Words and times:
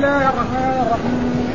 الله 0.00 0.28
الرحمن 0.32 0.76
الرحيم. 0.86 1.50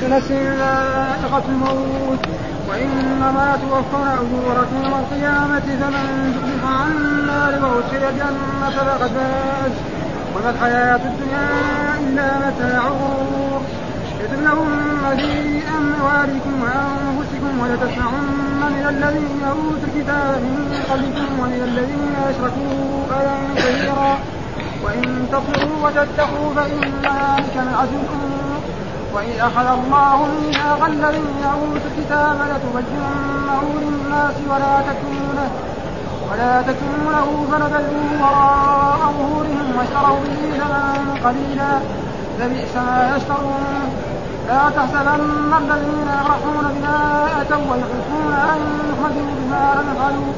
كل 0.00 0.10
نفس 0.10 0.30
ذائقة 0.30 1.42
الموت. 1.48 2.22
وإنما 2.68 3.58
توفون 3.62 4.08
أجوركم 4.08 4.76
يوم 4.84 4.94
القيامة 5.02 5.66
فمن 5.80 6.06
زحزح 6.34 6.64
عن 6.80 6.90
النار 6.92 7.52
وأدخل 7.64 8.02
الجنة 8.08 8.70
فقد 8.70 9.10
فاز. 9.16 9.74
وما 10.36 10.50
الحياة 10.50 11.00
الدنيا 11.10 11.48
إلا 12.00 12.28
متاع 12.38 12.82
الغرور. 12.86 13.62
لتبلغن 14.20 15.16
في 15.16 15.62
أموالكم 15.78 16.54
وأنفسكم 16.62 17.52
ولتسمعن 17.60 18.72
من 18.76 18.86
الذين 18.88 19.42
أوتوا 19.50 19.88
الكتاب 19.94 20.40
من 20.42 20.82
قبلكم 20.90 21.28
ومن 21.40 21.60
الذين 21.70 22.14
أشركوا 22.30 22.76
أذى 23.20 23.62
كثيرا. 23.62 24.18
وإن 24.84 25.26
تصبروا 25.32 25.78
وتتقوا 25.84 26.54
فإن 26.56 26.80
ذلك 27.02 27.54
من 27.56 27.74
عزم. 27.80 28.04
وإذ 29.14 29.36
أخذ 29.40 29.66
الله 29.78 30.16
ميثاق 30.26 30.84
الذين 30.86 31.42
أوتوا 31.54 31.88
الكتاب 31.90 32.38
لتبيننه 32.50 33.62
للناس 33.82 34.36
ولا 34.50 34.74
تكتمونه 34.88 35.50
ولا 36.30 36.62
تكتمونه 36.62 37.28
فنبذوه 37.50 38.10
وراء 38.22 39.00
ظهورهم 39.18 39.66
واشتروا 39.78 40.20
به 40.24 40.40
ثمنا 40.58 40.84
قليلا. 41.24 41.72
لبئس 42.40 42.74
ما 42.76 43.16
يشترون. 43.16 43.64
لا 44.48 44.62
تحسبن 44.76 45.20
الذين 45.62 46.08
يفرحون 46.20 46.64
بما 46.74 46.98
أتوا 47.40 47.66
ويحبون 47.70 48.32
أن 48.52 48.60
يحمدوا 48.90 49.28
بما 49.38 49.64
لم 49.76 49.86
يفعلوا. 49.92 50.32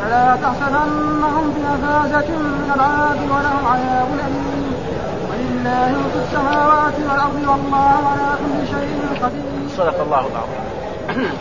فلا 0.00 0.36
تحسبنهم 0.42 1.54
بمفازة 1.54 2.28
من 2.28 2.72
العذاب 2.74 3.18
ولهم 3.30 3.66
عذاب 3.66 4.08
أليم. 4.26 4.74
ولله 5.30 5.88
ملك 5.88 6.14
السماوات 6.24 6.94
والأرض 7.10 7.34
والله 7.34 8.00
على 8.10 8.28
كل 8.40 8.66
شيء 8.74 8.94
قدير. 9.22 9.42
صدق 9.76 10.00
الله 10.02 10.24
العظيم. 10.32 11.32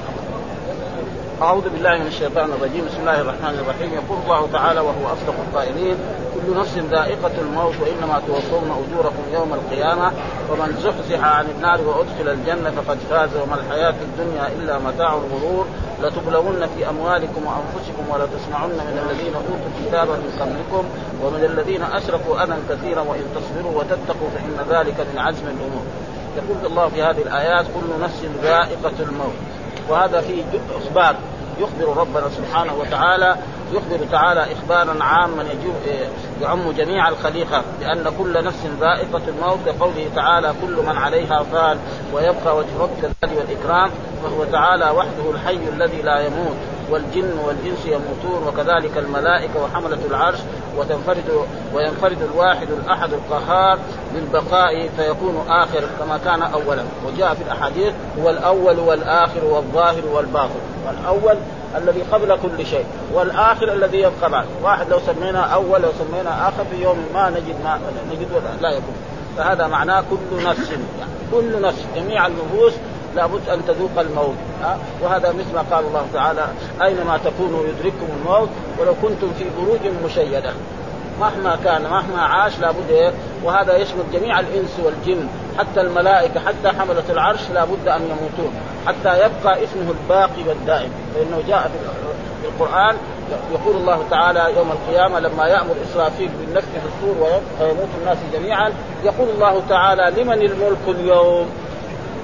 أعوذ 1.42 1.70
بالله 1.70 1.98
من 1.98 2.08
الشيطان 2.08 2.50
الرجيم. 2.52 2.86
بسم 2.86 3.00
الله 3.00 3.22
الرحمن 3.22 3.56
الرحيم. 3.64 3.90
يقول 3.94 4.18
الله 4.24 4.48
تعالى 4.54 4.80
وهو 4.80 5.06
أصدق 5.16 5.36
القائلين 5.48 5.96
كل 6.34 6.60
نفس 6.60 6.78
ذائقة 6.92 7.36
الموت 7.42 7.76
وإنما 7.82 8.22
توفون 8.28 8.68
أجوركم 8.82 9.24
يوم 9.34 9.54
القيامة. 9.54 10.12
ومن 10.50 10.70
زحزح 10.84 11.22
عن 11.38 11.46
النار 11.56 11.80
وأدخل 11.82 12.28
الجنة 12.36 12.72
فقد 12.78 12.98
فاز. 13.10 13.30
وما 13.42 13.56
الحياة 13.56 13.98
الدنيا 14.08 14.46
إلا 14.48 14.80
متاع 14.80 15.14
الغرور. 15.14 15.66
لتبلغن 16.04 16.68
في 16.76 16.90
أموالكم 16.90 17.42
وأنفسكم 17.46 18.04
ولتسمعن 18.10 18.70
من 18.70 19.06
الذين 19.06 19.34
أوتوا 19.36 19.70
الكتاب 19.78 20.08
من 20.08 20.32
قبلكم 20.40 20.84
ومن 21.24 21.44
الذين 21.46 21.84
أشركوا 21.84 22.44
أذى 22.44 22.56
كثيرا 22.70 23.02
وإن 23.02 23.24
تصبروا 23.36 23.80
وتتقوا 23.80 24.30
فإن 24.36 24.58
ذلك 24.70 25.00
من 25.14 25.20
عزم 25.20 25.44
الأمور. 25.48 25.84
يقول 26.38 26.72
الله 26.72 26.90
في 26.90 27.04
هذه 27.04 27.22
الآيات 27.22 27.66
كل 27.66 28.04
نفس 28.04 28.26
ذائقة 28.44 28.98
الموت. 29.00 29.34
وهذا 29.90 30.22
فيه 30.22 30.44
أخبار 30.78 31.16
يخبر 31.60 31.98
ربنا 31.98 32.30
سبحانه 32.38 32.74
وتعالى 32.74 33.36
يخبر 33.74 34.06
تعالى 34.12 34.46
إخبارا 34.54 35.04
عاما 35.04 35.44
يعم 36.42 36.72
جميع 36.72 37.10
الخليقة 37.10 37.64
لأن 37.82 38.12
كل 38.20 38.44
نفس 38.44 38.66
ذائقة 38.80 39.22
الموت 39.28 39.60
كقوله 39.66 40.10
تعالى 40.16 40.54
كل 40.62 40.76
من 40.86 40.98
عليها 40.98 41.44
فان 41.44 41.80
ويبقى 42.14 42.58
وجه 42.58 42.80
ربك 42.80 43.12
الذي 43.24 43.38
والإكرام 43.38 43.90
فهو 44.24 44.44
تعالى 44.52 44.90
وحده 44.90 45.32
الحي 45.32 45.60
الذي 45.74 46.02
لا 46.02 46.20
يموت. 46.20 46.58
والجن 46.92 47.38
والجنس 47.46 47.86
يموتون 47.86 48.48
وكذلك 48.48 48.98
الملائكة 48.98 49.64
وحملة 49.64 49.98
العرش 50.10 50.40
وتنفرد 50.78 51.46
وينفرد 51.74 52.18
الواحد 52.22 52.68
الأحد 52.72 53.14
القهار 53.14 53.80
بالبقاء 54.14 54.90
فيكون 54.98 55.46
آخر 55.50 55.84
كما 56.00 56.20
كان 56.26 56.42
أولا. 56.42 56.84
وجاء 57.08 57.34
في 57.34 57.42
الأحاديث 57.42 57.94
هو 58.22 58.30
الأول 58.30 58.80
والآخر 58.80 59.46
والظاهر 59.46 60.06
والباطن. 60.14 60.60
والأول 60.88 61.36
الذي 61.78 62.02
قبل 62.02 62.38
كل 62.42 62.66
شيء 62.66 62.86
والآخر 63.14 63.74
الذي 63.74 63.98
يبقى 63.98 64.30
بعد. 64.30 64.46
واحد 64.64 64.90
لو 64.90 65.00
سمينا 65.00 65.40
أول 65.40 65.82
لو 65.82 65.90
سمينا 66.00 66.48
آخر 66.50 66.66
في 66.72 66.84
يوم 66.84 66.98
ما 67.14 67.30
نجد 67.30 67.56
ما 67.64 67.80
نجد 68.12 68.28
لا 68.62 68.70
يكون. 68.70 68.96
فهذا 69.38 69.68
معناه 69.68 70.04
كل 70.10 70.44
نفس 70.44 70.70
يعني 70.70 71.12
كل 71.32 71.62
نفس 71.62 71.86
جميع 71.96 72.28
النفوس 72.28 72.74
لابد 73.16 73.50
أن 73.50 73.66
تذوق 73.68 74.00
الموت 74.00 74.36
وهذا 75.02 75.30
مثل 75.30 75.54
ما 75.56 75.76
قال 75.76 75.86
الله 75.86 76.06
تعالى 76.14 76.46
أينما 76.82 77.18
تكونوا 77.26 77.64
يدرككم 77.68 78.08
الموت 78.20 78.50
ولو 78.80 78.94
كنتم 79.02 79.32
في 79.40 79.46
بروج 79.58 79.80
مشيدة. 80.06 80.54
مهما 81.20 81.58
كان 81.64 81.82
مهما 81.82 82.22
عاش 82.22 82.60
لابد 82.60 82.90
إيه؟ 82.90 83.12
وهذا 83.44 83.78
يشمل 83.78 84.04
جميع 84.14 84.40
الإنس 84.40 84.80
والجن 84.84 85.28
حتى 85.58 85.82
الملائكة 85.82 86.40
حتى 86.40 86.70
حملة 86.80 87.04
العرش 87.10 87.40
لابد 87.54 87.88
أن 87.88 88.02
يموتون 88.02 88.54
حتى 88.88 89.18
يبقى 89.18 89.64
اسمه 89.64 89.92
الباقي 90.02 90.44
والدائم. 90.48 90.92
فإنه 91.16 91.44
جاء 91.48 91.72
في 92.42 92.48
القرآن 92.48 92.96
يقول 93.54 93.76
الله 93.76 94.04
تعالى 94.10 94.54
يوم 94.58 94.72
القيامة 94.72 95.20
لما 95.20 95.48
يأمر 95.48 95.76
إسرافيل 95.92 96.30
بالنفخ 96.40 96.68
في 96.68 96.88
الصور 96.88 97.42
ويموت 97.62 97.90
الناس 98.02 98.18
جميعا 98.34 98.74
يقول 99.04 99.30
الله 99.30 99.62
تعالى 99.70 100.22
لمن 100.22 100.42
الملك 100.42 101.00
اليوم؟ 101.00 101.50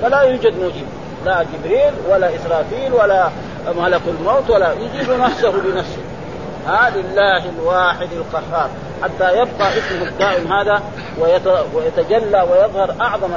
فلا 0.01 0.21
يوجد 0.21 0.53
مجيب 0.57 0.87
لا 1.25 1.43
جبريل 1.43 1.93
ولا 2.09 2.35
إسرافيل 2.35 2.93
ولا 2.93 3.29
ملك 3.77 4.01
الموت 4.07 4.49
ولا 4.49 4.73
يجيب 4.73 5.11
نفسه 5.19 5.51
بنفسه. 5.51 6.01
ها 6.67 6.89
لله 6.89 7.49
الواحد 7.49 8.09
القهار. 8.11 8.69
حتى 9.03 9.31
يبقى 9.31 9.77
اسمه 9.77 10.07
الدائم 10.07 10.53
هذا 10.53 10.81
ويتجلى 11.73 12.47
ويظهر 12.51 12.95
أعظم 13.01 13.31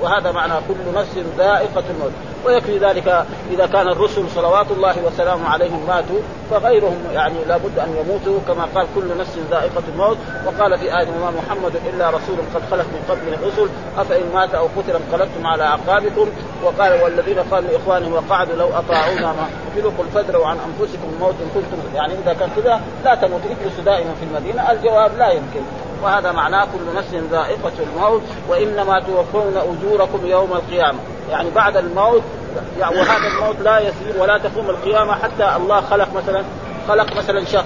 وهذا 0.00 0.32
معنى 0.32 0.52
كل 0.68 0.98
نفس 0.98 1.18
ذائقة 1.38 1.82
الموت. 1.90 2.12
ويكفي 2.46 2.78
ذلك 2.78 3.24
إذا 3.50 3.66
كان 3.66 3.88
الرسل 3.88 4.24
صلوات 4.34 4.66
الله 4.70 4.94
وسلامه 5.06 5.48
عليهم 5.48 5.86
ماتوا. 5.88 6.20
فغيرهم 6.50 6.98
يعني 7.12 7.44
لابد 7.48 7.78
أن 7.78 7.96
يموتوا 8.00 8.40
كما 8.48 8.68
قال 8.74 8.86
كل 8.94 9.18
نفس 9.18 9.38
ذائقة 9.50 9.82
الموت. 9.92 10.16
وقال 10.46 10.78
في 10.78 10.98
آية 10.98 11.08
وما 11.08 11.30
محمد 11.30 11.72
إلا 11.94 12.10
رسول 12.10 12.36
قد 12.54 12.62
خلت 12.70 12.86
من 12.86 13.02
قبل 13.08 13.34
الرسل. 13.34 13.68
أفإن 13.98 14.22
مات 14.34 14.54
أو 14.54 14.66
قتل 14.76 14.96
انقلبتم 14.96 15.46
على 15.46 15.62
أعقابكم. 15.62 16.28
وقال 16.64 17.02
والذين 17.02 17.38
قالوا 17.38 17.70
لإخوانهم 17.70 18.12
وقعدوا 18.12 18.56
لو 18.56 18.68
أطاعونا 18.68 19.26
ما 19.26 19.46
قتلوا 19.76 19.92
قل 19.98 20.04
فادروا 20.14 20.46
عن 20.46 20.56
انفسكم 20.58 21.08
إن 21.20 21.50
كنتم 21.54 21.94
يعني 21.94 22.12
إذا 22.24 22.32
كان 22.32 22.48
كذا 22.56 22.80
لا 23.04 23.14
تموتوا 23.14 23.50
اجلسوا 23.50 23.84
دائما 23.84 24.14
في 24.20 24.24
المدينة. 24.24 24.72
الجواب 24.72 25.10
لا 25.18 25.30
يمكن. 25.30 25.85
وهذا 26.02 26.32
معناه 26.32 26.64
كل 26.64 26.96
نفس 26.96 27.14
ذائقة 27.30 27.72
الموت 27.80 28.22
وإنما 28.48 29.00
توفون 29.00 29.56
أجوركم 29.56 30.26
يوم 30.26 30.52
القيامة. 30.52 30.98
يعني 31.30 31.50
بعد 31.50 31.76
الموت 31.76 32.22
يعني 32.80 32.96
وهذا 33.00 33.26
الموت 33.26 33.60
لا 33.60 33.78
يسير 33.78 34.22
ولا 34.22 34.38
تقوم 34.38 34.70
القيامة 34.70 35.14
حتى 35.14 35.56
الله 35.56 35.80
خلق 35.80 36.08
مثلا 36.14 36.44
خلق 36.88 37.16
مثلا 37.16 37.44
شخص. 37.44 37.64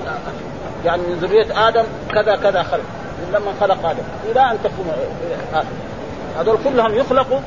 يعني 0.85 1.03
من 1.03 1.15
ذرية 1.15 1.69
آدم 1.69 1.85
كذا 2.13 2.37
كذا 2.37 2.63
خلق. 2.63 2.85
من 3.19 3.35
لما 3.35 3.53
خلق 3.61 3.91
آدم. 3.91 4.03
إلى 4.31 4.41
أن 4.41 4.59
تقوم 4.65 4.93
آدم. 5.55 5.69
هذول 6.39 6.59
كلهم 6.65 6.95
يخلقوا 6.95 7.39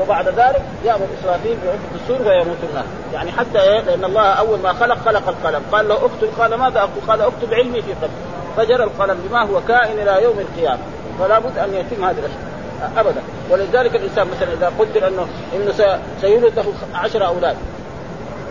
وبعد 0.00 0.28
ذلك 0.28 0.62
يأمر 0.84 1.06
إسرافيل 1.20 1.56
بينفخ 1.56 2.02
السور 2.02 2.28
ويموت 2.28 2.56
الناس. 2.70 2.84
يعني 3.14 3.32
حتى 3.32 3.60
إيه؟ 3.60 3.80
لأن 3.80 4.04
الله 4.04 4.22
أول 4.22 4.58
ما 4.58 4.72
خلق 4.72 4.98
خلق 5.04 5.28
القلم. 5.28 5.62
قال 5.72 5.88
له 5.88 5.94
أكتب 5.94 6.28
قال 6.38 6.54
ماذا 6.54 6.82
أكتب؟ 6.82 7.08
قال 7.08 7.20
أكتب 7.20 7.54
علمي 7.54 7.82
في 7.82 7.92
قلبي. 7.92 8.14
فجر 8.56 8.84
القلم 8.84 9.18
بما 9.28 9.42
هو 9.42 9.60
كائن 9.68 9.98
إلى 9.98 10.22
يوم 10.22 10.38
القيامة. 10.38 10.82
فلا 11.18 11.38
بد 11.38 11.58
أن 11.58 11.74
يتم 11.74 12.04
هذه 12.04 12.18
الأشياء. 12.18 12.52
أبدا. 12.96 13.22
ولذلك 13.50 13.96
الإنسان 13.96 14.26
مثلا 14.36 14.52
إذا 14.52 14.72
قدر 14.78 15.08
انه 15.08 15.26
إنه 15.56 15.98
سيولد 16.20 16.58
له 16.58 16.72
عشر 16.94 17.26
أولاد. 17.26 17.56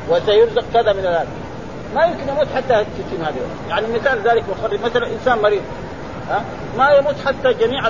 وسيرزق 0.10 0.64
كذا 0.74 0.94
من 0.94 1.00
الاولاد 1.00 1.28
ما 1.96 2.06
يمكن 2.06 2.30
يموت 2.30 2.48
حتى 2.56 2.68
تتم 2.68 3.24
هذه 3.24 3.36
يعني 3.70 3.88
مثال 3.88 4.22
ذلك 4.22 4.44
مثلا 4.84 5.08
إنسان 5.08 5.38
مريض. 5.38 5.62
ما 6.78 6.90
يموت 6.90 7.16
حتى 7.26 7.54
جميع 7.54 7.88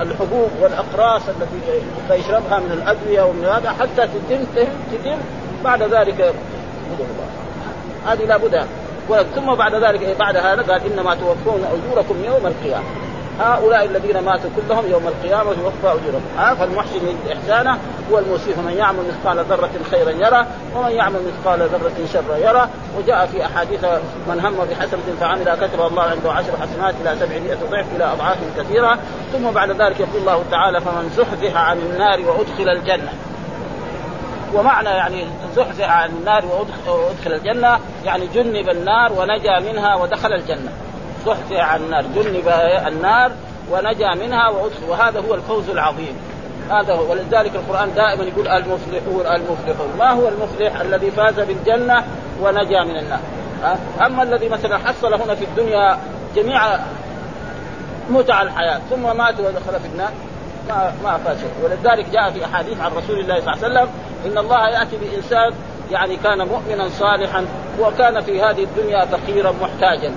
الحبوب 0.00 0.50
والأقراص 0.60 1.22
التي 1.28 1.82
يشربها 2.10 2.58
من 2.58 2.72
الأدوية 2.72 3.22
ومن 3.22 3.44
هذا 3.44 3.70
حتى 3.70 4.06
تتم 4.06 4.44
تتم 4.92 5.18
بعد 5.64 5.82
ذلك 5.82 6.34
هذه 8.06 8.24
لابد 8.24 8.66
ثم 9.34 9.54
بعد 9.54 9.74
ذلك 9.74 10.02
إيه 10.02 10.14
بعد 10.14 10.36
هذا 10.36 10.62
قال 10.62 10.92
إنما 10.92 11.14
توفون 11.14 11.64
أجوركم 11.64 12.24
يوم 12.24 12.46
القيامة. 12.46 12.84
هؤلاء 13.40 13.84
الذين 13.84 14.18
ماتوا 14.18 14.50
كلهم 14.56 14.90
يوم 14.90 15.08
القيامة 15.08 15.50
يوفى 15.50 15.86
أجورهم. 15.86 16.22
ها 16.38 16.54
فالمحسن 16.54 16.96
يجد 16.96 17.38
إحسانه 17.38 17.78
هو 18.12 18.18
المسيء 18.18 18.54
فمن 18.54 18.72
يعمل 18.72 18.98
مثقال 19.08 19.44
ذرة 19.44 19.70
خيرا 19.90 20.10
يرى 20.10 20.46
ومن 20.76 20.90
يعمل 20.90 21.20
مثقال 21.26 21.60
ذرة 21.60 22.06
شرا 22.12 22.36
يرى. 22.36 22.68
وجاء 22.98 23.26
في 23.26 23.46
أحاديث 23.46 23.84
من 24.28 24.40
هم 24.40 24.64
بحسنة 24.70 25.16
فعمل 25.20 25.54
كتب 25.54 25.80
الله 25.80 26.02
عنده 26.02 26.32
عشر 26.32 26.52
حسنات 26.62 26.94
إلى 27.00 27.16
سبعمائة 27.20 27.58
ضعف 27.70 27.86
إلى 27.96 28.04
أضعاف 28.04 28.38
كثيرة. 28.58 28.98
ثم 29.32 29.50
بعد 29.50 29.70
ذلك 29.70 30.00
يقول 30.00 30.20
الله 30.20 30.44
تعالى 30.50 30.80
فمن 30.80 31.10
زحزح 31.16 31.56
عن 31.56 31.78
النار 31.78 32.20
وأدخل 32.20 32.68
الجنة. 32.68 33.12
ومعنى 34.54 34.88
يعني 34.88 35.26
زحزح 35.56 35.90
عن 35.90 36.10
النار 36.10 36.44
وأدخل 36.86 37.32
الجنة 37.32 37.78
يعني 38.04 38.26
جنب 38.26 38.68
النار 38.68 39.12
ونجا 39.12 39.60
منها 39.60 39.94
ودخل 39.94 40.32
الجنة. 40.32 40.72
زحزح 41.26 41.72
عن 41.72 41.80
النار. 41.80 42.02
جنب 42.02 42.48
النار 42.86 43.32
ونجا 43.70 44.14
منها 44.14 44.48
وهذا 44.88 45.20
هو 45.20 45.34
الفوز 45.34 45.70
العظيم. 45.70 46.16
هذا 46.70 46.94
هو. 46.94 47.10
ولذلك 47.10 47.52
القرآن 47.54 47.94
دائما 47.94 48.24
يقول 48.24 48.48
المفلحون 48.48 49.26
المفلحون. 49.26 49.88
ما 49.98 50.10
هو 50.10 50.28
المفلح 50.28 50.80
الذي 50.80 51.10
فاز 51.10 51.40
بالجنة 51.40 52.04
ونجا 52.42 52.84
من 52.84 52.96
النار؟ 52.96 53.20
أما 54.06 54.22
الذي 54.22 54.48
مثلا 54.48 54.78
حصل 54.78 55.14
هنا 55.14 55.34
في 55.34 55.44
الدنيا 55.44 55.98
جميع 56.36 56.78
متع 58.10 58.42
الحياة 58.42 58.80
ثم 58.90 59.16
مات 59.16 59.40
ودخل 59.40 59.80
في 59.80 59.88
النار 59.92 60.10
ما 60.68 60.92
ما 61.04 61.18
فاز. 61.18 61.38
ولذلك 61.64 62.08
جاء 62.08 62.30
في 62.30 62.44
أحاديث 62.44 62.80
عن 62.80 62.92
رسول 62.92 63.18
الله 63.20 63.40
صلى 63.40 63.54
الله 63.54 63.64
عليه 63.64 63.66
وسلم 63.66 63.88
إن 64.26 64.38
الله 64.38 64.68
يأتي 64.68 64.96
بإنسان 64.96 65.52
يعني 65.90 66.16
كان 66.16 66.38
مؤمنا 66.48 66.88
صالحا 66.88 67.46
وكان 67.80 68.20
في 68.20 68.42
هذه 68.42 68.64
الدنيا 68.64 69.04
فقيرا 69.04 69.54
محتاجا. 69.62 70.12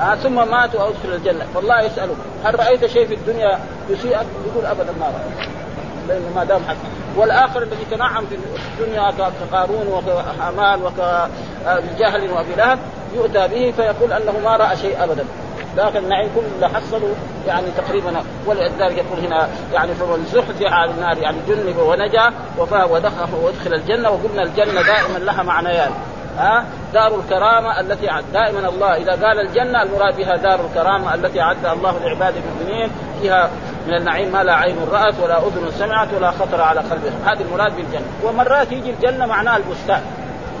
آه 0.00 0.14
ثم 0.14 0.34
مات 0.50 0.74
وادخل 0.74 1.12
الجنة. 1.12 1.46
فالله 1.54 1.80
يساله 1.80 2.14
هل 2.44 2.58
رأيت 2.58 2.86
شيء 2.86 3.06
في 3.06 3.14
الدنيا 3.14 3.58
يسيئك؟ 3.90 4.26
يقول 4.46 4.66
أبدا 4.66 4.92
ما 5.00 5.06
رأيت. 5.06 5.48
لأنه 6.08 6.34
ما 6.34 6.44
دام 6.44 6.62
حق. 6.68 6.76
والآخر 7.16 7.62
الذي 7.62 7.84
تنعم 7.90 8.26
في 8.26 8.38
الدنيا 8.80 9.10
كقارون 9.10 9.86
وكهامان 9.86 10.82
وكجهل 10.82 12.30
وابي 12.30 12.54
لهب 12.56 12.78
يؤتى 13.14 13.48
به 13.48 13.72
فيقول 13.76 14.12
أنه 14.12 14.32
ما 14.44 14.56
رأى 14.56 14.76
شيء 14.76 15.04
أبدا. 15.04 15.24
ذاك 15.76 15.96
النعيم 15.96 16.30
كله 16.34 16.68
حصلوا 16.68 17.14
يعني 17.46 17.66
تقريبا 17.76 18.22
ولذلك 18.46 18.98
يقول 18.98 19.18
هنا 19.26 19.48
يعني 19.72 19.94
فمن 19.94 20.24
زحزح 20.32 20.72
على 20.72 20.90
النار 20.90 21.18
يعني 21.18 21.36
جنب 21.48 21.76
ونجا 21.78 22.32
وفاه 22.58 22.92
ودخل 22.92 23.34
وادخل 23.42 23.74
الجنة 23.74 24.10
وقلنا 24.10 24.42
الجنة 24.42 24.82
دائما 24.82 25.18
لها 25.18 25.42
معنيان. 25.42 25.90
ها؟ 26.38 26.64
دار 26.94 27.20
الكرامه 27.20 27.80
التي 27.80 28.08
عد 28.08 28.24
دائما 28.32 28.68
الله 28.68 28.96
إذا 28.96 29.12
قال 29.26 29.40
الجنة 29.40 29.82
المراد 29.82 30.16
بها 30.16 30.36
دار 30.36 30.60
الكرامه 30.66 31.14
التي 31.14 31.40
أعدها 31.40 31.72
الله 31.72 31.98
لعباده 31.98 32.36
المؤمنين 32.36 32.90
فيها 33.22 33.50
من 33.86 33.94
النعيم 33.94 34.32
ما 34.32 34.44
لا 34.44 34.54
عين 34.54 34.76
رأت 34.92 35.14
ولا 35.22 35.38
أذن 35.38 35.70
سمعت 35.78 36.08
ولا 36.16 36.30
خطر 36.30 36.60
على 36.60 36.80
قلب 36.80 37.12
هذه 37.26 37.40
المراد 37.40 37.76
بالجنة. 37.76 38.06
ومرات 38.24 38.72
يجي 38.72 38.90
الجنة 38.90 39.26
معناها 39.26 39.56
البستان. 39.56 40.02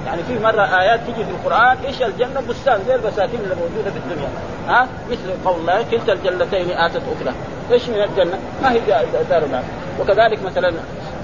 يعني 0.06 0.22
في 0.22 0.38
مرة 0.38 0.80
آيات 0.80 1.00
تجي 1.00 1.24
في 1.24 1.30
القرآن 1.30 1.76
إيش 1.86 2.02
الجنة؟ 2.02 2.40
بستان 2.48 2.80
زي 2.86 2.94
البساتين 2.94 3.40
اللي 3.40 3.54
موجودة 3.54 3.90
في 3.90 3.96
الدنيا. 3.96 4.28
ها؟ 4.68 4.88
مثل 5.10 5.44
قول 5.44 5.60
الله 5.60 5.84
كلتا 5.90 6.12
الجنتين 6.12 6.70
آتت 6.70 7.02
أكلها. 7.16 7.34
إيش 7.72 7.88
من 7.88 8.02
الجنة؟ 8.02 8.38
ما 8.62 8.72
هي 8.72 8.80
دار 9.30 9.42
وكذلك 10.00 10.38
مثلا 10.42 10.72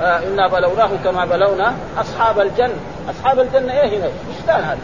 آه 0.03 0.19
إنا 0.19 0.49
بلوناه 0.49 0.91
كما 1.05 1.25
بلونا 1.25 1.75
أصحاب 2.01 2.41
الجنة. 2.41 2.77
أصحاب 3.11 3.41
الجنة 3.41 3.73
إيه 3.73 3.99
هنا؟ 3.99 4.09
بستان 4.31 4.65
هذا؟ 4.65 4.79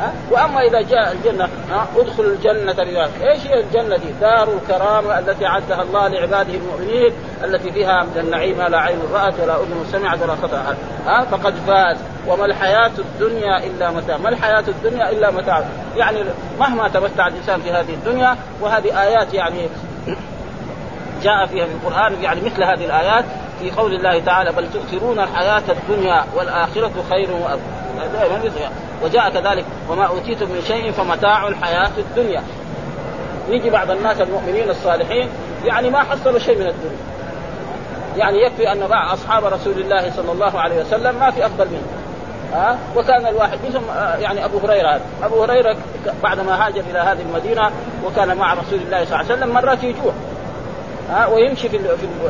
ها؟ 0.00 0.12
وأما 0.30 0.60
إذا 0.60 0.80
جاء 0.80 1.12
الجنة 1.12 1.48
ها؟ 1.70 1.86
ادخل 1.96 2.24
الجنة 2.24 2.72
رجال 2.72 3.10
إيش 3.22 3.46
هي 3.46 3.60
الجنة 3.60 3.96
دي؟ 3.96 4.12
دار 4.20 4.48
الكرامه 4.54 5.18
التي 5.18 5.46
أعدها 5.46 5.82
الله 5.82 6.08
لعباده 6.08 6.54
المؤمنين 6.54 7.12
التي 7.44 7.72
فيها 7.72 8.02
من 8.02 8.20
النعيم 8.20 8.62
لا 8.62 8.78
عين 8.78 8.98
رأت 9.12 9.40
ولا 9.40 9.56
أذن 9.56 9.86
سمعت 9.92 10.22
ولا 10.22 10.34
خطر 10.34 10.56
ها؟ 11.06 11.24
فقد 11.24 11.54
فاز. 11.66 11.96
وما 12.28 12.44
الحياة 12.44 12.90
الدنيا 12.98 13.66
إلا 13.66 13.90
متاع، 13.90 14.16
ما 14.16 14.28
الحياة 14.28 14.64
الدنيا 14.68 15.10
إلا 15.10 15.30
متاع، 15.30 15.64
يعني 15.96 16.24
مهما 16.60 16.88
تمتع 16.88 17.26
الإنسان 17.26 17.60
في 17.60 17.70
هذه 17.70 17.94
الدنيا 17.94 18.36
وهذه 18.60 19.02
آيات 19.02 19.34
يعني 19.34 19.68
جاء 21.24 21.46
فيها 21.46 21.66
في 21.66 21.72
القرآن 21.72 22.22
يعني 22.22 22.40
مثل 22.40 22.62
هذه 22.62 22.84
الآيات 22.84 23.24
في 23.60 23.70
قول 23.70 23.94
الله 23.94 24.20
تعالى 24.20 24.52
بل 24.52 24.66
تؤثرون 24.72 25.18
الحياة 25.18 25.62
الدنيا 25.68 26.24
والآخرة 26.36 26.92
خير 27.10 27.28
دائما 28.12 28.40
وجاء 29.04 29.30
كذلك 29.30 29.64
وما 29.88 30.04
أوتيتم 30.04 30.46
من 30.46 30.62
شيء 30.66 30.92
فمتاع 30.92 31.48
الحياة 31.48 31.90
الدنيا. 31.98 32.42
يجي 33.48 33.70
بعض 33.70 33.90
الناس 33.90 34.20
المؤمنين 34.20 34.70
الصالحين 34.70 35.28
يعني 35.64 35.90
ما 35.90 35.98
حصلوا 35.98 36.38
شيء 36.38 36.58
من 36.58 36.66
الدنيا. 36.66 36.98
يعني 38.16 38.38
يكفي 38.42 38.72
أن 38.72 38.88
مع 38.90 39.12
أصحاب 39.12 39.44
رسول 39.44 39.78
الله 39.78 40.10
صلى 40.16 40.32
الله 40.32 40.60
عليه 40.60 40.80
وسلم 40.80 41.18
ما 41.20 41.30
في 41.30 41.46
أفضل 41.46 41.66
منه. 41.66 41.86
ها؟ 42.52 42.70
أه؟ 42.72 42.98
وكان 42.98 43.26
الواحد 43.26 43.58
منهم 43.68 43.82
يعني 44.20 44.44
أبو 44.44 44.58
هريرة 44.58 44.88
هذا. 44.88 45.02
أبو 45.22 45.42
هريرة 45.42 45.76
بعدما 46.22 46.66
هاجر 46.66 46.82
إلى 46.90 46.98
هذه 46.98 47.20
المدينة 47.20 47.70
وكان 48.06 48.36
مع 48.36 48.52
رسول 48.54 48.78
الله 48.78 49.04
صلى 49.04 49.20
الله 49.20 49.32
عليه 49.32 49.34
وسلم 49.34 49.48
مرات 49.54 49.84
يجوع. 49.84 50.12
ها؟ 51.10 51.26
ويمشي 51.26 51.68
في 51.68 51.80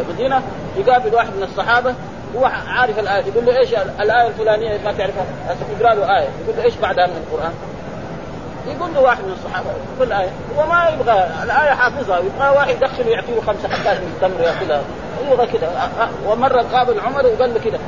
المدينة 0.08 0.42
يقابل 0.76 1.14
واحد 1.14 1.28
من 1.36 1.42
الصحابة 1.42 1.94
هو 2.36 2.44
عارف 2.44 2.98
الآية 2.98 3.24
يقول 3.24 3.46
له 3.46 3.58
إيش 3.58 3.74
الآية 4.00 4.26
الفلانية؟ 4.28 4.78
ما 4.84 4.92
تعرفها. 4.92 5.24
يقرا 5.80 5.94
له 5.94 6.18
آية 6.18 6.28
يقول 6.44 6.56
له 6.56 6.64
إيش 6.64 6.74
بعدها 6.74 7.06
من 7.06 7.24
القرآن؟ 7.26 7.52
يقول 8.66 8.94
له 8.94 9.00
واحد 9.00 9.24
من 9.24 9.32
الصحابة 9.32 9.66
يقول 9.96 10.12
الايه 10.12 10.28
هو 10.58 10.66
ما 10.66 10.88
يبغى 10.88 11.26
الآية 11.42 11.74
حافظها 11.74 12.18
يبغى 12.18 12.48
واحد 12.56 12.74
يدخله 12.74 13.06
يعطيه 13.06 13.40
خمسة 13.46 13.68
حبات 13.68 13.96
من 13.96 14.12
التمر 14.16 14.40
يأكلها. 14.40 14.82
يبغى 15.32 15.46
كذا 15.46 15.90
ومره 16.26 16.62
قابل 16.62 17.00
عمر 17.00 17.26
وقال 17.26 17.54
له 17.54 17.60
كذا 17.64 17.78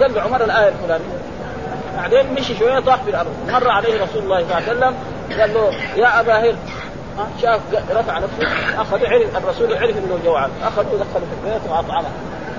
قال 0.00 0.14
له 0.14 0.22
عمر 0.22 0.44
الآية 0.44 0.68
الفلانية. 0.68 1.18
بعدين 1.96 2.34
مشي 2.34 2.56
شوية 2.56 2.80
طاح 2.80 3.02
في 3.02 3.10
الأرض. 3.10 3.30
مر 3.48 3.68
عليه 3.70 4.02
رسول 4.02 4.22
الله 4.22 4.38
صلى 4.38 4.44
الله 4.44 4.54
عليه 4.54 4.66
وسلم 4.66 4.94
قال 5.40 5.54
له 5.54 5.70
يا 5.96 6.20
أبا 6.20 6.32
هر 6.32 6.54
شاف 7.42 7.60
رفع 7.90 8.18
نفسه 8.18 8.46
أخذ 8.80 9.06
عرف 9.06 9.36
الرسول 9.36 9.74
عرف 9.74 9.96
إنه 9.96 10.18
جوعان. 10.24 10.50
اخذه 10.62 10.86
ودخله 10.92 11.20
في 11.20 11.44
البيت 11.44 11.70
وأطعمه. 11.70 12.08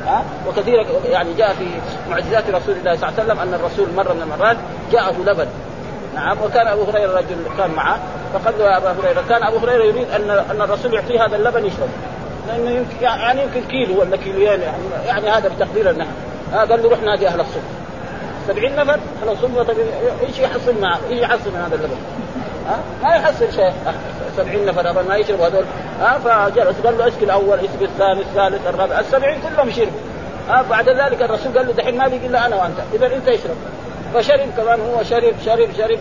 ها؟ 0.06 0.24
وكثير 0.48 0.86
يعني 1.10 1.34
جاء 1.34 1.54
في 1.54 1.66
معجزات 2.10 2.44
رسول 2.50 2.76
الله 2.76 2.96
صلى 2.96 3.10
الله 3.10 3.20
عليه 3.20 3.24
وسلم 3.24 3.40
أن 3.40 3.54
الرسول 3.54 3.88
مره 3.96 4.14
من 4.14 4.22
المرات 4.22 4.58
جاءه 4.92 5.16
لبن. 5.26 5.48
نعم 6.16 6.38
وكان 6.44 6.68
أبو 6.68 6.84
هريرة 6.84 7.18
رجل 7.18 7.36
كان 7.58 7.72
معه 7.72 8.00
فقال 8.34 8.54
له 8.60 8.66
يا 8.66 8.78
أبا 8.78 8.92
هريرة 8.92 9.24
كان 9.30 9.44
أبو 9.44 9.58
هريرة 9.58 9.84
يريد 9.84 10.12
ان 10.12 10.30
أن 10.30 10.62
الرسول 10.62 10.94
يعطيه 10.94 11.26
هذا 11.26 11.36
اللبن 11.36 11.66
يشرب. 11.66 11.90
لأنه 12.48 12.70
يمكن 12.70 12.96
يعني 13.02 13.42
يمكن 13.42 13.62
كيلو 13.62 14.02
ولا 14.02 14.18
كيلوين 14.18 14.62
يعني 14.62 14.84
يعني 15.06 15.30
هذا 15.30 15.50
بتقدير 15.50 15.90
النحن 15.90 16.12
قال 16.54 16.84
له 16.84 16.90
روح 16.90 17.02
نادي 17.02 17.28
أهل 17.28 17.40
الصبح. 17.40 17.64
70 18.48 18.76
نفر 18.76 19.00
أهل 19.24 19.30
الصبح 19.30 19.62
طيب 19.62 19.78
إيش 20.28 20.40
يحصل 20.40 20.82
معه؟ 20.82 21.00
إيش 21.10 21.20
يحصل 21.20 21.50
من 21.50 21.62
هذا 21.66 21.76
اللبن؟ 21.76 21.98
ما 23.04 23.16
يحصل 23.16 23.52
شيء. 23.54 23.74
70 24.38 24.66
نفر 24.66 25.04
ما 25.10 25.16
يشربوا 25.16 25.48
هذول. 25.48 25.66
ها؟ 26.00 26.18
فجلس 26.18 26.76
قال 26.86 26.98
له 26.98 27.08
اسقي 27.08 27.26
الأول 27.26 27.60
اسقي 27.60 27.86
الثاني 27.86 28.22
الثالث 28.22 28.68
الرابع. 28.68 29.00
السبعين 29.00 29.42
كلهم 29.42 29.70
يشربوا. 29.70 30.00
ها؟ 30.50 30.62
بعد 30.70 30.90
ذلك 30.90 31.22
الرسول 31.22 31.58
قال 31.58 31.68
له 31.68 31.74
دحين 31.74 31.98
ما 31.98 32.08
بيقي 32.08 32.28
إلا 32.28 32.46
أنا 32.46 32.56
وأنت. 32.56 32.78
اذا 32.94 33.06
أنت 33.06 33.28
اشرب 33.28 33.56
فشرب 34.14 34.50
كمان 34.58 34.80
هو 34.80 35.04
شرب 35.04 35.34
شرب 35.46 35.70
شرب. 35.78 36.00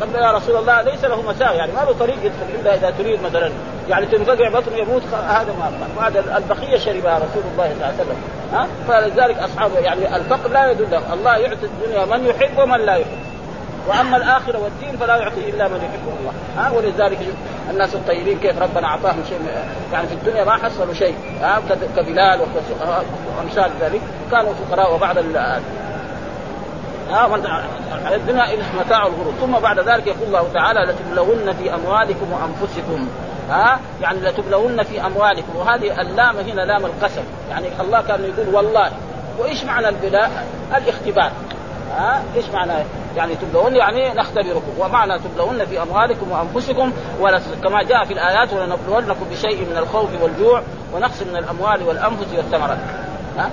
قال 0.00 0.22
يا 0.22 0.32
رسول 0.32 0.56
الله 0.56 0.82
ليس 0.82 1.04
له 1.04 1.22
مساء 1.22 1.56
يعني 1.56 1.72
ما 1.72 1.80
له 1.80 1.92
طريق 2.00 2.16
يدخل 2.22 2.60
إلا 2.60 2.74
إذا 2.74 2.90
تريد 2.98 3.22
مثلا. 3.22 3.50
يعني 3.88 4.06
تنفقع 4.06 4.48
بطنه 4.48 4.76
يموت 4.76 5.02
هذا 5.12 5.52
ما 5.58 5.72
بعد 5.96 6.16
البقية 6.16 6.78
شربها 6.78 7.16
رسول 7.16 7.42
الله 7.52 7.64
صلى 7.64 7.72
الله 7.72 7.86
عليه 7.86 7.94
وسلم. 7.94 8.16
ها؟ 8.52 8.66
فلذلك 8.88 9.38
أصحابه 9.38 9.78
يعني 9.78 10.16
الفقر 10.16 10.50
لا 10.50 10.70
يدل 10.70 11.00
الله 11.12 11.36
يعطي 11.36 11.66
الدنيا 11.66 12.04
من 12.04 12.26
يحب 12.26 12.58
ومن 12.58 12.80
لا 12.80 12.94
يحب. 12.94 13.33
وأما 13.88 14.16
الآخرة 14.16 14.58
والدين 14.58 14.96
فلا 14.96 15.16
يعطي 15.16 15.50
إلا 15.50 15.68
من 15.68 15.76
يحبه 15.76 16.12
الله. 16.20 16.32
ها؟ 16.56 16.70
ولذلك 16.70 17.18
الناس 17.70 17.94
الطيبين 17.94 18.38
كيف 18.38 18.62
ربنا 18.62 18.86
أعطاهم 18.86 19.22
شيء 19.28 19.38
يعني 19.92 20.06
في 20.06 20.14
الدنيا 20.14 20.44
ما 20.44 20.52
حصلوا 20.52 20.94
شيء. 20.94 21.14
ها؟ 21.42 21.62
كبلال 21.96 22.40
وأمثال 23.38 23.70
ذلك. 23.80 24.00
كانوا 24.30 24.52
فقراء 24.54 24.94
وبعد 24.94 25.18
ها؟ 27.10 27.36
الدنيا 28.14 28.46
متاع 28.78 29.06
الغرور. 29.06 29.34
ثم 29.40 29.52
بعد 29.52 29.78
ذلك 29.78 30.06
يقول 30.06 30.26
الله 30.26 30.48
تعالى 30.54 30.80
لتبلغن 30.80 31.52
في 31.52 31.74
أموالكم 31.74 32.26
وأنفسكم. 32.32 33.08
ها؟ 33.50 33.80
يعني 34.02 34.20
لتبلغن 34.20 34.82
في 34.82 35.06
أموالكم. 35.06 35.56
وهذه 35.56 36.00
اللام 36.00 36.36
هنا 36.36 36.60
لام 36.60 36.84
القسم. 36.84 37.22
يعني 37.50 37.66
الله 37.80 38.02
كان 38.02 38.24
يقول 38.24 38.54
والله. 38.54 38.90
وإيش 39.38 39.64
معنى 39.64 39.88
البلاء؟ 39.88 40.46
الاختبار. 40.76 41.32
ها؟ 41.94 42.22
إيش 42.36 42.44
معنى 42.48 42.72
يعني 43.16 43.34
تبلون 43.34 43.76
يعني 43.76 44.14
نختبركم. 44.14 44.72
ومعنى 44.78 45.18
تبلون 45.18 45.64
في 45.64 45.82
أموالكم 45.82 46.32
وأنفسكم 46.32 46.92
كما 47.62 47.82
جاء 47.82 48.04
في 48.04 48.12
الآيات 48.12 48.52
ولنبلونكم 48.52 49.26
بشيء 49.30 49.70
من 49.70 49.76
الخوف 49.76 50.22
والجوع 50.22 50.62
ونقص 50.94 51.22
من 51.22 51.36
الأموال 51.36 51.82
والأنفس 51.82 52.26
والثمرات. 52.36 52.78
ها؟ 53.38 53.50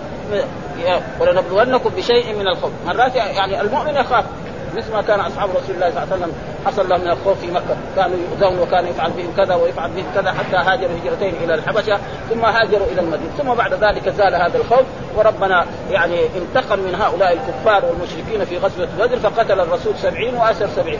ولنبلونكم 1.20 1.90
بشيء 1.90 2.36
من 2.36 2.48
الخوف. 2.48 2.72
مرات 2.88 3.16
يعني 3.16 3.62
المؤمن 3.62 3.96
يخاف. 3.96 4.26
مثل 4.76 4.94
ما 4.94 5.02
كان 5.02 5.20
أصحاب 5.20 5.50
رسول 5.50 5.76
الله 5.76 5.90
صلى 5.90 6.04
الله 6.04 6.14
عليه 6.14 6.24
وسلم 6.24 6.34
حصل 6.66 6.90
لهم 6.90 7.02
من 7.02 7.08
الخوف 7.08 7.40
في 7.40 7.52
مكة. 7.52 7.76
كانوا 7.96 8.18
يؤذون 8.18 8.60
وكان 8.60 8.88
يفعل 8.88 9.12
بهم 9.12 9.34
كذا 9.38 9.56
ويفعل 9.56 9.90
بهم 9.92 10.06
كذا 10.16 10.32
حتى 10.32 10.56
هاجروا 10.56 10.98
هجرتين 11.04 11.34
إلى 11.44 11.54
الحبشة 11.54 12.00
ثم 12.30 12.46
هاجروا 12.46 12.88
إلى 12.88 13.02
المدينة. 13.02 13.32
ثم 13.38 13.54
بعد 13.54 13.74
ذلك 13.74 14.10
زال 14.10 14.36
هذا 14.36 14.58
الخوف 14.58 14.86
وربنا 15.16 15.66
يعني 15.92 16.20
انتقم 16.26 16.80
من 16.80 16.96
هؤلاء 16.96 17.34
الكفار 17.34 17.86
والمشركين 17.86 18.46
في 18.46 18.58
غزوة 18.58 18.88
بدر 19.00 19.20
فقتل 19.20 19.60
الرسول 19.60 19.94
سبعين 19.98 20.36
وأسر 20.36 20.68
سبعين. 20.76 21.00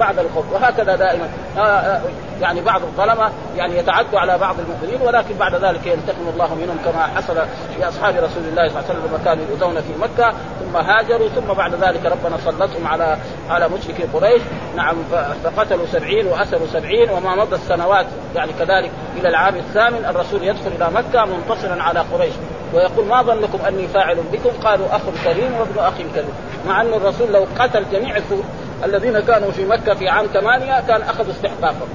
بعد 0.00 0.18
الخوف 0.18 0.52
وهكذا 0.52 0.96
دائما. 0.96 1.28
آه، 1.58 1.60
آه، 1.60 2.00
يعني 2.40 2.60
بعض 2.60 2.82
الظلمة 2.82 3.30
يعني 3.56 3.78
يتعدوا 3.78 4.20
على 4.20 4.38
بعض 4.38 4.56
المؤمنين 4.60 5.08
ولكن 5.08 5.34
بعد 5.34 5.54
ذلك 5.54 5.86
ينتقم 5.86 6.28
الله 6.32 6.54
منهم 6.54 6.78
كما 6.84 7.02
حصل 7.16 7.36
لاصحاب 7.80 8.14
رسول 8.14 8.44
الله 8.50 8.68
صلى 8.68 8.80
الله 8.80 8.84
عليه 8.88 8.90
وسلم 8.90 9.06
لما 9.08 9.24
كانوا 9.24 9.44
يؤذون 9.50 9.80
في 9.80 9.92
مكة 10.00 10.32
ثم 10.60 10.76
هاجروا 10.76 11.28
ثم 11.28 11.52
بعد 11.54 11.74
ذلك 11.74 12.06
ربنا 12.06 12.36
سلطهم 12.44 12.86
على 12.86 13.16
على 13.50 13.68
مشركي 13.68 14.02
قريش. 14.02 14.42
نعم 14.76 14.96
فقتلوا 15.44 15.86
سبعين 15.92 16.26
وأسروا 16.26 16.66
سبعين 16.72 17.10
وما 17.10 17.34
مضى 17.36 17.56
السنوات 17.56 18.06
يعني 18.36 18.52
كذلك 18.52 18.90
إلى 19.16 19.28
العام 19.28 19.56
الثامن 19.56 20.04
الرسول 20.04 20.44
يدخل 20.44 20.70
إلى 20.78 20.90
مكة 20.90 21.24
منتصرا 21.24 21.82
على 21.82 22.00
قريش. 22.00 22.34
ويقول 22.74 23.06
ما 23.06 23.22
ظنكم 23.22 23.58
أني 23.68 23.88
فاعل 23.88 24.16
بكم؟ 24.32 24.50
قالوا 24.64 24.86
أخ 24.96 25.02
كريم 25.24 25.52
وابن 25.60 25.78
أخ 25.78 25.94
كريم. 26.14 26.34
مع 26.66 26.80
أن 26.80 26.94
الرسول 26.94 27.32
لو 27.32 27.46
قتل 27.58 27.84
جميع 27.92 28.16
الذين 28.84 29.20
كانوا 29.20 29.50
في 29.50 29.64
مكة 29.64 29.94
في 29.94 30.08
عام 30.08 30.26
ثمانية 30.26 30.80
كان 30.88 31.02
اخذوا 31.02 31.32
استحقاقهم. 31.32 31.88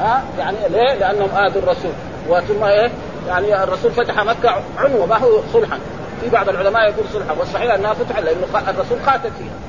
ها؟ 0.00 0.22
يعني 0.38 0.56
ليه؟ 0.70 0.94
لأنهم 0.94 1.30
آذوا 1.30 1.62
الرسول. 1.62 1.92
وثم 2.28 2.64
إيه؟ 2.64 2.90
يعني 3.28 3.62
الرسول 3.62 3.90
فتح 3.90 4.24
مكة 4.24 4.62
عنوة 4.78 5.06
ما 5.06 5.16
هو 5.16 5.40
صلحا. 5.52 5.78
في 6.20 6.30
بعض 6.30 6.48
العلماء 6.48 6.90
يقول 6.90 7.04
صلحا 7.12 7.32
والصحيح 7.38 7.74
أنها 7.74 7.94
فتح 7.94 8.18
لأنه 8.18 8.46
الرسول 8.68 8.98
قاتل 9.06 9.30
فيها. 9.30 9.67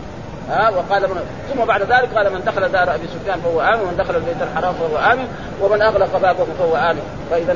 ها 0.50 0.70
وقال 0.70 1.02
من 1.02 1.22
ثم 1.54 1.66
بعد 1.66 1.82
ذلك 1.82 2.10
قال 2.16 2.34
من 2.34 2.42
دخل 2.46 2.72
دار 2.72 2.96
أبي 2.96 3.08
سفيان 3.08 3.40
فهو 3.42 3.62
آمن 3.62 3.82
ومن 3.82 3.98
دخل 3.98 4.16
البيت 4.16 4.42
الحرام 4.42 4.74
فهو 4.74 4.98
آمن 5.14 5.28
ومن 5.62 5.82
أغلق 5.82 6.18
بابه 6.18 6.46
فهو 6.60 6.76
آمن. 6.76 7.02
فإذا 7.32 7.56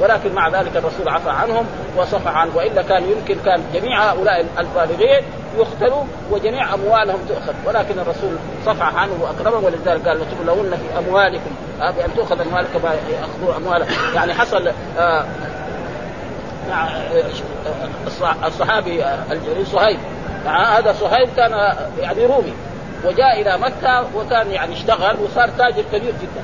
ولكن 0.00 0.34
مع 0.34 0.48
ذلك 0.48 0.76
الرسول 0.76 1.08
عفى 1.08 1.30
عنهم 1.30 1.66
وصفح 1.96 2.36
عنه 2.36 2.56
وإلا 2.56 2.82
كان 2.82 3.02
يمكن 3.02 3.36
كان 3.44 3.62
جميع 3.74 4.12
هؤلاء 4.12 4.46
البالغين 4.58 5.22
يقتلوا 5.56 6.04
وجميع 6.30 6.74
أموالهم 6.74 7.18
تؤخذ. 7.28 7.54
ولكن 7.66 7.98
الرسول 7.98 8.36
صفح 8.66 8.94
عنه 8.96 9.12
واكرمهم 9.20 9.64
ولذلك 9.64 10.08
قال 10.08 10.20
لتبلون 10.20 10.70
في 10.70 10.98
أموالكم. 10.98 11.50
بان 11.78 12.14
تؤخذ 12.16 12.40
اموالكم 12.40 12.80
ياخذوا 12.84 13.56
اموالهم 13.56 13.88
يعني 14.14 14.34
حصل 14.34 14.72
آه 14.98 15.24
الصحابي 18.46 19.04
الجليل 19.30 19.66
صهيب. 19.66 19.98
هذا 20.46 20.92
صهيب 20.92 21.28
كان 21.36 21.50
يعني 22.00 22.26
رومي 22.26 22.54
وجاء 23.04 23.40
إلى 23.40 23.58
مكة 23.58 24.04
وكان 24.16 24.50
يعني 24.50 24.74
اشتغل 24.74 25.16
وصار 25.24 25.48
تاجر 25.48 25.84
كبير 25.92 26.12
جدا. 26.22 26.42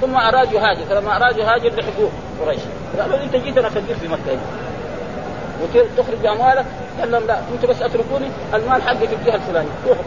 ثم 0.00 0.16
أراد 0.16 0.52
يهاجر 0.52 0.84
فلما 0.84 1.16
أراد 1.16 1.36
يهاجر 1.36 1.68
لحقوق 1.68 2.10
قريش. 2.40 2.60
قالوا 3.00 3.22
أنت 3.22 3.36
جيتنا 3.36 3.68
كثير 3.68 3.96
في 4.00 4.08
مكة 4.08 4.32
هنا. 4.32 4.40
وتخرج 5.62 6.26
اموالك 6.26 6.66
قال 7.00 7.10
لهم 7.10 7.26
لا 7.26 7.38
أنتم 7.54 7.68
بس 7.68 7.82
اتركوني 7.82 8.30
المال 8.54 8.82
حقي 8.82 9.08
في 9.08 9.14
الجهة 9.14 9.34
الفلانية. 9.34 9.70
روحوا 9.86 10.02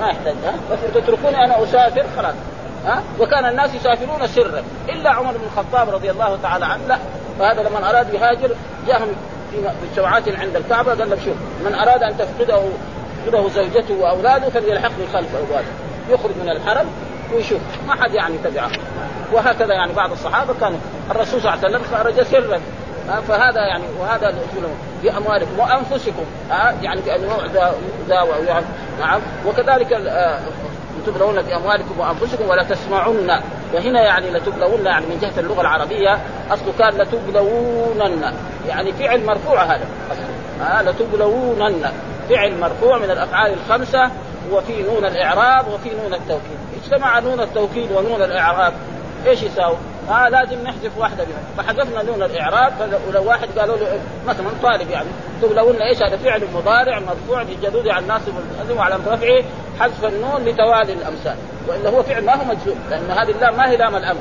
ما 0.00 0.06
يحتاج 0.06 0.34
ها؟ 0.44 0.54
بس 0.72 0.78
تتركوني 0.94 1.44
أنا 1.44 1.64
أسافر 1.64 2.04
خلاص. 2.16 2.34
ها؟ 2.86 3.02
وكان 3.20 3.44
الناس 3.44 3.74
يسافرون 3.74 4.26
سرا. 4.26 4.62
إلا 4.88 5.10
عمر 5.10 5.32
بن 5.32 5.44
الخطاب 5.44 5.90
رضي 5.90 6.10
الله 6.10 6.38
تعالى 6.42 6.64
عنه 6.64 6.82
لا. 6.88 6.98
فهذا 7.38 7.62
لما 7.62 7.90
أراد 7.90 8.14
يهاجر 8.14 8.50
جاءهم 8.86 9.08
في 9.62 9.96
شوعات 9.96 10.28
عند 10.28 10.56
الكعبة 10.56 10.94
قال 10.94 11.10
لك 11.10 11.18
شوف 11.24 11.36
من 11.64 11.74
أراد 11.74 12.02
أن 12.02 12.18
تفقده 12.18 12.62
تفقده 13.26 13.48
زوجته 13.48 13.94
وأولاده 13.94 14.48
فليلحقني 14.48 15.06
خلف 15.12 15.36
اولاده 15.36 15.68
يخرج 16.10 16.32
من 16.42 16.50
الحرم 16.50 16.86
ويشوف 17.34 17.60
ما 17.86 17.94
حد 17.94 18.14
يعني 18.14 18.38
تبعه 18.44 18.70
وهكذا 19.32 19.74
يعني 19.74 19.92
بعض 19.92 20.12
الصحابة 20.12 20.54
كانوا 20.60 20.78
الرسول 21.10 21.40
صلى 21.40 21.54
الله 21.54 21.64
عليه 21.64 21.76
وسلم 21.76 21.96
خرج 21.96 22.22
سرا. 22.22 22.60
فهذا 23.28 23.60
يعني 23.60 23.84
وهذا 24.00 24.34
في 25.02 25.16
اموالكم 25.16 25.58
وأنفسكم. 25.58 26.24
يعني 26.82 27.00
بانواع 27.00 27.38
يعني 28.46 28.64
نعم. 29.00 29.20
وكذلك 29.46 29.92
تبلون 31.06 31.42
في 31.42 31.56
اموالكم 31.56 32.00
وأنفسكم 32.00 32.48
ولا 32.48 32.62
تسمعن. 32.62 33.40
وهنا 33.74 34.02
يعني 34.02 34.30
لتبلون 34.30 34.86
يعني 34.86 35.06
من 35.06 35.18
جهة 35.22 35.40
اللغة 35.40 35.60
العربية 35.60 36.18
اصله 36.50 36.72
كان 36.78 36.98
لتبلونن 36.98 38.34
يعني 38.68 38.92
فعل 38.92 39.26
مرفوع 39.26 39.62
هذا. 39.62 39.86
آه 40.62 40.82
لتبلونن 40.82 41.92
فعل 42.28 42.60
مرفوع 42.60 42.98
من 42.98 43.10
الأفعال 43.10 43.52
الخمسة 43.52 44.10
وفي 44.52 44.82
نون 44.82 45.04
الإعراب 45.04 45.68
وفي 45.68 45.90
نون 46.02 46.14
التوكيد. 46.14 46.58
اجتمع 46.82 47.18
نون 47.18 47.40
التوكيد 47.40 47.92
ونون 47.92 48.22
الإعراب. 48.22 48.72
إيش 49.26 49.42
يساوي؟ 49.42 49.76
آه 50.10 50.28
لازم 50.28 50.62
نحذف 50.62 50.98
واحدة 50.98 51.24
منهم 51.24 51.44
فحذفنا 51.58 52.02
نون 52.02 52.22
الإعراب 52.22 52.72
فلو 53.12 53.24
واحد 53.28 53.48
قالوا 53.58 53.76
له 53.76 54.00
مثلا 54.26 54.46
طالب 54.62 54.90
يعني 54.90 55.08
تبلون 55.42 55.76
إيش 55.76 56.02
هذا؟ 56.02 56.16
فعل 56.16 56.42
مضارع 56.54 56.98
مرفوع 56.98 57.42
بالجدود 57.42 57.88
على 57.88 58.02
الناس 58.02 58.22
وعلى 58.76 58.98
رفعه 59.06 59.44
حذف 59.80 60.04
النون 60.04 60.44
لتوالي 60.44 60.92
الأمثال. 60.92 61.36
وإلا 61.68 61.90
هو 61.90 62.02
فعل 62.02 62.24
ما 62.24 62.34
هو 62.34 62.44
مجزوم 62.44 62.78
لأن 62.90 63.10
هذه 63.10 63.30
اللام 63.30 63.56
ما 63.56 63.70
هي 63.70 63.76
لام 63.76 63.96
الأمر. 63.96 64.20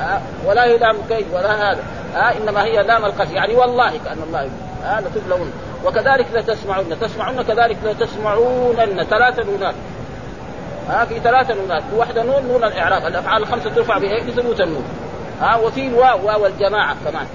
آه 0.00 0.20
ولا 0.46 0.64
هي 0.64 0.78
لام 0.78 0.96
كي 1.08 1.24
ولا 1.32 1.70
هذا. 1.70 1.82
آه 2.14 2.32
إنما 2.36 2.64
هي 2.64 2.82
لام 2.82 3.04
القسم. 3.04 3.36
يعني 3.36 3.54
والله 3.54 3.90
كأن 4.04 4.18
الله 4.26 4.50
آه 4.84 5.00
لتبلون 5.00 5.52
وكذلك 5.84 6.26
لتسمعون 6.34 7.00
تسمعون 7.00 7.42
كذلك 7.42 7.76
لتسمعونن. 7.84 9.04
ثلاثة 9.04 9.44
نونات. 9.44 9.74
ها 10.88 11.04
في 11.04 11.20
ثلاثة 11.20 11.54
نونات. 11.54 11.82
واحدة 11.96 12.22
نون 12.22 12.42
نون 12.48 12.64
الإعراب. 12.64 13.06
الأفعال 13.06 13.42
الخمسة 13.42 13.70
ترفع 13.70 13.98
بايه 13.98 14.22
بثبوت 14.22 14.60
النون. 14.60 14.84
ها 15.40 15.56
وفي 15.56 15.86
الواو 15.86 16.26
واو 16.26 16.46
الجماعة 16.46 16.96
كمان 17.04 17.26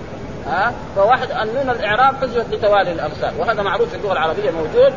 ها؟ 0.47 0.73
فواحد 0.95 1.31
النون 1.31 1.69
الإعراب 1.69 2.15
حذفت 2.15 2.53
لتوالي 2.53 2.91
الامثال 2.91 3.31
وهذا 3.39 3.61
معروف 3.61 3.89
في 3.89 3.95
اللغة 3.95 4.13
العربية 4.13 4.51
موجود. 4.51 4.93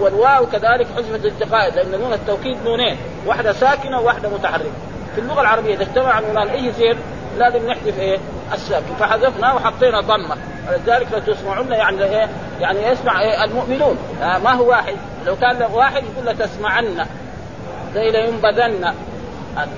والواو 0.00 0.46
كذلك 0.46 0.86
حذفت 0.96 1.24
للالتقاء 1.24 1.74
لأن 1.74 2.00
نون 2.00 2.12
التوكيد 2.12 2.56
نونين 2.64 2.96
واحدة 3.26 3.52
ساكنة 3.52 4.00
وواحدة 4.00 4.28
متحركة. 4.28 4.70
في 5.14 5.20
اللغة 5.20 5.40
العربية 5.40 5.74
إذا 5.74 5.82
اجتمع 5.82 6.20
نونان 6.20 6.48
أي 6.48 6.72
زين 6.72 6.96
لازم 7.38 7.66
نحذف 7.66 7.98
إيه؟ 7.98 8.18
الساكن. 8.52 8.94
فحذفنا 9.00 9.52
وحطينا 9.52 10.00
ضمة. 10.00 10.36
ولذلك 10.68 11.06
لو 11.12 11.34
تسمعون 11.34 11.72
يعني 11.72 12.04
إيه؟ 12.04 12.28
يعني 12.60 12.86
يسمع 12.86 13.20
إيه؟ 13.20 13.44
المؤمنون. 13.44 13.98
آه 14.22 14.38
ما 14.38 14.52
هو 14.52 14.68
واحد؟ 14.68 14.96
لو 15.26 15.36
كان 15.36 15.62
واحد 15.72 16.02
يقول 16.04 16.26
لتسمعن 16.26 17.06
زي 17.94 18.10
لينبذن. 18.10 18.94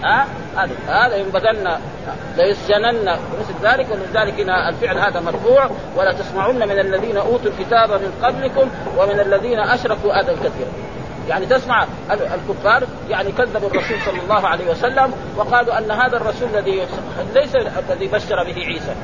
ها؟ 0.04 0.26
هذا 0.56 0.74
هذا 0.86 1.16
ينبذن 1.16 1.78
ليسجنن. 2.36 3.18
مثل 3.40 3.54
ذلك 3.62 3.86
ولذلك 3.90 4.40
الفعل 4.68 4.98
هذا 4.98 5.20
مرفوع. 5.20 5.70
ولا 5.96 6.12
تسمعن 6.12 6.58
من 6.58 6.78
الذين 6.78 7.16
أوتوا 7.16 7.50
الكتاب 7.50 7.90
من 7.90 8.12
قبلكم 8.22 8.70
ومن 8.98 9.20
الذين 9.20 9.58
أشركوا 9.58 10.20
أذى 10.20 10.34
كثيرا. 10.34 10.70
يعني 11.28 11.46
تسمع 11.46 11.86
الكفار 12.10 12.84
يعني 13.08 13.32
كذبوا 13.32 13.68
الرسول 13.68 13.96
صلى 14.06 14.20
الله 14.20 14.48
عليه 14.48 14.70
وسلم 14.70 15.12
وقالوا 15.36 15.78
أن 15.78 15.90
هذا 15.90 16.16
الرسول 16.16 16.48
الذي 16.54 16.86
ليس 17.34 17.56
الذي 17.90 18.06
بشر 18.06 18.44
به 18.44 18.64
عيسى. 18.66 18.94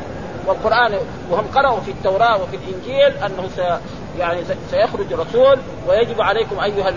والقرآن 0.46 0.94
وهم 1.30 1.46
قرأوا 1.54 1.80
في 1.80 1.90
التوراة 1.90 2.42
وفي 2.42 2.56
الإنجيل 2.56 3.24
أنه 3.24 3.48
سي 3.56 3.78
يعني 4.18 4.40
سيخرج 4.70 5.12
رسول 5.12 5.58
ويجب 5.88 6.20
عليكم 6.20 6.60
أيها 6.60 6.92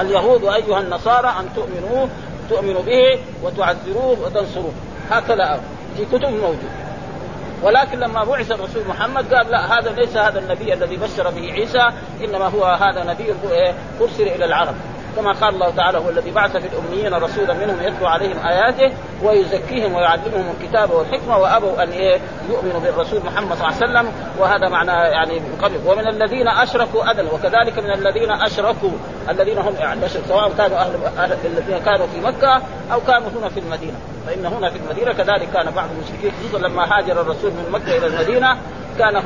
اليهود 0.00 0.42
وأيها 0.42 0.80
النصارى 0.80 1.28
أن 1.40 1.48
تؤمنوه. 1.54 2.08
تؤمنوا 2.50 2.82
به 2.82 3.18
وتعذروه 3.42 4.18
وتنصروه. 4.24 4.72
هكذا 5.10 5.60
في 5.96 6.04
كتب 6.04 6.28
موجود. 6.28 6.70
ولكن 7.62 7.98
لما 7.98 8.24
بعث 8.24 8.50
الرسول 8.50 8.82
محمد 8.88 9.34
قال 9.34 9.50
لا 9.50 9.78
هذا 9.78 9.92
ليس 9.92 10.16
هذا 10.16 10.38
النبي 10.38 10.74
الذي 10.74 10.96
بشر 10.96 11.30
به 11.30 11.52
عيسى 11.52 11.88
إنما 12.24 12.44
هو 12.44 12.64
هذا 12.64 13.04
نبي 13.04 13.34
أرسل 14.00 14.22
إلى 14.22 14.44
العرب. 14.44 14.74
كما 15.16 15.32
قال 15.32 15.54
الله 15.54 15.70
تعالى 15.70 15.98
هو 15.98 16.08
الذي 16.08 16.30
بعث 16.30 16.56
في 16.56 16.66
الأميين 16.66 17.14
رسولا 17.14 17.54
منهم 17.54 17.76
يتلو 17.82 18.06
عليهم 18.06 18.46
آياته 18.46 18.92
ويزكيهم 19.22 19.94
ويعلمهم 19.94 20.54
الكتاب 20.60 20.90
والحكمة 20.90 21.38
وأبوا 21.38 21.82
أن 21.82 21.88
إيه 21.88 22.20
يؤمنوا 22.50 22.80
بالرسول 22.80 23.20
محمد 23.26 23.56
صلى 23.56 23.68
الله 23.68 23.76
عليه 23.82 23.90
وسلم. 23.90 24.12
وهذا 24.38 24.68
معنى 24.68 24.90
يعني 24.90 25.40
من 25.40 25.58
قبل. 25.62 25.76
ومن 25.86 26.08
الذين 26.08 26.48
أشركوا 26.48 27.10
أذى 27.10 27.22
وكذلك 27.22 27.78
من 27.78 27.90
الذين 27.90 28.30
أشركوا 28.30 28.90
الذين 29.28 29.58
هم 29.58 29.74
يعني 29.78 30.08
سواء 30.08 30.52
كانوا 30.58 30.78
أهل, 30.78 31.36
الذين 31.44 31.78
كانوا 31.78 32.06
في 32.06 32.20
مكة 32.20 32.62
أو 32.92 33.00
كانوا 33.00 33.28
هنا 33.38 33.48
في 33.48 33.60
المدينة. 33.60 33.96
فإن 34.26 34.46
هنا 34.46 34.70
في 34.70 34.78
المدينة 34.78 35.12
كذلك 35.12 35.48
كان 35.54 35.70
بعض 35.70 35.88
المشركين 35.90 36.32
خصوصا 36.40 36.68
لما 36.68 36.98
هاجر 36.98 37.20
الرسول 37.20 37.50
من 37.50 37.70
مكة 37.72 37.96
إلى 37.96 38.06
المدينة 38.06 38.56
كان 38.98 39.22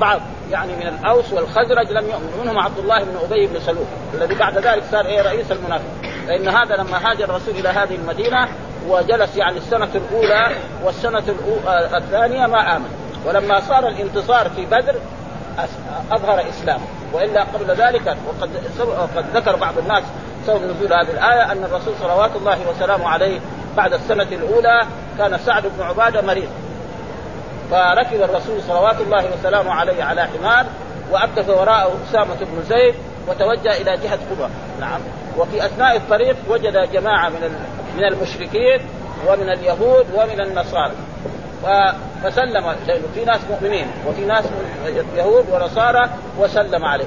بعض 0.00 0.20
يعني 0.50 0.72
من 0.72 0.86
الأوس 0.86 1.32
والخزرج 1.32 1.90
لم 1.90 2.04
يؤمن 2.10 2.40
منهم 2.42 2.58
عبد 2.58 2.78
الله 2.78 2.98
بن 2.98 3.16
أبي 3.24 3.46
بن 3.46 3.60
سلول 3.60 3.84
الذي 4.14 4.34
بعد 4.34 4.58
ذلك 4.58 4.82
صار 4.90 5.06
إيه 5.06 5.22
رئيس 5.22 5.52
المنافق. 5.52 5.84
فإن 6.26 6.48
هذا 6.48 6.76
لما 6.76 7.10
هاجر 7.10 7.24
الرسول 7.24 7.54
إلى 7.54 7.68
هذه 7.68 7.94
المدينة 7.94 8.48
وجلس 8.88 9.36
يعني 9.36 9.58
السنة 9.58 9.88
الأولى 9.94 10.56
والسنة 10.84 11.22
الأولى 11.28 11.96
الثانية 11.96 12.46
ما 12.46 12.76
آمن. 12.76 12.90
ولما 13.26 13.60
صار 13.60 13.88
الانتصار 13.88 14.50
في 14.50 14.66
بدر 14.66 14.94
أظهر 16.12 16.44
اسلامه 16.48 16.84
وإلا 17.12 17.42
قبل 17.42 17.66
ذلك 17.66 18.16
وقد 18.28 18.50
قد 19.16 19.24
ذكر 19.34 19.56
بعض 19.56 19.78
الناس 19.78 20.02
سبب 20.46 20.62
نزول 20.62 20.92
هذه 20.92 21.10
الآية 21.10 21.52
أن 21.52 21.64
الرسول 21.64 21.94
صلوات 22.00 22.30
الله 22.36 22.58
وسلامه 22.70 23.08
عليه 23.08 23.40
بعد 23.76 23.92
السنة 23.92 24.22
الأولى 24.32 24.86
كان 25.18 25.38
سعد 25.38 25.62
بن 25.62 25.82
عبادة 25.84 26.22
مريض. 26.22 26.48
فركب 27.70 28.22
الرسول 28.22 28.62
صلوات 28.62 29.00
الله 29.00 29.24
وسلامه 29.38 29.72
عليه 29.72 30.04
على 30.04 30.22
حمار 30.22 30.66
وأكف 31.10 31.48
وراءه 31.48 31.92
أسامة 32.10 32.34
بن 32.40 32.62
زيد 32.68 32.94
وتوجه 33.28 33.72
إلى 33.76 33.96
جهة 33.96 34.18
قبى. 34.30 34.48
نعم. 34.80 35.00
وفي 35.38 35.66
أثناء 35.66 35.96
الطريق 35.96 36.36
وجد 36.48 36.92
جماعة 36.92 37.28
من 37.28 37.66
من 37.96 38.04
المشركين 38.04 38.80
ومن 39.26 39.48
اليهود 39.48 40.06
ومن 40.14 40.40
النصارى. 40.40 40.92
فسلم 42.24 42.76
في 43.14 43.24
ناس 43.24 43.40
مؤمنين 43.50 43.86
وفي 44.06 44.24
ناس 44.24 44.44
يهود 45.16 45.44
ونصارى 45.52 46.08
وسلم 46.38 46.84
عليه. 46.84 47.06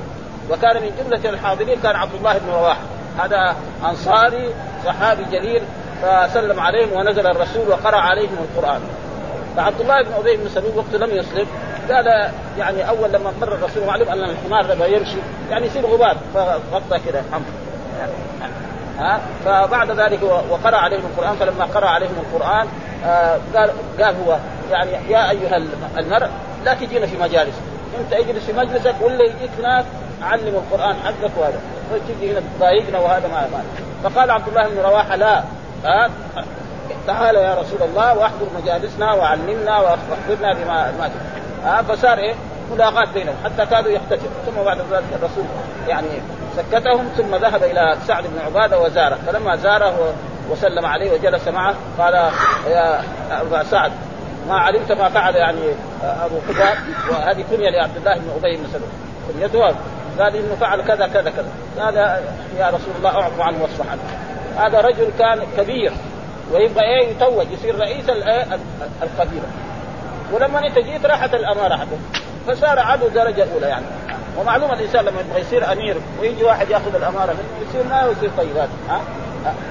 وكان 0.52 0.82
من 0.82 0.92
جملة 1.00 1.30
الحاضرين 1.30 1.80
كان 1.84 1.96
عبد 1.96 2.14
الله 2.14 2.38
بن 2.38 2.50
رواحة. 2.50 2.82
هذا 3.20 3.56
أنصاري 3.86 4.54
صحابي 4.86 5.24
جليل 5.32 5.62
فسلم 6.02 6.60
عليهم 6.60 6.94
ونزل 6.94 7.28
الرسول 7.28 7.70
وقرأ 7.70 7.98
عليهم 7.98 8.38
القرآن. 8.50 8.82
فعبد 9.58 9.82
الله 9.82 10.02
بن 10.02 10.14
أبي 10.14 10.38
بن 10.38 10.50
سلول 10.50 10.78
وقت 10.78 10.94
لم 10.94 11.10
يسلم 11.18 11.48
قال 11.92 12.32
يعني 12.58 12.90
أول 12.90 13.12
لما 13.12 13.34
مر 13.42 13.54
الرسول 13.54 13.84
وعلم 13.88 14.10
أن 14.10 14.24
الحمار 14.24 14.74
لما 14.74 14.86
يمشي 14.86 15.18
يعني 15.50 15.66
يصير 15.66 15.86
غبار. 15.86 16.18
فغطى 16.34 17.00
كذا 17.06 17.24
ها؟ 19.00 19.20
فبعد 19.46 19.92
ذلك 19.92 20.20
وقرأ 20.24 20.78
عليهم 20.78 21.02
القرآن 21.06 21.36
فلما 21.36 21.66
قرأ 21.66 21.88
عليهم 21.88 22.14
القرآن 22.18 22.68
آه 23.06 23.38
قال 23.56 23.70
قال 24.02 24.16
هو 24.26 24.38
يعني 24.72 24.92
يا 25.10 25.30
أيها 25.30 25.58
المرء 25.98 26.30
لا 26.66 26.74
تجينا 26.74 27.06
في 27.06 27.18
مجالس. 27.18 27.56
انت 28.00 28.14
اجلس 28.14 28.46
في 28.46 28.54
مجلسك 28.54 28.96
ولا 29.02 29.24
يجيك 29.24 29.52
ناس 29.64 29.86
علم 30.22 30.56
القرآن 30.56 30.96
حقك 30.96 31.32
وهذا. 31.38 31.60
تجي 32.08 32.32
هنا 32.32 32.42
تضايقنا 32.58 33.00
وهذا 33.00 33.28
ما 33.28 33.48
ما. 33.52 33.64
فقال 34.04 34.32
عبد 34.32 34.48
الله 34.48 34.68
بن 34.70 34.80
رواحة 34.80 35.16
لا. 35.16 35.44
ها؟ 35.86 36.10
تعال 37.08 37.36
يا 37.36 37.56
رسول 37.56 37.90
الله 37.90 38.18
واحضر 38.18 38.48
مجالسنا 38.62 39.14
وعلمنا 39.14 39.80
واخبرنا 39.80 40.54
بما 40.54 40.92
ما 41.00 41.12
ها 41.64 41.82
فصار 41.82 42.18
إيه؟ 42.18 42.34
ملاقات 42.72 43.08
بينهم 43.14 43.36
حتى 43.44 43.66
كادوا 43.66 43.92
يختتموا 43.92 44.32
ثم 44.46 44.64
بعد 44.64 44.78
ذلك 44.78 45.04
الرسول 45.16 45.46
يعني 45.88 46.08
سكتهم 46.58 47.08
ثم 47.18 47.36
ذهب 47.36 47.64
إلى 47.64 47.98
سعد 48.08 48.24
بن 48.24 48.40
عبادة 48.46 48.80
وزاره. 48.80 49.18
فلما 49.28 49.56
زاره 49.56 50.14
وسلم 50.50 50.86
عليه 50.86 51.12
وجلس 51.12 51.48
معه 51.48 51.76
قال 52.00 52.14
يا 52.68 53.02
أبا 53.32 53.64
سعد 53.64 53.92
ما 54.50 54.56
علمت 54.56 54.92
ما 54.92 55.10
فعل 55.10 55.36
يعني 55.36 55.62
أبو 56.04 56.36
حباب؟ 56.50 56.78
وهذه 57.10 57.46
كنية 57.52 57.70
لعبد 57.70 57.98
الله 57.98 58.16
بن 58.16 58.30
أبي 58.38 58.58
بن 58.58 58.64
سلول 58.74 58.90
كنيته 59.34 59.76
قال 60.20 60.36
إنه 60.36 60.56
فعل 60.60 60.82
كذا 60.82 61.08
كذا 61.08 61.30
كذا. 61.30 61.50
قال 61.80 61.96
يا 62.60 62.68
رسول 62.68 62.94
الله 62.98 63.22
أعفو 63.22 63.42
عنه 63.42 63.62
واصفح 63.62 63.86
عنه. 63.92 64.02
هذا 64.58 64.82
رجل 64.82 65.10
كان 65.20 65.40
كبير. 65.58 65.92
ويبغى 66.54 66.84
إيه 66.84 67.10
يتوج 67.10 67.52
يصير 67.52 67.80
رئيس 67.80 68.10
القبيلة. 69.04 69.46
ولما 70.34 70.68
إنت 70.68 70.80
جيت 70.80 71.06
راحت 71.06 71.34
الأمارة 71.34 71.76
حقه 71.78 71.98
فصار 72.48 72.80
عدو 72.80 73.08
درجة 73.08 73.48
أولى 73.54 73.68
يعني. 73.68 73.86
ومعلوم 74.38 74.72
الإنسان 74.72 75.06
لما 75.06 75.22
يبغى 75.22 75.42
يصير 75.42 75.72
أمير 75.72 75.98
ويجي 76.22 76.44
واحد 76.44 76.70
يأخذ 76.70 76.96
الأمارة 76.96 77.34
منه 77.34 77.70
يصير 77.70 77.84
ما 77.84 78.12
يصير 78.12 78.30
طيبات. 78.38 78.70
ها؟ 78.90 79.02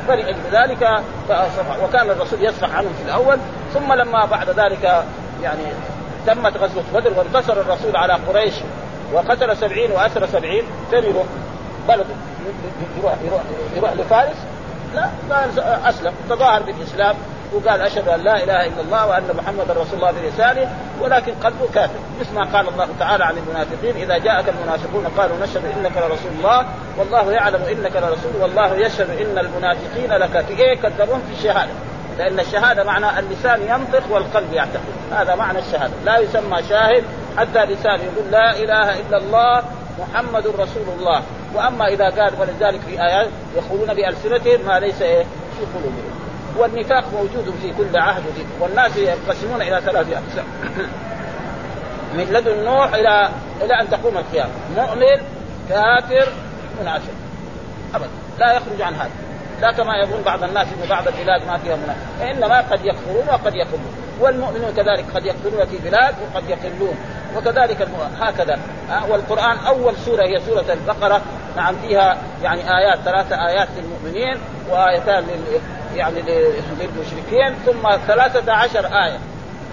فلأجل 0.08 0.36
ذلك 0.52 1.02
وكان 1.82 2.10
الرسول 2.10 2.44
يصفح 2.44 2.76
عنهم 2.76 2.92
في 2.92 3.04
الأول. 3.04 3.38
ثم 3.74 3.92
لما 3.92 4.24
بعد 4.24 4.50
ذلك 4.50 5.04
يعني 5.42 5.62
تمت 6.26 6.56
غزوة 6.56 6.84
بدر 6.94 7.12
وانتصر 7.18 7.52
الرسول 7.52 7.96
على 7.96 8.12
قريش 8.12 8.54
وقتل 9.12 9.56
سبعين 9.56 9.90
وأسر 9.90 10.26
سبعين 10.26 10.64
فين 10.90 11.04
يروح؟ 11.04 11.26
بلده 11.88 12.14
يروح 12.98 13.14
يروح 13.24 13.42
يروح 13.76 13.92
لفارس. 13.92 14.36
لا 14.94 15.08
أسلم. 15.88 16.12
تظاهر 16.30 16.62
بالإسلام 16.62 17.16
وقال 17.52 17.80
أشهد 17.80 18.08
أن 18.08 18.20
لا 18.20 18.36
إله 18.36 18.66
إلا 18.66 18.80
الله 18.80 19.06
وأن 19.06 19.36
محمدا 19.36 19.72
رسول 19.72 19.94
الله 19.94 20.10
بلسانه 20.10 20.72
ولكن 21.00 21.32
قلبه 21.34 21.66
كافر. 21.74 21.98
مثل 22.20 22.34
ما 22.34 22.44
قال 22.44 22.68
الله 22.68 22.88
تعالى 23.00 23.24
عن 23.24 23.34
المنافقين 23.38 23.96
إذا 23.96 24.18
جاءك 24.18 24.44
المنافقون 24.48 25.06
قالوا 25.18 25.36
نشهد 25.42 25.64
إنك 25.76 25.92
لرسول 25.96 26.32
الله 26.38 26.66
والله 26.98 27.32
يعلم 27.32 27.62
إنك 27.62 27.96
لرسول 27.96 28.32
والله 28.40 28.74
يشهد 28.74 29.10
إن 29.10 29.38
المنافقين 29.38 30.12
لك 30.12 30.44
في 30.44 30.62
إيه 30.62 30.74
كذبون 30.80 31.22
في 31.28 31.38
الشهادة؟ 31.38 31.72
لأن 32.18 32.40
الشهادة 32.40 32.84
معنى 32.84 33.18
اللسان 33.18 33.60
ينطق 33.62 34.02
والقلب 34.10 34.52
يعتقد. 34.52 34.92
هذا 35.12 35.34
معنى 35.34 35.58
الشهادة. 35.58 35.92
لا 36.04 36.18
يسمى 36.18 36.62
شاهد 36.68 37.04
حتى 37.38 37.64
لسان 37.64 38.00
يقول 38.00 38.30
لا 38.30 38.56
إله 38.56 39.00
إلا 39.00 39.16
الله 39.16 39.62
محمد 39.98 40.46
رسول 40.46 40.88
الله. 40.98 41.22
وأما 41.54 41.88
إذا 41.88 42.04
قال 42.04 42.32
ولذلك 42.40 42.80
في 42.80 43.02
آيات 43.02 43.28
يقولون 43.56 43.94
بألسنتهم 43.94 44.66
ما 44.66 44.80
ليس 44.80 45.02
إيه؟ 45.02 45.24
في 45.24 45.64
قلوبهم. 45.74 46.20
والنفاق 46.58 47.04
موجود 47.12 47.54
في 47.62 47.72
كل 47.78 47.98
عهد 47.98 48.22
والناس 48.60 48.96
ينقسمون 48.96 49.62
إلى 49.62 49.80
ثلاث 49.80 50.06
أقسام. 50.12 50.44
من 52.16 52.24
لدن 52.24 52.64
نوح 52.64 52.94
إلى 52.94 53.28
إلى 53.62 53.80
أن 53.80 53.90
تقوم 53.90 54.18
القيامة. 54.18 54.50
مؤمن 54.76 55.22
كافر 55.68 56.28
منافق. 56.80 57.12
ابدا. 57.94 58.08
لا 58.38 58.52
يخرج 58.52 58.82
عن 58.82 58.94
هذا. 58.94 59.10
لا 59.60 59.72
كما 59.72 59.96
يظن 59.96 60.22
بعض 60.22 60.44
الناس 60.44 60.66
إن 60.66 60.88
بعض 60.88 61.08
البلاد 61.08 61.46
ما 61.46 61.58
فيها 61.58 61.76
منافق. 61.76 62.30
إنما 62.30 62.60
قد 62.60 62.84
يكفرون 62.84 63.28
وقد 63.28 63.54
يقلون 63.54 64.09
والمؤمنون 64.20 64.72
كذلك 64.76 65.04
قد 65.14 65.26
يكفرون 65.26 65.64
في 65.66 65.78
بلاد 65.78 66.14
وقد 66.22 66.44
يقلون 66.48 66.96
وكذلك 67.36 67.88
هكذا. 68.20 68.58
والقرآن 69.08 69.58
أول 69.66 69.96
سورة 69.96 70.22
هي 70.22 70.40
سورة 70.40 70.64
البقرة. 70.72 71.22
نعم 71.56 71.74
فيها 71.74 72.18
يعني 72.42 72.60
آيات 72.60 72.98
ثلاثة 72.98 73.48
آيات 73.48 73.68
للمؤمنين 73.76 74.38
وآيتان 74.70 75.24
يعني 75.96 76.22
للمشركين 76.80 77.54
ثم 77.66 77.96
ثلاثة 78.06 78.52
عشر 78.52 78.86
آية. 78.86 79.18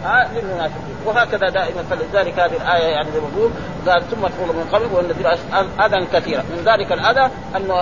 ها 0.03 0.29
للمنافقين. 0.35 0.96
وهكذا 1.05 1.49
دائما 1.49 1.83
فلذلك 1.89 2.39
هذه 2.39 2.55
الآية 2.55 2.83
يعني 2.83 3.11
زي 3.11 3.19
ما 3.19 3.51
قال 3.87 4.01
ثم 4.09 4.27
تقول 4.27 4.55
من 4.55 4.69
قبل 4.73 4.85
والذين 4.95 5.27
أذى 5.79 6.07
كثيرا. 6.13 6.41
من 6.41 6.63
ذلك 6.65 6.91
الأذى 6.91 7.31
أنه 7.55 7.73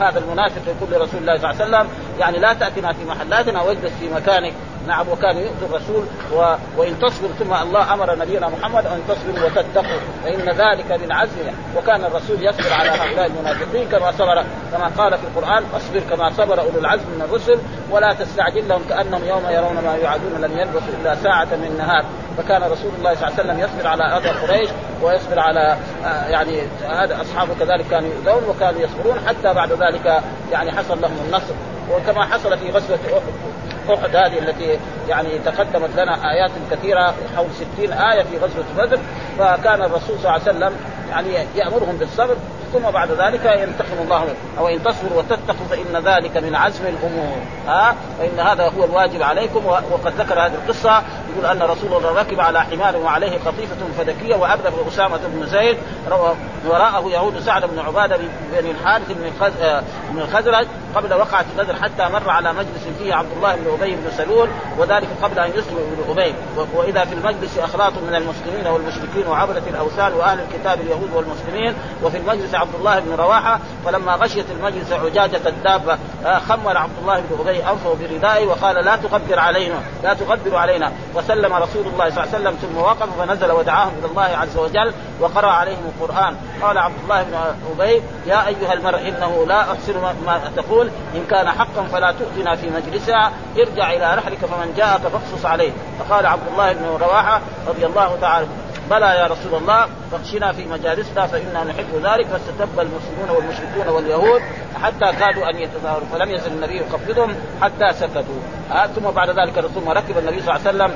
هذا 0.00 0.18
المنافق 0.18 0.62
يقول 0.66 0.90
لرسول 0.90 1.20
الله 1.20 1.36
صلى 1.36 1.50
الله 1.50 1.62
عليه 1.62 1.64
وسلم 1.64 1.88
يعني 2.20 2.38
لا 2.38 2.52
تأتنا 2.52 2.92
في 2.92 3.04
محلاتنا 3.04 3.62
واجلس 3.62 3.92
في 4.00 4.08
مكانك. 4.08 4.52
نعم 4.88 5.08
وكان 5.08 5.36
يؤذي 5.36 5.66
الرسول 5.70 6.04
و... 6.32 6.54
وإن 6.76 6.98
تصبر 6.98 7.28
ثم 7.38 7.54
الله 7.54 7.94
أمر 7.94 8.18
نبينا 8.18 8.48
محمد 8.48 8.86
أن 8.86 9.02
تصبروا 9.08 9.46
وتتقوا 9.46 9.98
فإن 10.24 10.48
ذلك 10.48 10.92
من 11.02 11.12
عزم 11.12 11.52
وكان 11.76 12.04
الرسول 12.04 12.36
يصبر 12.40 12.72
على 12.72 12.90
هؤلاء 12.90 13.26
المنافقين 13.26 13.88
كما 13.88 14.12
صبر 14.12 14.44
كما 14.72 14.90
قال 14.98 15.18
في 15.18 15.24
القرآن 15.24 15.64
اصبر 15.76 16.00
كما 16.10 16.30
صبر 16.30 16.60
أولو 16.60 16.78
العزم 16.78 17.04
من 17.16 17.22
الرسل 17.22 17.58
ولا 17.90 18.12
تستعجل 18.12 18.68
لهم 18.68 18.82
كأنهم 18.88 19.24
يوم 19.24 19.42
يرون 19.50 19.74
ما 19.84 19.96
يوعدون 19.96 20.40
لم 20.40 20.58
يلبثوا 20.58 20.94
إلا 21.00 21.14
ساعة 21.14 21.48
من 21.52 21.76
نهار 21.78 22.04
فكان 22.38 22.62
رسول 22.62 22.92
الله 22.98 23.14
صلى 23.14 23.28
الله 23.28 23.38
عليه 23.38 23.44
وسلم 23.44 23.58
يصبر 23.58 23.86
على 23.86 24.04
اذى 24.04 24.28
قريش 24.28 24.70
ويصبر 25.02 25.38
على 25.38 25.76
آه، 26.04 26.28
يعني 26.28 26.60
هذا 26.90 27.20
أصحابه 27.20 27.54
كذلك 27.60 27.84
كانوا 27.90 28.08
يؤذون 28.08 28.48
وكانوا 28.48 28.80
يصبرون 28.80 29.16
حتى 29.26 29.54
بعد 29.54 29.72
ذلك 29.72 30.22
يعني 30.52 30.72
حصل 30.72 31.00
لهم 31.00 31.16
النصر. 31.26 31.54
وكما 31.90 32.24
حصل 32.24 32.58
في 32.58 32.70
غزوة 32.70 32.98
أحد 33.88 34.16
هذه 34.16 34.38
التي 34.38 34.78
يعني 35.08 35.38
تقدمت 35.38 35.90
لنا 35.96 36.30
آيات 36.32 36.50
كثيرة 36.70 37.14
حول 37.36 37.46
60 37.76 37.92
آية 37.92 38.22
في 38.22 38.36
غزوة 38.36 38.64
بدر. 38.78 38.98
فكان 39.38 39.82
الرسول 39.82 40.18
صلى 40.18 40.18
الله 40.18 40.30
عليه 40.30 40.42
وسلم 40.42 40.72
يعني 41.10 41.46
يأمرهم 41.56 41.96
بالصبر 41.96 42.36
ثم 42.72 42.90
بعد 42.90 43.10
ذلك 43.10 43.44
ينتقم 43.44 44.02
الله 44.02 44.24
أو 44.58 44.68
أن 44.68 44.82
تصبروا 44.82 45.18
وتتقوا 45.18 45.66
فان 45.70 46.02
ذلك 46.04 46.36
من 46.36 46.54
عزم 46.54 46.86
الأمور. 46.86 47.36
ها؟ 47.66 47.94
فإن 48.18 48.40
هذا 48.40 48.64
هو 48.68 48.84
الواجب 48.84 49.22
عليكم 49.22 49.66
وقد 49.66 50.12
ذكر 50.18 50.34
هذه 50.34 50.54
القصة. 50.54 51.02
يقول 51.32 51.46
أن 51.46 51.62
رسول 51.62 51.96
الله 51.96 52.20
ركب 52.20 52.40
على 52.40 52.60
حمار 52.60 52.96
وعليه 52.96 53.38
قطيفه 53.46 53.76
فدكيه 53.98 54.36
وادرك 54.36 54.72
أسامة 54.88 55.20
بن 55.26 55.46
زيد. 55.46 55.76
وراءه 56.66 57.08
يعود 57.08 57.40
سعد 57.40 57.64
بن 57.64 57.78
عبادة 57.78 58.16
بن 58.16 58.70
الحارث 58.70 59.10
من 60.12 60.18
الخزرج 60.18 60.66
قبل 60.94 61.14
وقعة 61.14 61.44
بدر 61.58 61.74
حتى 61.76 62.08
مر 62.12 62.30
على 62.30 62.52
مجلس 62.52 62.86
فيه 62.98 63.14
عبد 63.14 63.28
الله 63.36 63.54
بن 63.56 63.70
أبي 63.80 63.96
بن 63.96 64.10
سلول 64.16 64.48
وذلك 64.78 65.08
قبل 65.22 65.38
أن 65.38 65.50
يسلم 65.50 65.78
ابن 65.78 66.10
أبي. 66.10 66.34
وإذا 66.74 67.04
في 67.04 67.14
المجلس 67.14 67.58
أخلاط 67.58 67.92
من 67.92 68.14
المسلمين 68.14 68.66
والمشركين 68.66 69.26
وعبده 69.26 69.62
الأوثان 69.70 70.12
وأهل 70.12 70.38
الكتاب 70.40 70.80
اليهود 70.80 71.10
والمسلمين 71.14 71.74
وفي 72.02 72.16
المجلس 72.16 72.54
عبد 72.58 72.74
الله 72.74 73.00
بن 73.00 73.14
رواحة 73.14 73.60
فلما 73.84 74.12
غشيت 74.12 74.46
المجلس 74.50 74.92
عجاجة 74.92 75.40
الدابه 75.46 75.98
آه، 76.26 76.38
خمر 76.38 76.76
عبد 76.78 76.98
الله 77.00 77.20
بن 77.20 77.40
أبي 77.40 77.58
انفه 77.58 77.94
بردائه 78.00 78.46
وقال 78.46 78.84
لا 78.84 78.96
تغبر 78.96 79.38
علينا 79.38 79.80
لا 80.02 80.14
تغبر 80.14 80.56
علينا. 80.56 80.92
وسلم 81.14 81.52
رسول 81.52 81.86
الله 81.86 82.10
صلى 82.10 82.24
الله 82.24 82.34
عليه 82.34 82.38
وسلم 82.38 82.54
ثم 82.62 82.78
وقف 82.78 83.08
فنزل 83.18 83.52
ودعاهم 83.52 83.92
إلى 83.98 84.06
الله 84.06 84.22
عز 84.22 84.56
وجل 84.56 84.92
وقرأ 85.20 85.50
عليهم 85.50 85.92
القرآن. 85.94 86.36
قال 86.62 86.78
عبد 86.78 86.94
الله 87.04 87.22
بن 87.22 87.34
أبي 87.74 88.02
يا 88.26 88.46
أيها 88.46 88.72
المرء 88.72 89.08
إنه 89.08 89.44
لا 89.48 89.60
أحسن 89.60 90.00
ما 90.26 90.40
تقول 90.56 90.90
إن 91.14 91.24
كان 91.30 91.48
حقا 91.48 91.82
فلا 91.92 92.12
تؤتنا 92.12 92.56
في 92.56 92.70
مجلسها 92.70 93.32
ارجع 93.58 93.92
إلى 93.92 94.14
رحلك 94.14 94.38
فمن 94.38 94.74
جاءك 94.76 95.00
فاقصص 95.00 95.46
عليه. 95.46 95.70
فقال 95.98 96.26
عبد 96.26 96.48
الله 96.52 96.72
بن 96.72 96.84
رواحة 97.00 97.40
رضي 97.68 97.86
الله 97.86 98.18
تعالى 98.20 98.46
بلى 98.90 99.06
يا 99.06 99.26
رسول 99.26 99.54
الله 99.54 99.86
فاخشنا 100.12 100.52
في 100.52 100.66
مجالسنا 100.66 101.26
فإنا 101.26 101.64
نحب 101.64 101.94
ذلك 101.94 102.26
فاستتب 102.26 102.80
المسلمون 102.80 103.30
والمشركون 103.30 103.88
واليهود 103.88 104.42
حتى 104.82 105.12
كادوا 105.12 105.50
أن 105.50 105.56
يتظاهروا 105.56 106.06
فلم 106.12 106.30
يزل 106.30 106.52
النبي 106.52 106.80
يخفضهم 106.80 107.34
حتى 107.62 107.92
سكتوا. 107.92 108.40
آه 108.72 108.86
ثم 108.86 109.10
بعد 109.10 109.30
ذلك 109.30 109.60
ثم 109.60 109.88
ركب 109.88 110.18
النبي 110.18 110.42
صلى 110.42 110.56
الله 110.56 110.68
عليه 110.68 110.70
وسلم 110.70 110.94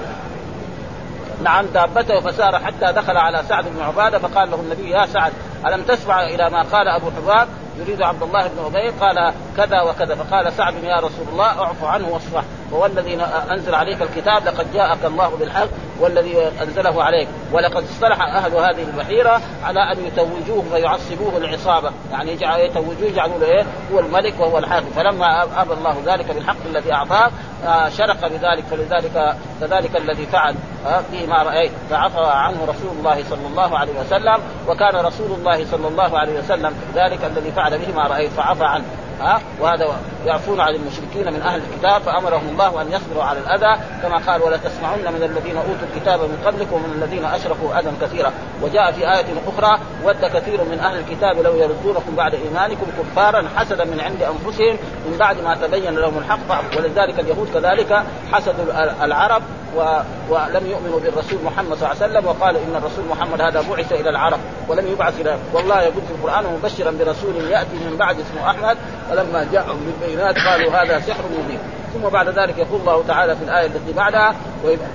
نعم 1.42 1.66
دابته 1.66 2.20
فسار 2.20 2.58
حتى 2.58 2.92
دخل 2.92 3.16
على 3.16 3.42
سعد 3.48 3.64
بن 3.64 3.82
عبادة 3.82 4.18
فقال 4.18 4.50
له 4.50 4.60
النبي 4.60 4.90
يا 4.90 5.06
سعد 5.06 5.32
ألم 5.66 5.82
تسمع 5.82 6.24
إلى 6.24 6.50
ما 6.50 6.62
قال 6.62 6.88
أبو 6.88 7.10
حباب 7.10 7.48
يريد 7.78 8.02
عبد 8.02 8.22
الله 8.22 8.48
بن 8.48 8.64
أبي 8.66 8.88
قال 8.88 9.32
كذا 9.56 9.80
وكذا 9.80 10.14
فقال 10.14 10.52
سعد 10.52 10.74
يا 10.84 10.96
رسول 10.96 11.26
الله 11.32 11.62
أعف 11.62 11.84
عنه 11.84 12.08
واصفح 12.08 12.42
وهو 12.70 12.86
الذي 12.86 13.18
أنزل 13.50 13.74
عليك 13.74 14.02
الكتاب 14.02 14.46
لقد 14.46 14.72
جاءك 14.72 15.04
الله 15.04 15.28
بالحق 15.28 15.68
والذي 16.00 16.36
أنزله 16.62 17.02
عليك 17.02 17.28
ولقد 17.52 17.84
اصطلح 17.84 18.20
أهل 18.20 18.54
هذه 18.54 18.82
البحيرة 18.82 19.40
على 19.64 19.80
أن 19.92 20.06
يتوجوه 20.06 20.64
فيعصبوه 20.72 21.36
العصابة 21.36 21.90
يعني 22.12 22.32
يتوجوه 22.64 23.08
يجعلوا 23.08 23.38
له 23.38 23.46
إيه؟ 23.46 23.64
هو 23.92 24.00
الملك 24.00 24.40
وهو 24.40 24.58
الحاكم 24.58 24.90
فلما 24.96 25.42
ابى 25.42 25.72
الله 25.72 25.96
ذلك 26.06 26.32
بالحق 26.32 26.56
الذي 26.66 26.92
أعطاه 26.92 27.30
آه، 27.66 27.88
شرق 27.88 28.28
بذلك 28.28 28.64
فلذلك 28.70 29.36
كذلك 29.60 29.96
الذي 29.96 30.26
فعل 30.26 30.54
آه، 30.86 31.02
به 31.12 31.26
ما 31.26 31.42
رأيت 31.42 31.72
فعفى 31.90 32.20
عنه 32.20 32.58
رسول 32.62 32.90
الله 32.98 33.24
صلى 33.30 33.46
الله 33.46 33.78
عليه 33.78 33.92
وسلم 34.00 34.38
وكان 34.68 34.96
رسول 34.96 35.32
الله 35.32 35.51
صلى 35.56 35.88
الله 35.88 36.18
عليه 36.18 36.38
وسلم 36.38 36.74
ذلك 36.94 37.24
الذي 37.24 37.52
فعل 37.52 37.78
به 37.78 37.94
ما 37.96 38.06
رأيت 38.06 38.30
فعفى 38.30 38.64
عنه. 38.64 38.84
ها؟ 39.20 39.40
وهذا 39.60 39.96
يعفون 40.26 40.60
عن 40.60 40.74
المشركين 40.74 41.32
من 41.32 41.42
أهل 41.42 41.60
الكتاب 41.62 42.02
فأمرهم 42.02 42.48
الله 42.48 42.82
أن 42.82 42.92
يصبروا 42.92 43.24
على 43.24 43.38
الأذى 43.38 43.80
كما 44.02 44.18
قال 44.26 44.42
ولا 44.42 44.56
تسمعن 44.56 44.98
من 44.98 45.22
الذين 45.22 45.56
أوتوا 45.56 45.86
الكتاب 45.94 46.20
من 46.20 46.42
قبلكم 46.46 46.74
ومن 46.74 47.02
الذين 47.02 47.24
أشركوا 47.24 47.78
أذى 47.78 47.90
كثيرا. 48.02 48.32
وجاء 48.62 48.92
في 48.92 49.12
آية 49.12 49.26
أخرى 49.46 49.78
ود 50.04 50.24
كثير 50.24 50.64
من 50.64 50.78
أهل 50.78 50.98
الكتاب 50.98 51.36
لو 51.42 51.54
يردونكم 51.56 52.16
بعد 52.16 52.34
إيمانكم 52.34 52.86
كفارا 52.98 53.48
حسدا 53.56 53.84
من 53.84 54.00
عند 54.00 54.22
أنفسهم 54.22 54.76
من 55.06 55.16
بعد 55.18 55.40
ما 55.40 55.54
تبين 55.54 55.94
لهم 55.94 56.18
الحق. 56.18 56.76
ولذلك 56.76 57.20
اليهود 57.20 57.48
كذلك 57.54 58.02
حسدوا 58.32 59.04
العرب 59.04 59.42
و... 59.76 60.00
ولم 60.30 60.66
يؤمنوا 60.66 61.00
بالرسول 61.00 61.38
محمد 61.44 61.76
صلى 61.76 61.92
الله 61.92 62.02
عليه 62.02 62.12
وسلم 62.12 62.26
وقال 62.26 62.56
إن 62.56 62.76
الرسول 62.76 63.04
محمد 63.10 63.40
هذا 63.40 63.64
بعث 63.70 63.92
إلى 63.92 64.10
العرب 64.10 64.38
ولم 64.68 64.86
يبعث 64.86 65.20
إلى 65.20 65.36
والله 65.54 65.82
يقول 65.82 66.02
في 66.08 66.10
القرآن 66.10 66.44
مبشرا 66.44 66.90
برسول 66.90 67.50
يأتي 67.50 67.76
من 67.76 67.96
بعد 67.98 68.16
اسمه 68.20 68.50
أحمد 68.50 68.76
فلما 69.10 69.46
جاءهم 69.52 69.80
بالبينات 69.86 70.34
قالوا 70.38 70.72
هذا 70.72 71.00
سحر 71.00 71.22
مبين. 71.38 71.58
ثم 71.94 72.08
بعد 72.08 72.28
ذلك 72.28 72.58
يقول 72.58 72.80
الله 72.80 73.04
تعالى 73.08 73.36
في 73.36 73.44
الآية 73.44 73.66
التي 73.66 73.92
بعدها 73.96 74.34
وإذا 74.64 74.86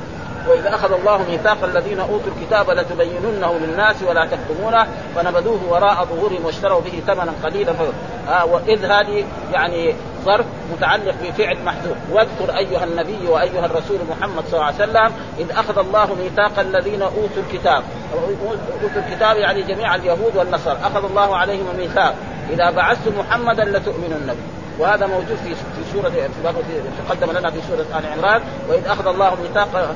وإذا 0.48 0.76
أخذ 0.76 0.94
الله 0.94 1.18
ميثاق 1.30 1.64
الذين 1.64 2.00
أوتوا 2.00 2.32
الكتاب 2.38 2.70
لتبيننه 2.70 3.58
للناس 3.58 3.96
ولا 4.04 4.26
تكتمونه 4.26 4.88
فنبذوه 5.16 5.60
وراء 5.70 6.06
ظهورهم 6.06 6.46
واشتروا 6.46 6.82
به 6.82 7.02
ثمنا 7.08 7.34
قليلا. 7.44 7.74
آه 8.30 8.46
وإذ 8.46 8.86
هذه 8.86 9.26
يعني 9.54 9.96
ظرف 10.28 10.46
متعلق 10.74 11.16
بفعل 11.24 11.58
محذوف. 11.66 11.98
واذكر 12.12 12.58
أيها 12.58 12.84
النبي 12.84 13.28
وأيها 13.28 13.66
الرسول 13.66 14.00
محمد 14.10 14.44
صلى 14.48 14.54
الله 14.54 14.66
عليه 14.66 14.84
وسلم 14.84 15.12
إذ 15.40 15.52
أخذ 15.52 15.78
الله 15.80 16.08
ميثاق 16.16 16.60
الذين 16.60 17.02
أوتوا 17.02 17.44
الكتاب. 17.48 17.84
أوتوا 18.84 19.02
الكتاب 19.08 19.38
يعني 19.38 19.62
جميع 19.62 19.96
اليهود 19.96 20.34
والنصارى. 20.36 20.80
أخذ 20.84 21.04
الله 21.06 21.38
عليهم 21.38 21.66
الميثاق. 21.74 22.16
إذا 22.50 22.72
بعثت 22.72 23.08
محمدا 23.20 23.64
لتؤمنن 23.64 24.28
به. 24.28 24.67
وهذا 24.80 25.06
موجود 25.08 25.38
في 25.44 25.56
في 25.56 25.92
سورة 25.94 26.12
تقدم 27.08 27.32
لنا 27.32 27.52
في 27.52 27.58
سورة 27.68 28.00
آل 28.00 28.06
عمران. 28.06 28.42
وإذ 28.70 28.88
أخذ 28.88 29.08
الله 29.08 29.36
ميثاق 29.42 29.96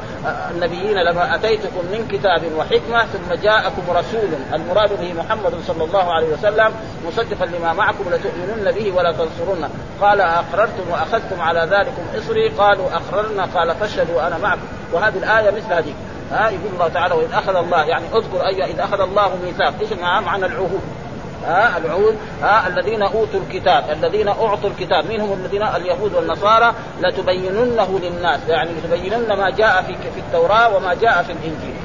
النبيين 0.51 0.97
لما 0.97 1.35
آتيتكم 1.35 1.85
من 1.91 2.07
كتاب 2.11 2.41
وحكمة 2.57 3.05
ثم 3.05 3.33
جاءكم 3.43 3.81
رسول. 3.89 4.29
المراد 4.53 4.89
به 5.01 5.13
محمد 5.13 5.53
صلى 5.67 5.83
الله 5.83 6.13
عليه 6.13 6.27
وسلم 6.27 6.73
مصدقا 7.07 7.45
لما 7.45 7.73
معكم 7.73 8.03
لتؤمنن 8.09 8.71
به 8.71 8.93
ولا 8.97 9.11
تنصرن 9.11 9.69
قال 10.01 10.21
أقررتم 10.21 10.83
وأخذتم 10.91 11.41
على 11.41 11.59
ذلكم 11.59 12.03
إصري. 12.17 12.49
قالوا 12.49 12.85
أقررنا. 12.93 13.45
قال 13.45 13.75
فاشهدوا 13.75 14.27
أنا 14.27 14.37
معكم. 14.37 14.67
وهذه 14.93 15.17
الآية 15.17 15.51
مثل 15.51 15.73
هذه. 15.73 15.93
ها 16.31 16.49
يقول 16.49 16.73
الله 16.73 16.87
تعالى 16.87 17.15
وإذ 17.15 17.33
أخذ 17.33 17.55
الله 17.55 17.83
يعني 17.83 18.05
اذكر 18.15 18.45
اي 18.47 18.71
إذ 18.71 18.79
أخذ 18.79 19.01
الله 19.01 19.37
ميثاق. 19.45 19.73
إيش 19.81 19.93
معنى 20.01 20.45
العهود. 20.45 20.81
ها 21.47 21.77
العهود 21.77 22.15
ها 22.41 22.67
الذين 22.67 23.01
أوتوا 23.01 23.39
الكتاب 23.39 23.83
الذين 23.91 24.27
أعطوا 24.27 24.69
الكتاب 24.69 25.05
مين 25.05 25.21
هم 25.21 25.33
الذين؟ 25.33 25.63
اليهود 25.63 26.13
والنصارى 26.13 26.73
لتبيننه 27.01 27.99
للناس 28.03 28.39
يعني 28.47 28.69
لتبينن 28.71 29.33
ما 29.33 29.49
جاء 29.49 29.81
في 29.81 29.93
في 29.93 30.19
التوراة 30.19 30.75
وما 30.75 30.93
جاء 30.93 31.23
في 31.23 31.31
الإنجيل. 31.31 31.75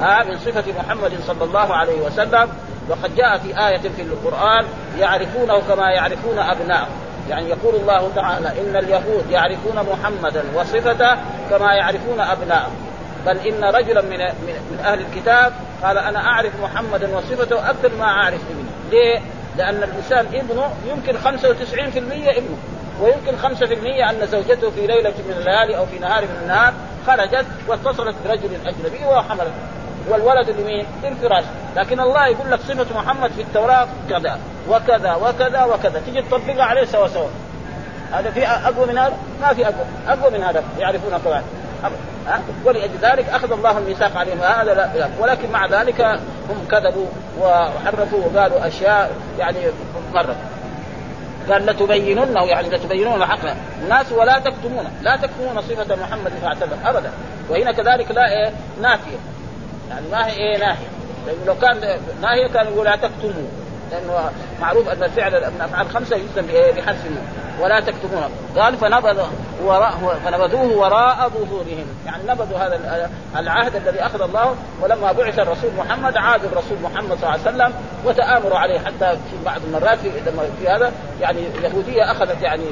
ها 0.00 0.24
من 0.24 0.38
صفة 0.38 0.64
محمد 0.78 1.12
صلى 1.26 1.44
الله 1.44 1.74
عليه 1.74 2.00
وسلم 2.00 2.48
وقد 2.88 3.16
جاء 3.16 3.38
في 3.38 3.68
آية 3.68 3.90
في 3.96 4.02
القرآن 4.02 4.64
يعرفونه 4.98 5.60
كما 5.68 5.90
يعرفون 5.90 6.38
أبناءهم 6.38 7.06
يعني 7.30 7.48
يقول 7.48 7.74
الله 7.74 8.10
تعالى 8.16 8.48
إن 8.48 8.76
اليهود 8.76 9.30
يعرفون 9.30 9.86
محمدا 9.92 10.44
وصفته 10.54 11.16
كما 11.50 11.74
يعرفون 11.74 12.20
أبناءهم 12.20 12.76
بل 13.26 13.38
إن 13.38 13.64
رجلا 13.64 14.02
من 14.02 14.18
من 14.70 14.78
أهل 14.84 15.00
الكتاب 15.00 15.52
قال 15.82 15.98
أنا 15.98 16.26
أعرف 16.26 16.52
محمدا 16.62 17.16
وصفته 17.16 17.70
أكثر 17.70 17.90
ما 17.98 18.04
أعرف 18.04 18.40
ابنه. 18.50 18.70
ليه؟ 18.90 19.20
لأن 19.56 19.82
الإنسان 19.82 20.26
ابنه 20.26 20.70
يمكن 20.88 21.12
95% 21.18 21.26
ابنه 22.28 22.56
ويمكن 23.00 23.36
5% 23.36 24.10
أن 24.10 24.26
زوجته 24.26 24.70
في 24.70 24.86
ليلة 24.86 25.14
من 25.28 25.34
الليالي 25.38 25.76
أو 25.76 25.86
في 25.86 25.98
نهار 25.98 26.22
من 26.22 26.38
النهار 26.42 26.72
خرجت 27.06 27.46
واتصلت 27.68 28.16
برجل 28.24 28.50
أجنبي 28.66 29.04
وحملت 29.06 29.52
والولد 30.08 30.50
لمين؟ 30.50 30.86
للفراش، 31.02 31.44
لكن 31.76 32.00
الله 32.00 32.26
يقول 32.26 32.50
لك 32.50 32.60
صفة 32.60 32.98
محمد 32.98 33.30
في 33.30 33.42
التوراة 33.42 33.88
كذا 34.08 34.38
وكذا 34.68 35.14
وكذا 35.14 35.64
وكذا، 35.64 36.02
تجي 36.06 36.22
تطبقها 36.22 36.64
عليه 36.64 36.84
سوا 36.84 37.08
سوا. 37.08 37.28
هذا 38.12 38.30
في 38.30 38.46
أقوى 38.46 38.86
من 38.86 38.98
هذا؟ 38.98 39.16
ما 39.40 39.54
في 39.54 39.64
أقوى، 39.64 39.84
أقوى 40.08 40.38
من 40.38 40.44
هذا 40.44 40.64
يعرفون 40.78 41.18
كمان. 41.24 41.42
ولأجل 42.64 42.98
ذلك 43.02 43.28
أخذ 43.28 43.52
الله 43.52 43.78
الميثاق 43.78 44.16
عليهم. 44.16 44.38
هذا 44.40 44.74
لا 44.74 45.08
ولكن 45.20 45.50
مع 45.50 45.66
ذلك 45.66 46.00
هم 46.50 46.66
كذبوا 46.70 47.06
وحرفوا 47.40 48.18
وقالوا 48.24 48.66
أشياء 48.66 49.10
يعني 49.38 49.58
مرة 50.14 50.36
قال 51.50 51.66
لتبيننه 51.66 52.44
يعني 52.44 52.68
لتبينون 52.68 53.22
الحق. 53.22 53.54
الناس 53.82 54.12
ولا 54.12 54.38
تكتمونه 54.38 54.90
لا 55.02 55.16
تكتمون 55.16 55.62
صفة 55.62 55.96
محمد 55.96 56.32
فاعتذر 56.42 56.76
أبدا. 56.84 57.10
وهنا 57.50 57.72
كذلك 57.72 58.10
لا 58.10 58.28
إيه 58.28 58.52
نافية. 58.82 59.16
يعني 59.90 60.08
ما 60.12 60.26
هي 60.26 60.32
إيه 60.32 60.58
ناهية 60.58 60.88
لأنه 61.26 61.44
لو 61.46 61.54
كان 61.54 61.98
ناهية 62.22 62.46
كان 62.46 62.66
يقول 62.66 62.84
لا 62.86 62.96
تكتموا. 62.96 63.48
لأنه 63.90 64.30
معروف 64.60 64.88
أن 64.88 65.02
الفعل 65.02 65.34
الافعال 65.34 65.86
الخمسه 65.86 66.16
يجزم 66.16 66.46
بحذف 66.76 67.04
ولا 67.60 67.80
تكتبونه 67.80 68.28
قال 68.56 68.76
فنبذ 68.76 69.22
وراء 69.64 70.20
فنبذوه 70.24 70.78
وراء 70.78 71.28
ظهورهم. 71.28 71.86
يعني 72.06 72.22
نبذوا 72.28 72.58
هذا 72.58 73.10
العهد 73.36 73.76
الذي 73.76 74.00
أخذ 74.00 74.22
الله 74.22 74.54
ولما 74.82 75.12
بعث 75.12 75.38
الرسول 75.38 75.70
محمد 75.78 76.16
عاد 76.16 76.44
الرسول 76.44 76.78
محمد 76.82 77.18
صلى 77.18 77.34
الله 77.34 77.46
عليه 77.46 77.56
وسلم 77.56 77.72
وتآمروا 78.04 78.58
عليه. 78.58 78.78
حتى 78.78 79.18
في 79.30 79.44
بعض 79.44 79.60
المرات 79.66 79.98
في, 79.98 80.68
هذا 80.68 80.92
يعني 81.20 81.40
يهوديه 81.62 82.10
أخذت 82.10 82.42
يعني 82.42 82.66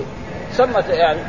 سمت 0.53 0.88
يعني 0.88 1.20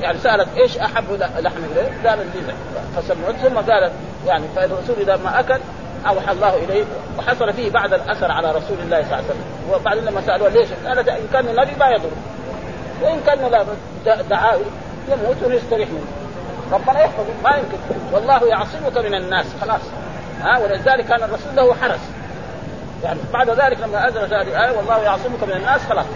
يعني 0.00 0.18
سألت 0.18 0.48
إيش 0.56 0.78
أحب 0.78 1.04
لحم 1.38 1.60
اليه؟ 1.72 2.08
قال 2.10 2.18
الجزع 2.20 2.52
فسمعت 2.96 3.34
ثم 3.34 3.72
قالت 3.72 3.92
يعني 4.26 4.44
فالرسول 4.56 4.96
إذا 5.00 5.16
ما 5.16 5.40
أكل 5.40 5.60
أوحى 6.06 6.32
الله 6.32 6.56
إليه 6.56 6.84
وحصل 7.18 7.52
فيه 7.52 7.70
بعد 7.70 7.92
الأثر 7.92 8.32
على 8.32 8.48
رسول 8.48 8.78
الله 8.80 9.02
صلى 9.02 9.06
الله 9.06 9.16
عليه 9.16 9.24
وسلم. 9.24 9.44
وبعدين 9.72 10.04
لما 10.04 10.20
سألوه 10.20 10.48
ليش؟ 10.48 10.68
قالت 10.86 11.08
إن 11.08 11.28
كان 11.32 11.48
النبي 11.48 11.76
ما 11.80 11.88
يضر. 11.88 12.10
وإن 13.02 13.20
كان 13.26 13.38
لا 14.04 14.22
دعاوي 14.22 14.64
يموت 15.08 15.36
ويستريح 15.46 15.88
منه. 15.88 16.04
ربنا 16.72 17.00
يحفظه. 17.00 17.32
ما 17.44 17.50
يمكن. 17.56 17.78
والله 18.12 18.48
يعصمك 18.48 18.98
من 18.98 19.14
الناس. 19.14 19.46
خلاص. 19.60 19.80
ها؟ 20.40 20.58
ولذلك 20.58 21.06
كان 21.06 21.22
الرسول 21.22 21.56
له 21.56 21.74
حرس. 21.74 22.00
يعني 23.04 23.18
بعد 23.32 23.50
ذلك 23.50 23.80
لما 23.80 24.08
انزلت 24.08 24.32
هذه 24.32 24.48
الآية 24.48 24.76
والله 24.76 24.98
يعصمك 25.02 25.42
من 25.42 25.52
الناس 25.52 25.80
خلاص. 25.80 26.06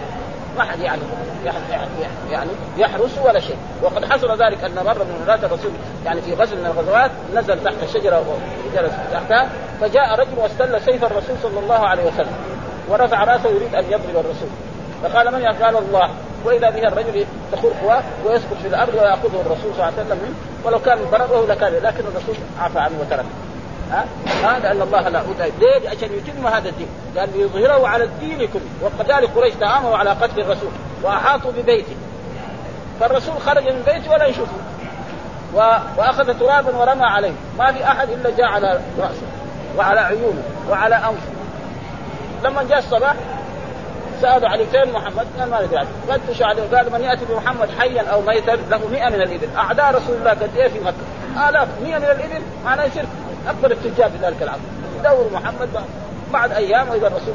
ما 0.57 0.63
حد 0.63 0.79
يعني 0.79 1.01
يعني 2.31 2.49
يحرس 2.77 3.17
ولا 3.23 3.39
شيء. 3.39 3.57
وقد 3.81 4.05
حصل 4.05 4.43
ذلك 4.43 4.63
أن 4.63 4.75
مرة 4.75 5.03
من 5.03 5.25
مرات 5.27 5.43
الرسول 5.43 5.71
يعني 6.05 6.21
في 6.21 6.33
غزو 6.33 6.55
من 6.55 6.65
الغزوات 6.65 7.11
نزل 7.35 7.63
تحت 7.63 7.75
وجلس 8.75 8.93
تحتها 9.11 9.49
فجاء 9.81 10.19
رجل 10.19 10.37
واستل 10.37 10.81
سيف 10.81 11.03
الرسول 11.03 11.35
صلى 11.43 11.59
الله 11.59 11.87
عليه 11.87 12.03
وسلم 12.03 12.35
ورفع 12.89 13.23
رأسه 13.23 13.49
يريد 13.49 13.75
أن 13.75 13.83
يضرب 13.85 14.25
الرسول. 14.25 14.49
فقال 15.03 15.33
من 15.33 15.45
قال 15.45 15.77
الله؟ 15.77 16.09
وإذا 16.45 16.69
به 16.69 16.87
الرجل 16.87 17.25
تخر 17.51 17.71
قواه 17.81 18.03
ويسقط 18.25 18.57
في 18.61 18.67
الأرض 18.67 18.93
ويأخذه 18.93 19.41
الرسول 19.45 19.73
صلى 19.73 19.73
الله 19.73 19.83
عليه 19.83 19.95
وسلم 19.95 20.17
منه 20.17 20.35
ولو 20.63 20.79
كان 20.79 20.97
ضربه 21.11 21.53
لكان 21.53 21.73
لكن 21.73 22.03
الرسول 22.07 22.35
عفى 22.59 22.79
عنه 22.79 22.95
وتركه 23.01 23.25
ها؟ 23.91 24.05
ها 24.43 24.59
لأن 24.59 24.81
الله 24.81 25.09
لا 25.09 25.21
ليه؟ 25.59 25.89
عشان 25.89 26.09
يتم 26.13 26.47
هذا 26.47 26.69
الدين. 26.69 26.87
قال 27.17 27.29
ليظهره 27.37 27.87
على 27.87 28.03
الدين 28.03 28.37
كله. 28.37 28.61
وكذلك 28.83 29.29
قريش 29.35 29.53
تآمروا 29.53 29.97
على 29.97 30.09
قتل 30.09 30.39
الرسول 30.39 30.69
وأحاطوا 31.03 31.51
ببيته. 31.51 31.95
فالرسول 32.99 33.41
خرج 33.41 33.63
من 33.63 33.83
بيته 33.85 34.11
ولا 34.11 34.25
يشوفه. 34.25 34.57
وأخذ 35.97 36.39
ترابا 36.39 36.77
ورمى 36.77 37.05
عليه. 37.05 37.33
ما 37.59 37.71
في 37.71 37.83
أحد 37.83 38.09
إلا 38.09 38.29
جاء 38.29 38.45
على 38.45 38.79
رأسه 38.99 39.27
وعلى 39.77 39.99
عيونه 39.99 40.43
وعلى 40.69 40.95
أنفه. 40.95 41.31
لما 42.43 42.63
جاء 42.63 42.79
الصباح 42.79 43.15
سألوا 44.21 44.49
عليه 44.49 44.65
فين 44.65 44.93
محمد؟ 44.93 45.27
قال 45.39 45.49
ما 45.49 45.61
ندري 45.65 45.87
فتشوا 46.07 46.45
عليه 46.45 46.63
قال 46.75 46.91
من 46.91 47.01
يأتي 47.01 47.25
بمحمد 47.25 47.69
حيا 47.79 48.01
أو 48.01 48.21
ميتا 48.21 48.51
له 48.51 48.81
100 48.91 49.09
من 49.09 49.21
الإبل، 49.21 49.47
أعداء 49.57 49.95
رسول 49.95 50.15
الله 50.15 50.29
قد 50.29 50.49
إيه 50.57 50.67
في 50.67 50.79
مكة؟ 50.79 51.49
الاف 51.49 51.67
100 51.83 51.97
من 51.97 52.03
الإبل 52.03 52.41
معناه 52.65 52.85
يصير 52.85 53.05
أكبر 53.47 53.71
التجار 53.71 54.09
في 54.09 54.17
ذلك 54.17 54.41
العصر. 54.41 54.59
يدور 54.99 55.29
محمد 55.33 55.69
بعد 56.35 56.51
أيام 56.51 56.89
واذا 56.89 57.07
الرسول. 57.07 57.33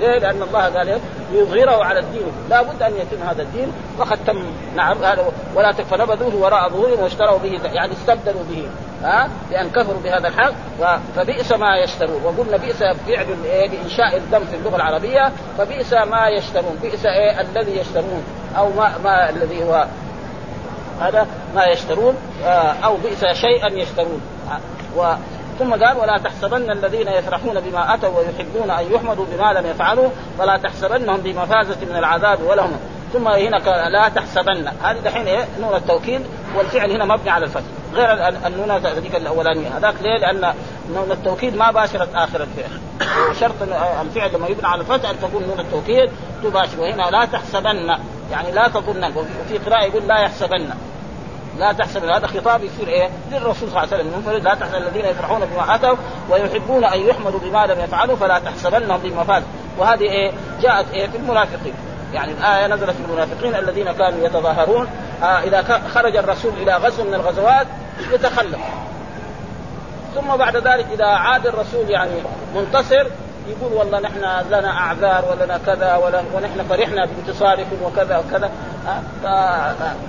ليه؟ 0.00 0.18
لأن 0.18 0.42
الله 0.42 0.60
قال 0.60 1.00
ليظهره 1.32 1.84
على 1.84 1.98
الدين. 1.98 2.32
لا 2.50 2.62
بد 2.62 2.82
أن 2.82 2.92
يتم 2.92 3.22
هذا 3.28 3.42
الدين. 3.42 3.72
وقد 3.98 4.18
تم. 4.26 4.42
نعم. 4.76 4.96
ولا 5.54 5.72
تكفى 5.72 5.96
نبذوه 5.96 6.34
وراء 6.36 6.68
ظهورهم 6.68 7.02
واشتروا 7.02 7.38
به 7.38 7.60
يعني 7.72 7.92
استبدلوا 7.92 8.42
به. 8.50 8.68
ها؟ 9.02 9.28
بان 9.50 9.70
كفروا 9.70 10.00
بهذا 10.04 10.28
الحق. 10.28 10.52
فبئس 11.16 11.52
ما 11.52 11.76
يشترون. 11.76 12.22
وقلنا 12.24 12.56
بئس 12.56 12.78
فعل 12.78 13.26
إيه؟ 13.44 13.68
بإنشاء 13.68 14.16
الدم 14.16 14.44
في 14.44 14.56
اللغة 14.56 14.76
العربية. 14.76 15.32
فبئس 15.58 15.92
ما 15.92 16.28
يشترون. 16.28 16.78
بئس 16.82 17.06
إيه؟ 17.06 17.40
الذي 17.40 17.78
يشترون. 17.78 18.24
أو 18.58 18.68
ما, 18.76 18.98
ما 19.04 19.30
الذي 19.30 19.64
هو 19.64 19.86
هذا؟ 21.00 21.26
ما 21.54 21.64
يشترون. 21.64 22.14
آه، 22.44 22.74
أو 22.84 22.96
بئس 22.96 23.24
شيئا 23.24 23.72
يشترون. 23.72 24.20
و 24.96 25.14
ثم 25.60 25.84
قال 25.84 25.96
ولا 25.96 26.18
تحسبن 26.18 26.70
الذين 26.70 27.08
يفرحون 27.08 27.60
بما 27.60 27.94
أتوا 27.94 28.18
ويحبون 28.18 28.70
أن 28.70 28.92
يحمدوا 28.92 29.24
بما 29.32 29.52
لم 29.52 29.66
يفعلوا 29.66 30.08
فلا 30.38 30.56
تحسبنهم 30.56 31.16
بمفازة 31.16 31.76
من 31.90 31.96
العذاب 31.96 32.38
ولهم. 32.42 32.72
ثم 33.12 33.28
هنا 33.28 33.56
لا 33.88 34.08
تحسبن. 34.08 34.68
هذه 34.82 34.98
دحين 35.04 35.26
إيه؟ 35.26 35.44
نون 35.60 35.74
التوكيد 35.76 36.22
والفعل 36.56 36.90
هنا 36.90 37.04
مبني 37.04 37.30
على 37.30 37.44
الفتح. 37.44 37.62
غير 37.94 38.28
النون 38.46 38.70
هذيك 38.70 39.16
الأولانية. 39.16 39.68
هذاك 39.76 39.94
ليه؟ 40.02 40.18
لأن 40.18 40.54
نون 40.94 41.12
التوكيد 41.12 41.56
ما 41.56 41.70
باشرت 41.70 42.14
آخر 42.14 42.42
الفعل. 42.42 42.80
وشرط 43.30 43.54
الفعل 44.00 44.30
لما 44.34 44.48
يبنى 44.48 44.66
على 44.66 44.80
الفتح 44.80 45.10
أن 45.10 45.20
تكون 45.20 45.42
نون 45.42 45.60
التوكيد 45.60 46.10
تباشر. 46.42 46.80
وهنا 46.80 47.02
لا 47.02 47.24
تحسبن. 47.24 47.96
يعني 48.32 48.52
لا 48.52 48.68
تظن. 48.68 49.04
وفي 49.04 49.58
قراءة 49.58 49.84
يقول 49.84 50.08
لا 50.08 50.18
يحسبن. 50.18 50.70
لا 51.58 51.72
تحسب 51.72 52.04
هذا 52.04 52.26
خطاب 52.26 52.64
يصير 52.64 52.88
إيه؟ 52.88 53.08
للرسول 53.32 53.70
صلى 53.70 53.82
الله 53.82 53.94
عليه 53.94 54.04
وسلم. 54.04 54.42
لا 54.44 54.54
تحسب 54.54 54.74
الذين 54.74 55.04
يفرحون 55.04 55.40
بما 55.40 55.74
آتوا 55.74 55.96
ويحبون 56.30 56.84
أن 56.84 57.00
يحمدوا 57.00 57.40
بما 57.40 57.66
لم 57.66 57.80
يفعلوا 57.80 58.16
فلا 58.16 58.38
تحسبنهم 58.38 59.00
بمفازة 59.00 59.46
وهذه 59.78 60.02
إيه؟ 60.02 60.32
جاءت 60.60 60.92
إيه؟ 60.92 61.06
في 61.06 61.16
المنافقين. 61.16 61.74
يعني 62.12 62.32
الآية 62.32 62.66
نزلت 62.66 62.90
في 62.90 63.04
المنافقين 63.08 63.54
الذين 63.54 63.92
كانوا 63.92 64.26
يتظاهرون. 64.26 64.88
آه 65.22 65.40
إذا 65.40 65.80
خرج 65.94 66.16
الرسول 66.16 66.52
إلى 66.52 66.76
غزو 66.76 67.04
من 67.04 67.14
الغزوات 67.14 67.66
يتخلف. 68.12 68.58
ثم 70.14 70.36
بعد 70.36 70.56
ذلك 70.56 70.86
إذا 70.92 71.06
عاد 71.06 71.46
الرسول 71.46 71.90
يعني 71.90 72.14
منتصر 72.54 73.06
يقول 73.50 73.72
والله 73.72 74.00
نحن 74.00 74.18
لنا 74.50 74.70
أعذار 74.70 75.24
ولنا 75.30 75.58
كذا 75.66 75.96
ولا 75.96 76.22
ونحن 76.34 76.62
فرحنا 76.68 77.06
بانتصاركم 77.06 77.76
وكذا 77.84 78.18
وكذا. 78.18 78.50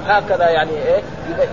هكذا 0.08 0.50
يعني 0.50 0.72
إيه؟ 0.72 1.02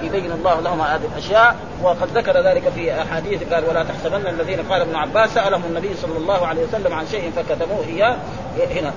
يبين 0.02 0.32
الله 0.32 0.60
لهم 0.60 0.80
هذه 0.80 1.08
الأشياء. 1.12 1.56
وقد 1.82 2.08
ذكر 2.14 2.40
ذلك 2.40 2.68
في 2.68 3.02
أحاديث 3.02 3.52
قال 3.52 3.64
ولا 3.64 3.84
تحسبن 3.84 4.26
الذين 4.26 4.60
قال 4.70 4.80
ابن 4.80 4.94
عباس 4.94 5.34
سألهم 5.34 5.62
النبي 5.68 5.94
صلى 5.94 6.16
الله 6.16 6.46
عليه 6.46 6.64
وسلم 6.64 6.92
عن 6.92 7.06
شيء 7.06 7.32
فكتموه 7.36 7.84
إياه. 7.86 8.16
هنا. 8.70 8.92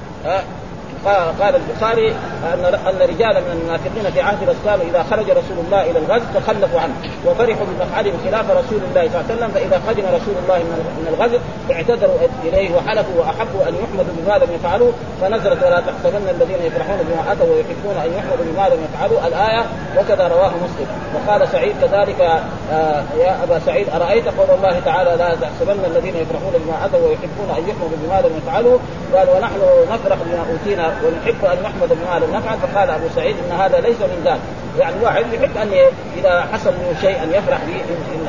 قال 1.06 1.56
البخاري 1.56 2.10
أن 2.54 2.66
أن 2.66 3.10
رجالا 3.10 3.40
من 3.40 3.60
المنافقين 3.62 4.12
في 4.12 4.22
عهد 4.22 4.44
الإسلام 4.44 4.80
إذا 4.90 5.04
خرج 5.04 5.30
رسول 5.30 5.58
الله 5.66 5.82
إلى 5.82 6.00
الغزو 6.00 6.26
تخلفوا 6.36 6.80
عنه 6.80 6.94
وفرحوا 7.26 7.66
بمقعدهم 7.66 8.14
خلاف 8.26 8.46
رسول 8.52 8.82
الله 8.90 9.10
صلى 9.10 9.22
الله 9.22 9.26
عليه 9.30 9.36
وسلم 9.36 9.50
فإذا 9.50 9.82
قدم 9.88 10.04
رسول 10.16 10.36
الله 10.44 10.58
من 10.58 11.08
الغزو 11.14 11.38
اعتذروا 11.72 12.18
إليه 12.44 12.76
وحلفوا 12.76 13.20
وأحبوا 13.20 13.62
أن 13.70 13.74
يحمدوا 13.84 14.14
بما 14.18 14.46
لم 14.46 14.54
يفعلوا 14.56 14.92
فنزلت 15.22 15.64
ولا 15.64 15.80
تحسبن 15.80 16.30
الذين 16.30 16.66
يفرحون 16.66 16.98
بما 16.98 17.32
أتوا 17.32 17.46
ويحبون 17.56 17.96
أن 18.06 18.14
يحمدوا 18.18 18.46
بما 18.54 18.70
لم 18.70 18.80
يفعلوا 18.88 19.28
الآية 19.28 19.66
وكذا 19.98 20.28
رواه 20.28 20.50
مسلم. 20.50 20.88
وقال 21.16 21.48
سعيد 21.48 21.76
كذلك 21.82 22.22
آه 22.72 23.04
يا 23.20 23.44
أبا 23.44 23.60
سعيد 23.60 23.90
أرأيت 23.90 24.26
قول 24.28 24.50
الله 24.58 24.80
تعالى 24.86 25.10
لا 25.10 25.36
تحسبن 25.36 25.86
الذين 25.86 26.16
يفرحون 26.16 26.54
بما 26.66 26.86
أتوا 26.86 27.08
ويحبون 27.08 27.50
أن 27.58 27.70
يحمدوا 27.70 27.98
بما 28.04 28.22
لم 28.22 28.38
يفعلوا؟ 28.38 28.78
قال 29.16 29.30
ونحن 29.30 29.60
نفرح 29.92 30.18
بما 30.26 30.46
أوتينا 30.52 30.91
ونحب 31.06 31.46
أن 31.46 31.58
نحمد 31.64 31.90
بما 31.90 32.26
لم 32.26 32.36
نفعل 32.36 32.58
فقال 32.58 32.90
أبو 32.90 33.06
سعيد 33.16 33.36
إن 33.46 33.60
هذا 33.60 33.80
ليس 33.80 33.98
من 34.00 34.22
ذلك 34.26 34.40
يعني 34.80 34.96
الواحد 34.96 35.26
يحب 35.34 35.58
أن 35.58 35.72
إذا 36.18 36.48
حصل 36.54 36.70
منه 36.72 37.02
شيء 37.02 37.24
أن 37.24 37.30
يفرح 37.30 37.60
به 37.68 37.76
إن, 37.76 37.98
إن, 38.14 38.28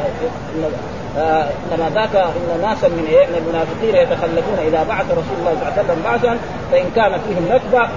إن 0.56 0.72
آه 1.18 1.46
إنما 1.72 1.90
ذاك 1.94 2.16
إن 2.16 2.60
ناسا 2.62 2.86
إيه؟ 2.86 3.26
من 3.26 3.34
المنافقين 3.38 3.94
يتخلفون 3.94 4.58
إذا 4.66 4.82
بعث 4.88 5.04
رسول 5.10 5.36
الله 5.38 5.54
صلى 5.54 5.62
الله 5.62 5.72
عليه 5.76 5.84
وسلم 5.84 6.02
بعثا 6.04 6.38
فإن 6.72 6.90
كان 6.96 7.20
فيهم 7.20 7.48
نكبة 7.50 7.88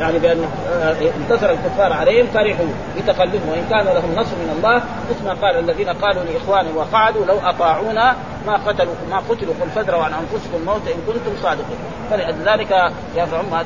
يعني 0.00 0.18
بأن 0.18 0.44
آه، 0.72 0.96
انتصر 1.16 1.50
الكفار 1.50 1.92
عليهم 1.92 2.26
فرحوا 2.26 2.66
بتخلفهم 2.96 3.48
وإن 3.48 3.66
كان 3.70 3.84
لهم 3.84 4.12
نصر 4.12 4.36
من 4.36 4.54
الله 4.56 4.82
مثل 5.10 5.24
ما 5.24 5.32
قال 5.32 5.58
الذين 5.58 5.88
قالوا 5.88 6.22
لإخوانهم 6.24 6.76
وقعدوا 6.76 7.24
لو 7.26 7.38
أطاعونا 7.44 8.16
ما 8.46 8.56
قتلوا 8.66 8.94
ما 9.10 9.18
قتلوا 9.18 9.54
قل 9.60 9.70
فادروا 9.74 10.02
عن 10.02 10.12
أنفسكم 10.12 10.56
الموت 10.56 10.82
إن 10.88 11.00
كنتم 11.06 11.42
صادقين. 11.42 11.78
فلذلك 12.10 12.92
يفعلون 13.16 13.64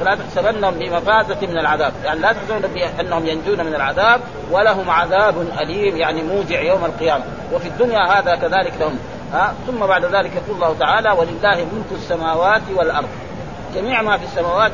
فلا 0.00 0.14
تحسبنهم 0.14 0.74
بمفازة 0.74 1.46
من 1.46 1.58
العذاب. 1.58 1.92
يعني 2.04 2.20
لا 2.20 2.32
تحسبن 2.32 2.68
بأنهم 2.74 3.26
ينجون 3.26 3.66
من 3.66 3.74
العذاب 3.74 4.20
ولهم 4.50 4.90
عذاب 4.90 5.34
أليم 5.60 5.96
يعني 5.96 6.22
موجع 6.22 6.60
يوم 6.60 6.84
القيامة. 6.84 7.24
وفي 7.52 7.68
الدنيا 7.68 8.18
هذا 8.18 8.34
كذلك 8.34 8.72
لهم. 8.80 8.98
ثم 9.66 9.86
بعد 9.86 10.04
ذلك 10.04 10.30
يقول 10.34 10.56
الله 10.56 10.76
تعالى 10.80 11.10
ولله 11.10 11.66
ملك 11.72 11.92
السماوات 11.92 12.62
والأرض. 12.76 13.08
جميع 13.76 14.02
ما 14.02 14.16
في 14.18 14.24
السماوات 14.24 14.72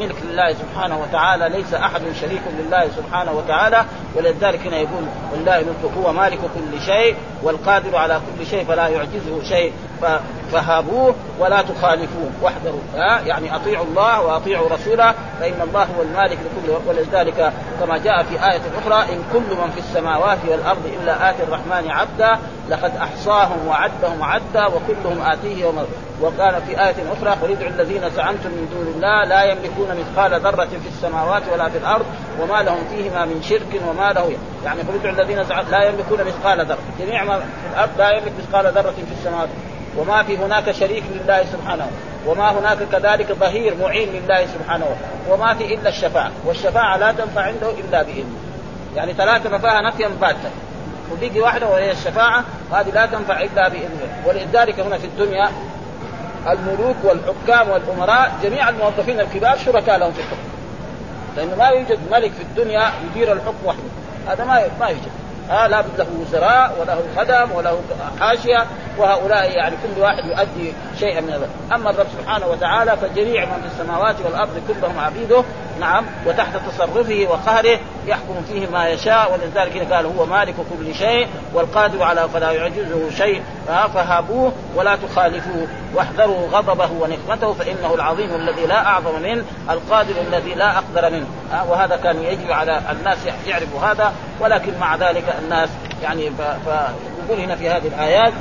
ملك 0.00 0.14
لله 0.24 0.52
سبحانه 0.52 1.00
وتعالى 1.00 1.48
ليس 1.48 1.74
أحد 1.74 2.02
شريك 2.20 2.42
لله 2.58 2.88
سبحانه 2.96 3.32
وتعالى 3.32 3.84
ولذلك 4.14 4.66
هنا 4.66 4.76
يقول 4.76 5.04
والله 5.32 5.58
ملك 5.58 5.92
هو 5.96 6.12
مالك 6.12 6.38
كل 6.38 6.80
شيء 6.86 7.16
والقادر 7.42 7.96
على 7.96 8.20
كل 8.38 8.46
شيء 8.46 8.64
فلا 8.64 8.88
يعجزه 8.88 9.42
شيء. 9.48 9.72
فهابوه 10.52 11.14
ولا 11.38 11.62
تخالفوه 11.62 12.30
واحذروا. 12.42 12.80
ها؟ 12.96 13.20
يعني 13.20 13.56
أطيعوا 13.56 13.84
الله 13.84 14.20
وأطيعوا 14.20 14.68
رسوله 14.68 15.14
فإن 15.40 15.60
الله 15.68 15.82
هو 15.82 16.02
المالك 16.02 16.38
لكل 16.38 16.72
ولذلك 16.86 17.52
كما 17.80 17.98
جاء 17.98 18.22
في 18.22 18.50
آية 18.50 18.60
أخرى 18.78 19.14
إن 19.14 19.22
كل 19.32 19.56
من 19.56 19.70
في 19.74 19.80
السماوات 19.80 20.38
والأرض 20.48 20.86
إلا 21.02 21.30
آتي 21.30 21.42
الرحمن 21.42 21.90
عبدا 21.90 22.38
لقد 22.68 22.96
أحصاهم 22.96 23.66
وعدهم 23.68 24.22
عدا 24.22 24.66
وكلهم 24.66 25.22
آتيه 25.22 25.62
يوم 25.62 25.86
وقال 26.20 26.62
في 26.62 26.80
آية 26.80 26.94
أخرى 27.12 27.30
قل 27.30 27.50
ادعوا 27.50 27.70
الذين 27.70 28.10
زعمتم 28.10 28.50
من 28.50 28.68
دون 28.74 28.94
الله 28.94 29.24
لا 29.24 29.44
يملكون 29.44 29.88
مثقال 30.00 30.40
ذرة 30.40 30.64
في 30.64 30.88
السماوات 30.88 31.42
ولا 31.52 31.68
في 31.68 31.78
الأرض 31.78 32.06
وما 32.40 32.62
لهم 32.62 32.78
فيهما 32.90 33.24
من 33.24 33.42
شرك 33.42 33.80
وما 33.88 34.12
له 34.12 34.32
يعني 34.64 34.80
قل 34.80 34.94
ادعوا 34.94 35.14
الذين 35.14 35.44
زعمتم 35.44 35.70
لا 35.70 35.88
يملكون 35.88 36.18
مثقال 36.24 36.66
ذرة 36.66 36.78
جميع 37.00 37.24
ما 37.24 37.38
في 37.38 37.44
الأرض 37.72 37.90
لا 37.98 38.10
يملك 38.10 38.32
مثقال 38.38 38.66
ذرة 38.66 38.90
في 38.90 39.14
السماوات. 39.18 39.48
وما 39.98 40.22
في 40.22 40.36
هناك 40.36 40.70
شريك 40.70 41.04
لله 41.14 41.44
سبحانه 41.52 41.90
وما 42.26 42.50
هناك 42.50 42.78
كذلك 42.92 43.32
ظهير 43.32 43.76
معين 43.80 44.08
لله 44.08 44.46
سبحانه 44.46 44.96
وما 45.28 45.54
في 45.54 45.74
إلا 45.74 45.88
الشفاعة. 45.88 46.30
والشفاعة 46.44 46.96
لا 46.96 47.12
تنفع 47.12 47.40
عنده 47.40 47.70
إلا 47.70 48.02
بإذنه. 48.02 48.36
يعني 48.96 49.12
ثلاثة 49.12 49.50
نفاها 49.50 49.80
نفيا 49.80 50.08
باتا 50.20 50.50
وبيجي 51.12 51.40
واحدة 51.40 51.66
وهي 51.66 51.90
الشفاعة 51.90 52.44
وهذه 52.70 52.90
لا 52.90 53.06
تنفع 53.06 53.40
إلا 53.40 53.68
بإذنه. 53.68 54.22
ولذلك 54.26 54.80
هنا 54.80 54.98
في 54.98 55.06
الدنيا 55.06 55.50
الملوك 56.48 56.96
والحكام 57.04 57.70
والأمراء 57.70 58.32
جميع 58.42 58.68
الموظفين 58.68 59.20
الكبار 59.20 59.58
شركاء 59.58 59.98
لهم 59.98 60.12
في 60.12 60.20
الحكم. 60.20 60.36
لأنه 61.36 61.56
ما 61.56 61.68
يوجد 61.68 61.98
ملك 62.10 62.32
في 62.32 62.42
الدنيا 62.42 62.90
يدير 63.06 63.32
الحكم 63.32 63.66
وحده. 63.66 63.80
هذا 64.28 64.44
ما 64.44 64.60
ما 64.80 64.86
يوجد. 64.86 65.25
آه 65.50 65.66
لا 65.66 65.80
بد 65.80 65.98
له 65.98 66.06
وزراء 66.20 66.76
وله 66.80 67.02
خدم 67.16 67.52
وله 67.52 67.80
حاشية 68.20 68.66
وهؤلاء 68.98 69.50
يعني 69.56 69.76
كل 69.76 70.00
واحد 70.02 70.24
يؤدي 70.24 70.72
شيئا 70.98 71.20
من 71.20 71.30
هذا. 71.30 71.48
أما 71.74 71.90
الرب 71.90 72.06
سبحانه 72.20 72.46
وتعالى 72.46 72.96
فجميع 72.96 73.44
من 73.44 73.60
في 73.62 73.66
السماوات 73.66 74.16
والأرض 74.24 74.62
كلهم 74.68 74.98
عبيده 74.98 75.44
نعم 75.80 76.04
وتحت 76.26 76.56
تصرفه 76.56 77.26
وقهره 77.30 77.78
يحكم 78.06 78.42
فيه 78.48 78.66
ما 78.66 78.88
يشاء 78.88 79.32
ولذلك 79.32 79.92
قال 79.92 80.06
هو 80.06 80.26
مالك 80.26 80.54
كل 80.54 80.94
شيء 80.94 81.28
والقادر 81.54 82.02
على 82.02 82.28
فلا 82.28 82.50
يعجزه 82.50 83.10
شيء 83.16 83.42
فهابوه 83.66 84.52
ولا 84.76 84.96
تخالفوه 84.96 85.66
واحذروا 85.94 86.48
غضبه 86.48 86.90
ونقمته 87.00 87.52
فإنه 87.52 87.94
العظيم 87.94 88.34
الذي 88.34 88.66
لا 88.66 88.86
أعظم 88.86 89.22
منه 89.22 89.44
القادر 89.70 90.14
الذي 90.28 90.54
لا 90.54 90.78
أقدر 90.78 91.10
منه 91.10 91.26
وهذا 91.68 91.96
كان 91.96 92.22
يجب 92.22 92.52
على 92.52 92.80
الناس 92.92 93.18
يعرفوا 93.46 93.80
هذا 93.80 94.12
ولكن 94.40 94.72
مع 94.80 94.96
ذلك 94.96 95.24
الناس 95.38 95.70
يعني 96.02 96.30
فيقول 97.26 97.44
هنا 97.44 97.56
في 97.56 97.68
هذه 97.68 97.86
الآيات 97.86 98.32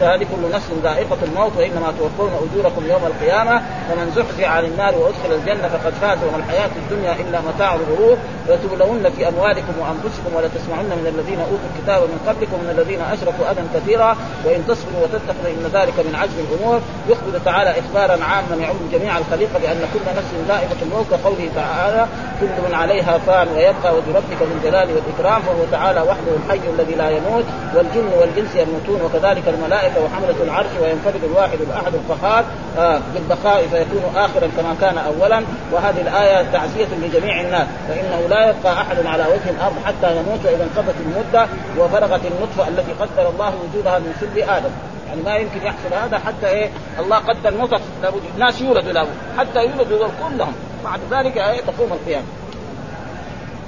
هذه 0.00 0.26
كل 0.36 0.50
نفس 0.54 0.66
ذائقة 0.82 1.16
الموت 1.22 1.52
وإنما 1.56 1.92
توفون 1.98 2.30
أجوركم 2.44 2.82
يوم 2.88 3.06
القيامة 3.06 3.62
فمن 3.88 4.12
زحزح 4.16 4.50
عن 4.50 4.64
النار 4.64 4.94
وأدخل 4.98 5.32
الجنة 5.32 5.68
فقد 5.68 5.92
فاز 6.00 6.18
وما 6.28 6.36
الحياة 6.36 6.70
الدنيا 6.76 7.12
إلا 7.12 7.40
متاع 7.40 7.74
الغرور. 7.74 8.16
لتبلون 8.48 9.10
في 9.16 9.28
أموالكم 9.28 9.72
وأنفسكم 9.80 10.30
ولتسمعن 10.36 10.84
من 10.84 11.06
الذين 11.14 11.40
أوتوا 11.40 11.68
الكتاب 11.74 12.00
من 12.02 12.18
قبلكم 12.28 12.58
من 12.64 12.70
الذين 12.78 13.00
أشركوا 13.00 13.50
أذى 13.50 13.62
كثيرا. 13.74 14.16
وإن 14.44 14.60
تصبروا 14.68 15.02
وتتقوا 15.02 15.48
إن 15.54 15.64
ذلك 15.72 15.96
من 16.06 16.14
عزم 16.14 16.38
الأمور. 16.44 16.80
يخبر 17.08 17.38
تعالى 17.44 17.70
إخبارا 17.80 18.24
عاما 18.24 18.56
يعم 18.62 18.76
جميع 18.92 19.18
الخليقة 19.18 19.58
بأن 19.62 19.80
كل 19.94 20.04
نفس 20.18 20.30
ذائقة 20.48 20.80
الموت. 20.82 21.06
كقوله 21.10 21.48
تعالى 21.54 22.06
كل 22.40 22.54
من 22.68 22.74
عليها 22.74 23.18
فان 23.18 23.48
ويبقى 23.48 23.94
وجه 23.96 24.10
ربك 24.18 24.40
ذو 24.40 24.54
الجلال 24.58 24.88
والإكرام. 24.94 25.40
وهو 25.48 25.64
تعالى 25.72 26.00
وحده 26.00 26.32
الحي 26.40 26.68
الذي 26.74 26.94
لا 26.94 27.10
يموت 27.10 27.44
والجن 27.74 28.08
والانس 28.24 28.56
يموتون 28.56 29.00
وكذلك 29.02 29.42
الملائكة 29.48 30.04
وحملة 30.04 30.42
العرش 30.42 30.70
وينفرد 30.82 31.24
الواحد 31.24 31.60
الأحد 31.60 31.92
القهار 31.94 32.44
آه 32.78 33.00
بالبقاء 33.14 33.66
فيكون 33.66 34.02
آخرا 34.16 34.48
كما 34.56 34.76
كان 34.80 34.98
أولا. 34.98 35.42
وهذه 35.72 36.00
الآية 36.00 36.46
تعزية 36.52 36.86
لجميع 37.02 37.40
الناس 37.40 37.66
فإنه 37.88 38.26
لا 38.28 38.50
يبقى 38.50 38.72
أحد 38.72 39.06
على 39.06 39.22
وجه 39.22 39.50
الأرض 39.50 39.74
حتى 39.84 40.16
يموت 40.16 40.40
واذا 40.44 40.64
انقضت 40.64 40.94
المدة 41.00 41.46
وفرغت 41.78 42.20
النطفة 42.24 42.68
التي 42.68 42.92
قدر 42.92 43.28
الله 43.30 43.52
وجودها 43.64 43.98
من 43.98 44.14
سلب 44.20 44.38
آدم. 44.48 44.70
يعني 45.08 45.22
ما 45.22 45.36
يمكن 45.36 45.66
يحصل 45.66 45.94
هذا 46.04 46.18
حتى 46.18 46.48
إيه؟ 46.48 46.70
الله 46.98 47.16
قدر 47.16 47.54
نطف 47.60 47.80
لابد 48.02 48.20
ناس 48.38 48.60
يولدوا 48.60 48.92
لابد 48.92 49.10
حتى 49.38 49.64
يولدوا 49.64 50.08
كلهم 50.22 50.54
بعد 50.84 51.00
ذلك 51.10 51.38
آية 51.38 51.60
تقوم 51.60 51.92
القيامة. 51.92 52.24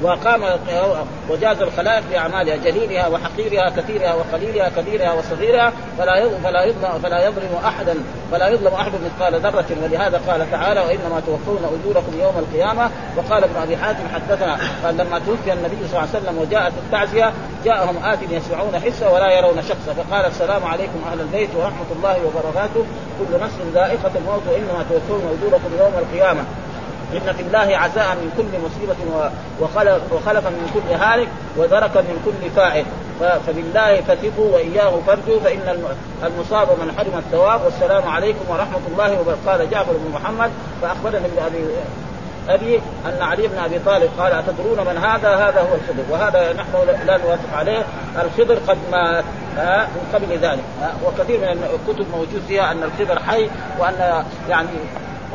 وقام 0.02 0.44
وجاز 1.30 1.62
الخلائق 1.62 2.02
بأعمالها 2.10 2.56
جليلها 2.56 3.08
وحقيرها 3.08 3.70
كثيرها 3.70 4.14
وقليلها 4.14 4.68
كبيرها 4.68 5.12
وصغيرها 5.12 5.72
فلا 5.98 6.16
يظلم 6.16 6.40
فلا 6.44 6.64
يظلم 6.64 6.98
فلا 7.02 7.26
يظلم 7.26 7.60
أحدا 7.64 7.94
فلا 8.32 8.48
يظلم 8.48 8.74
أحد 8.74 8.92
مثقال 9.04 9.40
ذرة 9.40 9.66
ولهذا 9.82 10.20
قال 10.28 10.50
تعالى 10.50 10.80
وإنما 10.80 11.22
توفون 11.26 11.80
أجوركم 11.80 12.20
يوم 12.20 12.38
القيامة 12.38 12.90
وقال 13.16 13.44
ابن 13.44 13.56
أبي 13.62 13.76
حاتم 13.76 14.08
حدثنا 14.14 14.58
قال 14.84 14.96
لما 14.96 15.18
توفي 15.18 15.52
النبي 15.52 15.76
صلى 15.76 15.98
الله 15.98 16.08
عليه 16.14 16.18
وسلم 16.20 16.38
وجاءت 16.38 16.72
التعزية 16.86 17.32
جاءهم 17.64 17.96
آت 18.04 18.18
يسمعون 18.30 18.80
حسا 18.80 19.08
ولا 19.08 19.30
يرون 19.38 19.62
شخصا 19.62 20.02
فقال 20.02 20.26
السلام 20.26 20.64
عليكم 20.64 21.00
أهل 21.12 21.20
البيت 21.20 21.50
ورحمة 21.54 21.86
الله 21.96 22.16
وبركاته 22.26 22.84
كل 23.18 23.40
نفس 23.40 23.54
ذائقة 23.74 24.10
الموت 24.16 24.42
وإنما 24.50 24.84
توفون 24.90 25.38
أجوركم 25.38 25.70
يوم 25.80 25.92
القيامة 25.98 26.44
ان 27.12 27.32
في 27.32 27.42
الله 27.42 27.76
عزاء 27.76 28.14
من 28.14 28.30
كل 28.36 28.58
مصيبه 28.66 28.96
وخلف 30.10 30.46
من 30.46 30.70
كل 30.74 30.94
هالك 30.94 31.28
ودركا 31.56 32.00
من 32.00 32.22
كل 32.24 32.50
فاعل. 32.56 32.84
فبالله 33.46 34.00
فثقوا 34.00 34.54
وإياه 34.54 35.00
فارجوا 35.06 35.40
فإن 35.44 35.94
المصاب 36.24 36.68
من 36.68 36.92
حرم 36.98 37.18
الثواب. 37.18 37.60
والسلام 37.64 38.08
عليكم 38.08 38.44
ورحمة 38.48 38.80
الله 38.92 39.20
وبركاته. 39.20 39.50
قال 39.50 39.70
جعفر 39.70 39.92
بن 39.92 40.10
محمد 40.14 40.50
فأخبرني 40.82 41.26
ابي 41.46 41.64
أبي 42.48 42.80
أن 43.06 43.22
علي 43.22 43.48
بن 43.48 43.58
أبي 43.58 43.78
طالب 43.78 44.10
قال 44.18 44.32
أتدرون 44.32 44.80
من 44.86 44.96
هذا؟ 44.96 45.28
هذا 45.28 45.60
هو 45.60 45.74
الخضر. 45.74 46.04
وهذا 46.10 46.52
نحن 46.52 46.72
لا 47.06 47.18
نوافق 47.18 47.56
عليه. 47.56 47.82
الخضر 48.24 48.58
قد 48.68 48.78
مات 48.92 49.24
من 49.88 50.10
قبل 50.14 50.38
ذلك. 50.38 50.64
وكثير 51.04 51.40
من 51.40 51.64
الكتب 51.74 52.06
موجود 52.12 52.42
فيها 52.48 52.72
أن 52.72 52.82
الخضر 52.82 53.22
حي 53.22 53.50
وأن 53.78 54.24
يعني 54.48 54.68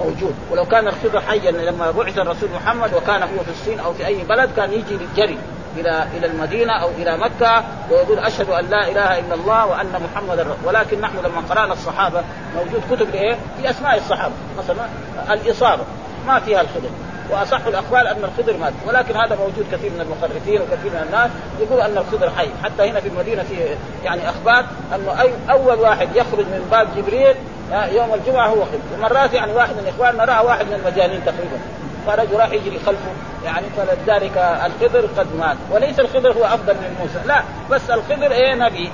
موجود. 0.04 0.36
ولو 0.52 0.66
كان 0.66 0.88
الخضر 0.88 1.22
حيا 1.22 1.52
لما 1.52 1.92
بعث 1.92 2.18
الرسول 2.18 2.50
محمد 2.56 2.94
وكان 2.94 3.22
هو 3.22 3.44
في 3.44 3.52
الصين 3.52 3.80
أو 3.80 3.94
في 3.94 4.08
أي 4.08 4.24
بلد 4.24 4.50
كان 4.56 4.74
يجي 4.74 4.98
جري 5.16 5.38
إلى 5.78 6.08
إلى 6.18 6.28
المدينة 6.28 6.74
أو 6.74 6.90
إلى 6.90 7.18
مكة 7.18 7.64
ويقول 7.92 8.20
أشهد 8.20 8.50
أن 8.50 8.66
لا 8.66 8.88
إله 8.88 9.20
إلا 9.20 9.34
الله 9.36 9.66
وأن 9.66 10.02
محمدا 10.04 10.46
ولكن 10.66 11.02
نحن 11.02 11.18
لما 11.18 11.42
قرأنا 11.50 11.74
الصحابة 11.74 12.24
موجود 12.56 12.82
كتب 12.92 13.10
لإيه؟ 13.10 13.38
في 13.62 13.70
اسماء 13.70 13.98
الصحابة. 13.98 14.34
مثلا 14.58 14.86
الإصابة 15.34 15.84
ما 16.28 16.40
فيها 16.40 16.62
الخضر. 16.62 16.90
وأصح 17.30 17.66
الأقوال 17.66 18.08
أن 18.08 18.24
الخضر 18.24 18.58
مات. 18.58 18.74
ولكن 18.88 19.16
هذا 19.16 19.36
موجود 19.36 19.66
كثير 19.72 19.92
من 19.92 20.02
المخرفين 20.02 20.62
وكثير 20.62 20.92
من 20.92 21.04
الناس 21.08 21.32
يقول 21.60 21.82
أن 21.82 21.98
الخضر 21.98 22.30
حي. 22.30 22.50
حتى 22.64 22.90
هنا 22.90 23.00
في 23.00 23.08
المدينة 23.08 23.44
في 23.44 23.56
يعني 24.04 24.30
أخبار 24.30 24.66
أنه 24.96 25.22
أي 25.22 25.34
أول 25.50 25.80
واحد 25.80 26.16
يخرج 26.16 26.46
من 26.46 26.68
باب 26.72 26.88
جبريل 26.98 27.36
يوم 27.72 28.14
الجمعة 28.14 28.48
هو 28.48 28.66
خضر 28.66 28.80
ومرات 28.98 29.34
يعني 29.34 29.54
واحد 29.54 29.74
من 29.74 29.94
إخواننا 29.96 30.26
رأى 30.26 30.46
واحد 30.46 30.66
من 30.66 30.74
المجانين 30.74 31.26
تقريبا. 31.26 31.60
فرجل 32.08 32.40
راح 32.40 32.52
يجري 32.52 32.80
خلفه. 32.80 33.12
يعني 33.46 33.66
فلذلك 33.78 34.38
الخضر 34.38 35.08
قد 35.18 35.28
مات. 35.40 35.58
وليس 35.72 36.00
الخضر 36.00 36.32
هو 36.32 36.46
أفضل 36.46 36.74
من 36.74 36.96
موسى. 37.00 37.28
لا 37.28 37.42
بس 37.72 37.90
الخضر 37.90 38.32
إيه 38.32 38.56
نبي. 38.56 38.92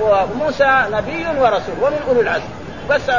وموسى 0.00 0.84
نبي 0.92 1.26
ورسول. 1.40 1.74
ومن 1.82 1.98
اولي 2.08 2.20
العزم. 2.20 2.48
بس 2.90 3.10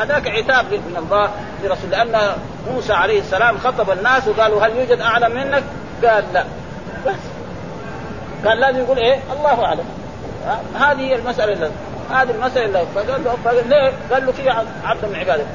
هذاك 0.00 0.28
عتاب 0.28 0.72
من 0.72 0.96
الله 0.98 1.30
لرسول. 1.64 1.90
لأن 1.90 2.32
موسى 2.72 2.92
عليه 2.92 3.20
السلام 3.20 3.58
خطب 3.58 3.90
الناس 3.90 4.28
وقالوا 4.28 4.66
هل 4.66 4.76
يوجد 4.76 5.00
أعلم 5.00 5.34
منك؟ 5.34 5.62
قال 6.04 6.24
لا. 6.32 6.44
بس. 7.06 7.14
كان 8.44 8.58
لازم 8.58 8.78
يقول 8.78 8.98
إيه؟ 8.98 9.18
الله 9.38 9.64
أعلم. 9.64 9.84
هذه 10.74 11.00
هي 11.00 11.14
المسألة 11.14 11.70
هذه 12.10 12.30
المسألة 12.30 12.84
فقال 12.94 13.24
له 13.24 13.60
ليه؟ 13.60 13.92
قال 14.12 14.26
له 14.26 14.32
في 14.32 14.50
عبد 14.84 15.04
من 15.04 15.16
عبادك 15.16 15.46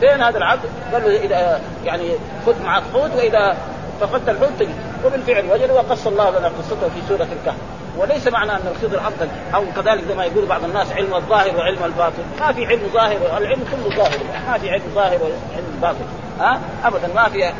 فين 0.00 0.22
هذا 0.22 0.38
العبد؟ 0.38 0.62
قال 0.92 1.02
له 1.02 1.16
اذا 1.16 1.60
يعني 1.84 2.12
خذ 2.46 2.62
معك 2.62 2.82
حوت 2.92 3.10
وإذا 3.16 3.56
فقدت 4.00 4.28
الحوت 4.28 4.50
تجد 4.58 4.74
وبالفعل 5.04 5.44
وجد 5.50 5.70
وقص 5.70 6.06
الله 6.06 6.30
لنا 6.30 6.48
قصته 6.48 6.88
في 6.88 7.08
سورة 7.08 7.28
الكهف. 7.40 7.56
وليس 7.98 8.26
معنى 8.26 8.52
أن 8.52 8.74
الخضر 8.76 8.98
أفضل. 8.98 9.28
أو 9.54 9.64
كذلك 9.76 10.04
زي 10.08 10.14
ما 10.14 10.24
يقول 10.24 10.46
بعض 10.46 10.64
الناس 10.64 10.92
علم 10.92 11.14
الظاهر 11.14 11.56
وعلم 11.56 11.84
الباطن. 11.84 12.22
ما 12.40 12.52
في 12.52 12.66
علم 12.66 12.80
ظاهر 12.92 13.16
العلم 13.38 13.64
كله 13.72 13.96
ظاهر. 13.96 14.18
ما 14.48 14.58
في 14.58 14.70
علم 14.70 14.82
ظاهر 14.94 15.18
وعلم 15.22 15.78
باطن. 15.82 16.25
ها؟ 16.40 16.60
ابدا 16.84 17.08
ما 17.14 17.28
في 17.28 17.52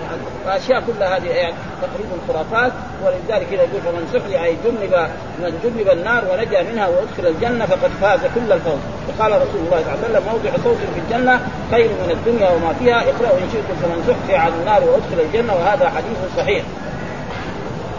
أشياء 0.47 0.83
كلها 0.87 1.17
هذه 1.17 1.27
يعني 1.27 1.55
تقريبا 1.83 2.17
خرافات 2.29 2.73
ولذلك 3.05 3.47
كذا 3.51 3.63
يقول 3.63 3.83
فمن 3.85 4.09
سحي 4.13 4.45
أي 4.45 4.57
جنب 4.65 5.09
من 5.39 5.61
جنب 5.65 5.89
النار 5.89 6.25
ونجا 6.31 6.63
منها 6.63 6.87
وأدخل 6.87 7.27
الجنة 7.27 7.67
فقد 7.67 7.91
فاز 8.01 8.21
كل 8.35 8.53
الفوز. 8.53 8.79
وقال 9.09 9.33
رسول 9.33 9.61
الله 9.67 9.81
صلى 9.85 9.95
الله 9.95 9.99
عليه 9.99 10.09
وسلم 10.09 10.23
موضع 10.33 10.51
صوت 10.65 10.77
في 10.95 11.01
الجنة 11.05 11.41
خير 11.71 11.89
من 11.89 12.11
الدنيا 12.11 12.51
وما 12.51 12.73
فيها. 12.79 12.97
اقرأوا 12.97 13.39
إن 13.39 13.49
شئتم 13.53 13.77
فمن 13.83 14.01
سحي 14.09 14.37
عن 14.37 14.53
النار 14.61 14.85
وأدخل 14.85 15.21
الجنة 15.27 15.55
وهذا 15.55 15.89
حديث 15.89 16.19
صحيح. 16.37 16.65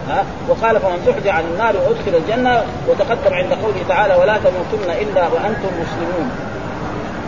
ها؟ 0.08 0.24
وقال 0.48 0.80
فمن 0.80 1.02
زحزح 1.06 1.34
عن 1.34 1.44
النار 1.52 1.76
وأدخل 1.76 2.14
الجنة 2.14 2.62
وتقدم 2.88 3.34
عند 3.34 3.52
قوله 3.52 3.82
تعالى 3.88 4.14
ولا 4.14 4.38
تموتن 4.38 4.90
إلا 5.02 5.22
وأنتم 5.22 5.70
مسلمون. 5.82 6.30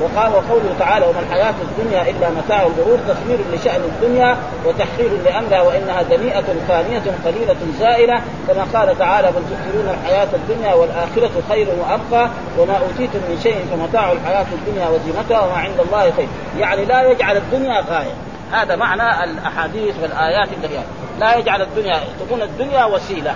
وقال 0.00 0.32
وقوله 0.32 0.74
تعالى 0.78 1.06
وما 1.06 1.20
الحياة 1.20 1.54
الدنيا 1.62 2.10
إلا 2.10 2.30
متاع 2.30 2.62
الغرور 2.62 2.98
تثمير 3.08 3.38
لشأن 3.52 3.80
الدنيا 3.80 4.36
وتحقير 4.66 5.10
لأمرها 5.24 5.62
وإنها 5.62 6.02
دنيئة 6.02 6.44
فانية 6.68 7.02
قليلة 7.24 7.56
زائلة 7.80 8.20
كما 8.48 8.64
قال 8.74 8.98
تعالى 8.98 9.28
بل 9.28 9.42
تؤثرون 9.42 9.94
الحياة 9.94 10.28
الدنيا 10.34 10.74
والآخرة 10.74 11.30
خير 11.48 11.68
وأبقى 11.68 12.30
وما 12.58 12.76
أوتيتم 12.76 13.18
من 13.28 13.40
شيء 13.42 13.66
فمتاع 13.70 14.12
الحياة 14.12 14.46
الدنيا 14.52 14.88
وزينتها 14.88 15.40
وما 15.40 15.56
عند 15.56 15.80
الله 15.80 16.12
خير. 16.16 16.28
يعني 16.58 16.84
لا 16.84 17.10
يجعل 17.10 17.36
الدنيا 17.36 17.80
غاية. 17.90 18.14
هذا 18.52 18.76
معنى 18.76 19.24
الأحاديث 19.24 19.94
والآيات 20.02 20.48
اللي 20.52 20.78
لا 21.20 21.36
يجعل 21.36 21.62
الدنيا 21.62 22.00
تكون 22.20 22.42
الدنيا 22.42 22.84
وسيلة. 22.84 23.34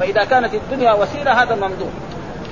فإذا 0.00 0.24
كانت 0.24 0.54
الدنيا 0.54 0.92
وسيلة 0.92 1.42
هذا 1.42 1.54
ممدوح 1.54 1.90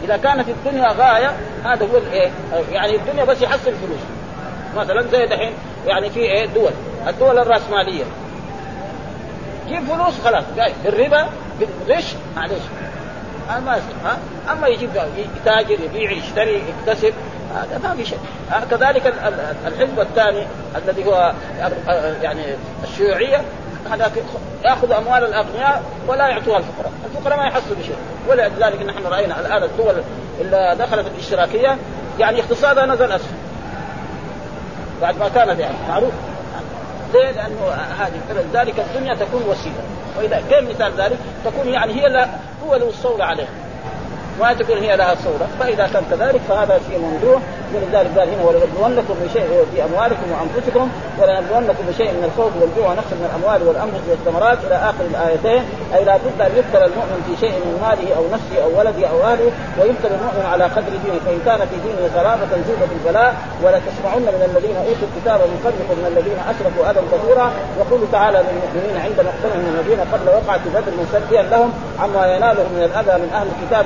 إذا 0.05 0.17
كانت 0.17 0.49
الدنيا 0.49 0.89
غاية 0.93 1.37
هذا 1.65 1.87
هو 1.87 1.97
الايه 1.97 2.31
يعني 2.73 2.97
الدنيا 2.97 3.25
بس 3.25 3.43
يحصل 3.43 3.73
فلوس. 3.73 4.01
مثلا 4.77 5.03
زي 5.03 5.27
دحين 5.27 5.53
يعني 5.87 6.11
في 6.11 6.21
إيه 6.21 6.47
دول. 6.47 6.71
الدول 7.09 7.39
الرأسمالية. 7.39 8.05
جيب 9.69 9.85
فلوس 9.85 10.21
خلاص 10.25 10.45
جاي. 10.57 10.73
بالربا 10.85 11.27
بالغش 11.61 12.15
معلش. 12.37 12.63
ما 13.49 13.81
ها؟ 14.05 14.19
أما 14.53 14.69
يجيب 14.69 14.91
يتاجر 15.37 15.79
يبيع 15.85 16.11
يشتري 16.11 16.63
يكتسب 16.69 17.15
هذا 17.55 17.81
ما 17.85 17.95
في 17.95 18.07
شيء. 18.07 18.19
كذلك 18.71 19.15
الحزب 19.67 20.01
الثاني 20.01 20.47
الذي 20.77 21.05
هو 21.07 21.33
يعني 22.23 22.43
الشيوعية 22.85 23.45
هذا 23.87 24.13
يأخذ 24.65 24.93
أموال 24.93 25.25
الأغنياء 25.25 25.83
ولا 26.09 26.29
يعطوها 26.29 26.59
الفقراء، 26.59 26.93
الفقراء 27.05 27.39
ما 27.39 27.45
يحصلوا 27.45 27.83
شيء، 27.87 27.97
ولذلك 28.29 28.83
نحن 28.83 29.07
رأينا 29.07 29.41
الآن 29.41 29.63
الدول 29.63 30.03
اللي 30.41 30.77
دخلت 30.79 31.07
الاشتراكية 31.07 31.79
يعني 32.19 32.41
اقتصادها 32.41 32.87
نزل 32.87 33.13
اسفل. 33.13 33.37
بعد 35.03 35.19
ما 35.19 35.29
كانت 35.29 35.61
يعني 35.61 35.75
معروف 35.89 36.13
ليه؟ 37.15 37.31
لأنه 37.31 37.69
هذه 37.99 38.45
ذلك 38.53 38.75
الدنيا 38.79 39.15
تكون 39.15 39.43
وسيلة، 39.49 39.83
واذا 40.19 40.43
كيف 40.51 40.71
مثال 40.71 40.93
ذلك؟ 40.99 41.19
تكون 41.45 41.69
يعني 41.69 41.93
هي 41.93 42.09
لا 42.09 42.29
هو 42.67 42.75
له 42.77 42.89
الصورة 42.89 43.25
عليه. 43.25 43.49
ما 44.41 44.53
تكون 44.53 44.79
هي 44.79 44.97
لها 44.97 45.15
صورة، 45.25 45.49
فإذا 45.61 45.87
كان 45.93 46.03
كذلك 46.11 46.41
فهذا 46.49 46.81
شيء 46.89 46.99
ممدوح 46.99 47.43
ولذلك 47.75 48.19
قال 48.19 48.29
هنا 48.29 48.43
ولنبلونكم 48.45 49.15
بشيء 49.25 49.67
في 49.73 49.85
أموالكم 49.85 50.27
وأنفسكم 50.33 50.89
ولنبلونكم 51.19 51.83
بشيء 51.89 52.11
من 52.17 52.25
الخوف 52.29 52.53
والجوع 52.61 52.87
ونقص 52.91 53.13
من 53.21 53.27
الأموال 53.31 53.61
والانفس 53.69 54.05
والثمرات 54.11 54.59
إلى 54.67 54.77
آخر 54.91 55.05
الآيتين 55.13 55.63
أي 55.95 56.05
لا 56.05 56.17
بد 56.17 56.41
أن 56.41 56.53
يبتلى 56.59 56.85
المؤمن 56.91 57.21
في 57.27 57.33
شيء 57.43 57.55
من 57.67 57.75
ماله 57.85 58.09
أو 58.19 58.25
نفسه 58.35 58.57
أو 58.65 58.71
ولده 58.79 59.07
أو 59.13 59.19
أهله 59.31 59.51
ويبتلى 59.79 60.15
المؤمن 60.19 60.47
على 60.53 60.65
قدر 60.77 60.93
دينه 61.05 61.19
فإن 61.27 61.39
كان 61.47 61.61
في 61.71 61.77
دينه 61.85 61.97
زيد 62.69 62.81
في 62.91 62.95
البلاء 62.99 63.31
ولتسمعن 63.63 64.27
من 64.37 64.43
الذين 64.51 64.77
أوتوا 64.77 65.09
الكتاب 65.11 65.41
من 65.51 65.59
قبلكم 65.65 65.95
من 66.01 66.07
الذين 66.13 66.39
أشركوا 66.53 66.83
أذى 66.91 67.03
كثيرا 67.13 67.47
يقول 67.83 68.01
تعالى 68.13 68.39
للمؤمنين 68.47 68.97
عند 69.05 69.19
من 69.61 69.69
الذين 69.75 70.01
قبل 70.13 70.27
وقعت 70.37 70.63
بدر 70.75 70.93
مسديا 71.03 71.43
لهم 71.43 71.71
عما 72.03 72.23
ينالهم 72.35 72.71
من 72.77 72.83
الأذى 72.89 73.15
من 73.23 73.31
أهل 73.39 73.47
الكتاب 73.53 73.85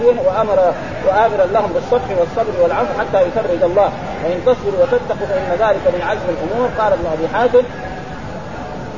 والمشركين 0.00 0.26
وأمر 0.26 0.74
وامرا 1.06 1.46
لهم 1.52 1.72
بالصفح 1.72 2.10
والصبر 2.18 2.62
والعفو 2.62 3.00
حتى 3.00 3.22
يفرج 3.22 3.62
الله. 3.62 3.90
وإن 4.24 4.40
تصبروا 4.46 4.82
وتتقوا 4.82 5.26
فإن 5.26 5.68
ذلك 5.68 5.94
من 5.94 6.02
عزم 6.08 6.28
الأمور. 6.28 6.68
قال 6.78 6.92
ابن 6.92 7.06
أبي 7.12 7.28
حاتم 7.34 7.62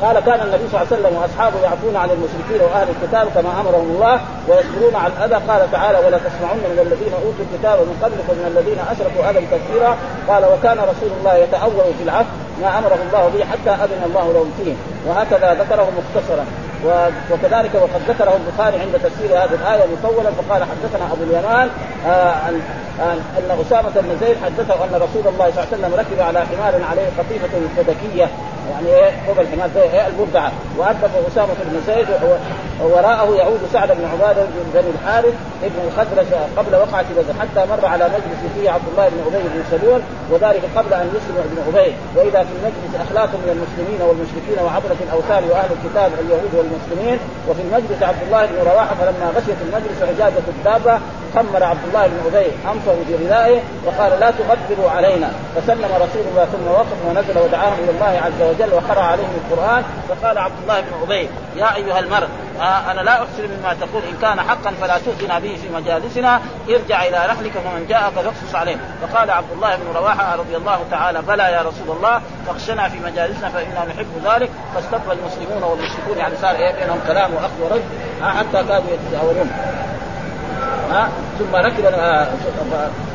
قال 0.02 0.20
كان 0.20 0.40
النبي 0.46 0.64
صلى 0.68 0.80
الله 0.80 0.86
عليه 0.90 0.96
وسلم 0.96 1.12
وأصحابه 1.16 1.58
يعفون 1.62 1.96
عن 1.96 2.08
المشركين 2.10 2.60
وأهل 2.66 2.88
الكتاب 2.94 3.26
كما 3.34 3.50
أمرهم 3.60 3.88
الله 3.94 4.20
ويصبرون 4.48 4.94
على 4.94 5.12
الأذى. 5.16 5.38
قال 5.48 5.72
تعالى 5.72 5.98
ولا 5.98 6.18
تسمعن 6.18 6.58
من 6.72 6.78
الذين 6.86 7.12
أوتوا 7.24 7.44
الكتاب 7.46 7.78
من 7.88 7.96
قبلكم 8.02 8.34
من 8.40 8.46
الذين 8.52 8.78
أشركوا 8.92 9.30
أذى 9.30 9.46
كثيرا. 9.52 9.96
قال 10.28 10.42
وكان 10.52 10.78
رسول 10.78 11.10
الله 11.18 11.34
يتأول 11.44 11.86
في 11.98 12.04
العفو 12.04 12.34
ما 12.62 12.68
أمره 12.78 12.98
الله 13.06 13.24
به 13.34 13.42
حتى 13.52 13.72
أذن 13.84 14.02
الله 14.08 14.26
لهم 14.34 14.50
فيه. 14.58 14.74
وهكذا 15.06 15.48
ذكره 15.62 15.88
مختصرا. 15.98 16.44
وكذلك 17.30 17.70
وقد 17.74 18.00
ذكره 18.08 18.36
البخاري 18.36 18.78
عند 18.80 18.92
تفسير 18.94 19.38
هذه 19.38 19.54
الآية 19.54 19.84
مطولا 19.92 20.30
فقال 20.30 20.62
حدثنا 20.62 21.12
أبو 21.12 21.22
اليمان 21.22 21.68
آه 22.06 22.32
عن 22.46 22.60
أن 23.38 23.58
أسامة 23.66 23.90
بن 23.94 24.16
زيد 24.20 24.36
حدثه 24.44 24.84
أن 24.84 24.94
رسول 24.94 25.32
الله 25.32 25.50
صلى 25.50 25.62
الله 25.62 25.66
عليه 25.72 25.76
وسلم 25.76 25.94
ركب 25.94 26.20
على 26.20 26.40
حمار 26.40 26.74
عليه 26.90 27.06
قطيفة 27.18 27.48
فدكية 27.76 28.28
يعني 28.70 28.88
إيه 28.88 29.10
فوق 29.26 29.40
الحمار 29.40 29.70
زي 29.74 29.82
إيه 29.82 30.06
البردعة. 30.06 30.52
واركب 30.78 31.10
أسامة 31.32 31.54
بن 31.64 31.80
زيد 31.86 32.06
وراءه 32.82 33.34
يعود 33.34 33.60
سعد 33.72 33.88
بن 33.88 34.04
عبادة 34.12 34.42
بن 34.74 34.92
الحارث 34.94 35.34
ابن 35.62 35.78
الخزرج 35.86 36.26
قبل 36.56 36.76
وقعة 36.76 37.04
بدر 37.16 37.34
حتى 37.40 37.70
مر 37.70 37.86
على 37.86 38.04
مجلس 38.04 38.40
فيه 38.54 38.70
عبد 38.70 38.88
الله 38.92 39.08
بن 39.08 39.18
أبي 39.26 39.48
بن 39.48 39.62
سلول 39.70 40.00
وذلك 40.30 40.62
قبل 40.76 40.94
أن 40.94 41.06
يسلم 41.16 41.36
ابن 41.48 41.58
أبي. 41.78 41.92
وإذا 42.16 42.40
في 42.46 42.52
المجلس 42.58 42.92
أخلاق 43.08 43.28
من 43.28 43.48
المسلمين 43.56 44.00
والمشركين 44.08 44.58
وعبرة 44.64 44.96
الأوثان 45.06 45.42
وأهل 45.50 45.70
الكتاب 45.76 46.10
اليهود 46.20 46.52
والمسلمين 46.54 46.73
وفي 47.48 47.62
المجلس 47.62 48.02
عبد 48.02 48.22
الله 48.26 48.46
بن 48.46 48.70
رواحة 48.70 48.94
فلما 48.94 49.32
غشيت 49.36 49.56
المجلس 49.66 50.02
عجاجه 50.02 50.42
الدابه 50.48 51.00
خمر 51.34 51.64
عبد 51.64 51.84
الله 51.88 52.06
بن 52.06 52.18
أبي 52.26 52.46
أنفه 52.72 52.96
بردائه 53.10 53.60
وقال 53.86 54.20
لا 54.20 54.30
تغفلوا 54.30 54.90
علينا. 54.90 55.30
فسلم 55.56 55.90
رسول 55.94 56.22
الله 56.30 56.44
ثم 56.44 56.66
وقف 56.70 56.98
ونزل 57.08 57.38
ودعاهم 57.38 57.78
إلى 57.84 57.90
الله 57.90 58.20
عز 58.24 58.42
وجل 58.48 58.74
وقرأ 58.74 59.00
عليهم 59.02 59.30
القرآن 59.44 59.82
فقال 60.08 60.38
عبد 60.38 60.54
الله 60.62 60.80
بن 60.80 61.02
أبي 61.02 61.28
يا 61.56 61.76
أيها 61.76 61.98
المرء 61.98 62.28
آه 62.60 62.90
أنا 62.90 63.00
لا 63.00 63.12
أحسن 63.12 63.42
مما 63.42 63.74
تقول 63.80 64.02
إن 64.02 64.16
كان 64.22 64.40
حقا 64.40 64.70
فلا 64.80 64.98
تؤذنا 64.98 65.38
به 65.38 65.58
في 65.62 65.68
مجالسنا 65.74 66.40
ارجع 66.68 67.04
إلى 67.04 67.16
رحلك 67.16 67.52
ومن 67.66 67.86
جاءك 67.88 68.12
فاقصص 68.12 68.54
عليه 68.54 68.76
فقال 69.02 69.30
عبد 69.30 69.52
الله 69.52 69.76
بن 69.76 69.96
رواحة 69.96 70.36
رضي 70.36 70.56
الله 70.56 70.80
تعالى 70.90 71.22
بلى 71.22 71.42
يا 71.42 71.60
رسول 71.60 71.96
الله 71.96 72.20
فاخشنا 72.46 72.88
في 72.88 72.98
مجالسنا 72.98 73.48
فإنا 73.48 73.84
نحب 73.88 74.06
ذلك. 74.24 74.50
فاستقبل 74.74 75.16
المسلمون 75.18 75.62
والمشركون 75.62 76.18
يعني 76.18 76.34
صار 76.42 76.54
إيه 76.56 76.72
بينهم 76.72 77.00
كلام 77.06 77.34
وأخذ 77.34 77.60
ورد 77.62 77.82
آه 78.22 78.30
حتى 78.30 78.68
كادوا 78.68 78.90
يتجاورون 78.94 79.50
ها؟ 80.90 81.08
ثم 81.38 81.56
ركب 81.56 81.84
آه، 81.84 82.24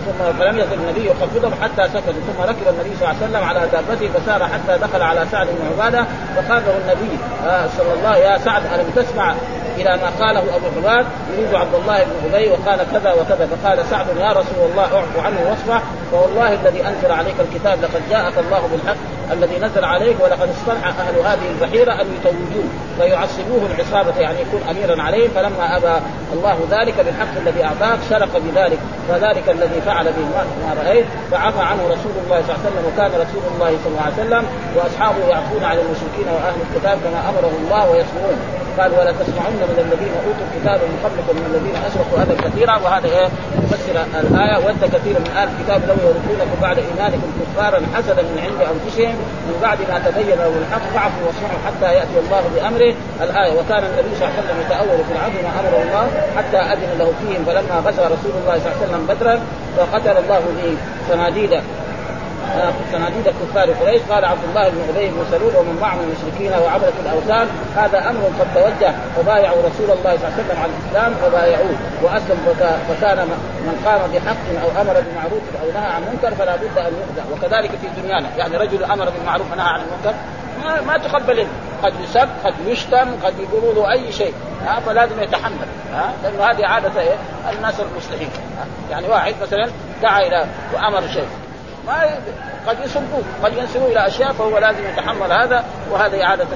ثم 0.06 0.40
فلم 0.40 0.60
يزل 0.60 0.74
النبي 0.74 1.10
يخفضهم 1.10 1.52
حتى 1.62 1.88
سكتوا 1.88 2.14
ثم 2.14 2.42
ركب 2.42 2.68
النبي 2.70 2.96
صلى 3.00 3.10
الله 3.10 3.16
عليه 3.22 3.26
وسلم 3.26 3.44
على 3.44 3.68
دابته 3.72 4.10
فسار 4.20 4.44
حتى 4.44 4.78
دخل 4.78 5.02
على 5.02 5.26
سعد 5.32 5.48
بن 5.48 5.68
عبادة 5.72 6.06
فقال 6.36 6.64
له 6.66 6.78
النبي. 6.78 7.18
آه 7.48 7.68
صلى 7.78 7.94
الله 7.94 8.18
يا 8.18 8.38
سعد 8.38 8.62
ألم 8.76 8.90
تسمع 8.96 9.34
إلى 9.78 9.98
ما 9.98 10.26
قاله 10.26 10.40
أبو 10.40 10.66
عباد؟ 10.78 11.06
يريد 11.38 11.54
عبد 11.54 11.76
الله 11.76 12.04
بن 12.04 12.36
أبي 12.36 12.50
وقال 12.50 12.80
كذا 12.94 13.14
وكذا. 13.14 13.48
فقال 13.48 13.86
سعد 13.86 14.06
يا 14.18 14.32
رسول 14.32 14.72
الله 14.72 14.84
اعفو 14.84 15.20
عنه 15.20 15.38
واصفح. 15.50 15.84
فوالله 16.12 16.54
الذي 16.54 16.88
أنزل 16.88 17.12
عليك 17.12 17.36
الكتاب 17.40 17.82
لقد 17.82 18.02
جاءك 18.10 18.34
الله 18.38 18.70
بالحق. 18.72 19.19
الذي 19.32 19.60
نزل 19.60 19.86
عليك 19.86 20.16
ولقد 20.20 20.50
استرحى 20.50 20.90
أهل 20.90 21.20
هذه 21.20 21.50
البحيرة 21.52 21.94
أن 21.94 22.08
يتوجوه 22.20 22.68
ويعصبوه 23.00 23.62
العصابة 23.66 24.20
يعني 24.20 24.38
يكون 24.42 24.62
اميرا 24.70 25.02
عليهم. 25.02 25.30
فلما 25.36 25.78
أبى 25.78 26.02
الله 26.34 26.58
ذلك 26.72 26.96
بالحق 27.06 27.38
الذي 27.42 27.64
أعطاك 27.64 28.00
شرق 28.10 28.38
بذلك 28.38 28.80
فذلك 29.10 29.50
الذي 29.50 29.82
فعل 29.82 30.06
به 30.06 30.26
ما 30.66 30.76
رأيت. 30.84 31.06
فعفى 31.32 31.62
عنه 31.62 31.82
رسول 31.84 32.14
الله 32.26 32.42
صلى 32.42 32.56
الله 32.56 32.60
عليه 32.60 32.70
وسلم 32.70 32.86
وكان 32.94 33.12
رسول 33.12 33.44
الله 33.56 33.78
صلى 33.84 33.92
الله 33.92 34.02
عليه 34.02 34.14
وسلم 34.14 34.46
وأصحابه 34.76 35.28
يعفون 35.30 35.64
عن 35.64 35.78
المشركين 35.78 36.28
وأهل 36.34 36.56
الكتاب 36.70 36.98
كما 37.04 37.30
أمره 37.30 37.52
الله 37.64 37.92
ويصبرون 37.92 38.59
قال 38.78 38.92
ولا 39.00 39.12
تسمعن 39.12 39.54
من 39.72 39.80
الذين 39.86 40.14
أوتوا 40.26 40.46
الكتاب 40.48 40.80
من 40.92 40.98
قبلكم 41.06 41.34
من 41.40 41.46
الذين 41.52 41.76
أشركوا 41.90 42.18
هذا 42.22 42.36
كثيرا 42.46 42.76
وهذا 42.84 43.08
إيه؟ 43.08 43.30
الآية. 44.22 44.58
ود 44.66 44.82
كثير 44.96 45.16
من 45.26 45.32
أهل 45.40 45.48
الكتاب 45.54 45.80
لو 45.90 45.96
يردونكم 46.08 46.58
بعد 46.62 46.78
إيمانكم 46.90 47.30
كفارا 47.40 47.80
حسدا 47.96 48.24
من 48.32 48.40
عند 48.46 48.60
أنفسهم 48.74 49.16
من 49.48 49.56
بعد 49.62 49.78
ما 49.90 49.98
تبين 50.06 50.38
لهم 50.42 50.56
الحق 50.64 50.86
فاعفوا 50.94 51.24
واصفحوا 51.28 51.60
حتى 51.68 51.90
يأتي 51.98 52.18
الله 52.24 52.44
بأمره. 52.56 52.94
الآية 53.26 53.52
وكان 53.60 53.84
النبي 53.90 54.12
صلى 54.16 54.26
الله 54.28 54.36
عليه 54.38 54.44
وسلم 54.44 54.58
يتأول 54.66 55.00
في 55.08 55.12
العدل 55.16 55.40
ما 55.46 55.52
امره 55.62 55.80
الله 55.86 56.06
حتى 56.38 56.60
أذن 56.74 56.92
له 57.00 57.10
فيهم 57.20 57.42
فلما 57.48 57.76
غزا 57.86 58.04
رسول 58.16 58.34
الله 58.42 58.56
صلى 58.64 58.72
الله 58.72 58.78
عليه 58.78 58.86
وسلم 58.88 59.04
بدرا 59.12 59.36
فقتل 59.78 60.18
الله 60.24 60.42
به 60.58 60.78
صناديد 61.10 61.54
صناديد 62.92 63.28
كفار 63.28 63.72
قريش. 63.72 64.02
قال 64.10 64.26
عبد 64.26 64.44
الله 64.50 64.70
بن 64.70 64.82
ابي 64.90 65.08
بن 65.10 65.26
سلول 65.32 65.56
ومن 65.56 65.78
معه 65.82 65.96
من 65.96 66.04
المشركين 66.04 66.52
وعبده 66.64 66.94
الأوثان. 67.06 67.48
هذا 67.76 68.10
أمر 68.10 68.24
قد 68.40 68.48
توجه 68.56 68.94
فبايعوا 69.16 69.58
رسول 69.58 69.90
الله 69.98 70.18
صلى 70.18 70.28
الله 70.28 70.34
عليه 70.34 70.44
وسلم 70.44 70.58
على 70.62 70.72
الإسلام 70.72 71.14
فبايعوه 71.22 71.78
وأسلم 72.04 72.40
فكان 72.90 73.18
من 73.68 73.76
قام 73.86 74.02
بحق 74.14 74.46
أو 74.64 74.82
أمر 74.82 75.04
بمعروف 75.06 75.44
أو 75.62 75.68
نهى 75.74 75.90
عن 75.96 76.02
منكر 76.12 76.36
فلا 76.36 76.56
بد 76.56 76.78
أن 76.78 76.94
يخدع 77.02 77.24
وكذلك 77.32 77.72
في 77.72 78.02
دنيانا. 78.02 78.30
يعني 78.38 78.58
رجل 78.58 78.84
أمر 78.84 79.10
بالمعروف 79.10 79.52
ونهى 79.52 79.68
عن 79.68 79.82
المنكر 79.82 80.14
ما, 80.64 80.82
ما 80.82 80.98
تقبل 80.98 81.48
قد 81.84 81.94
يسب 82.04 82.30
قد 82.44 82.54
يشتم 82.66 83.08
قد 83.24 83.34
يقولوا 83.40 83.74
له 83.74 83.92
أي 83.92 84.12
شيء. 84.12 84.34
ها 84.66 84.80
فلازم 84.80 85.24
يتحمل. 85.24 85.68
ها 85.94 86.14
لأنه 86.24 86.44
هذه 86.44 86.66
عادة 86.66 87.02
إيه؟ 87.02 87.16
الناس 87.58 87.80
المصلحين 87.80 88.30
يعني 88.92 89.08
واحد 89.08 89.34
مثلا 89.42 89.70
دعا 90.02 90.20
إلى 90.20 90.46
وأمر 90.74 91.02
شيء. 91.14 91.28
ما 91.90 92.20
قد 92.68 92.80
يسبوه 92.80 93.24
قد 93.44 93.54
ينسبوه 93.54 93.88
إلى 93.92 94.08
أشياء 94.08 94.34
فهو 94.34 94.58
لازم 94.58 94.86
يتحمل 94.86 95.32
هذا 95.32 95.66
وهذا 95.92 96.24
إعادة 96.24 96.48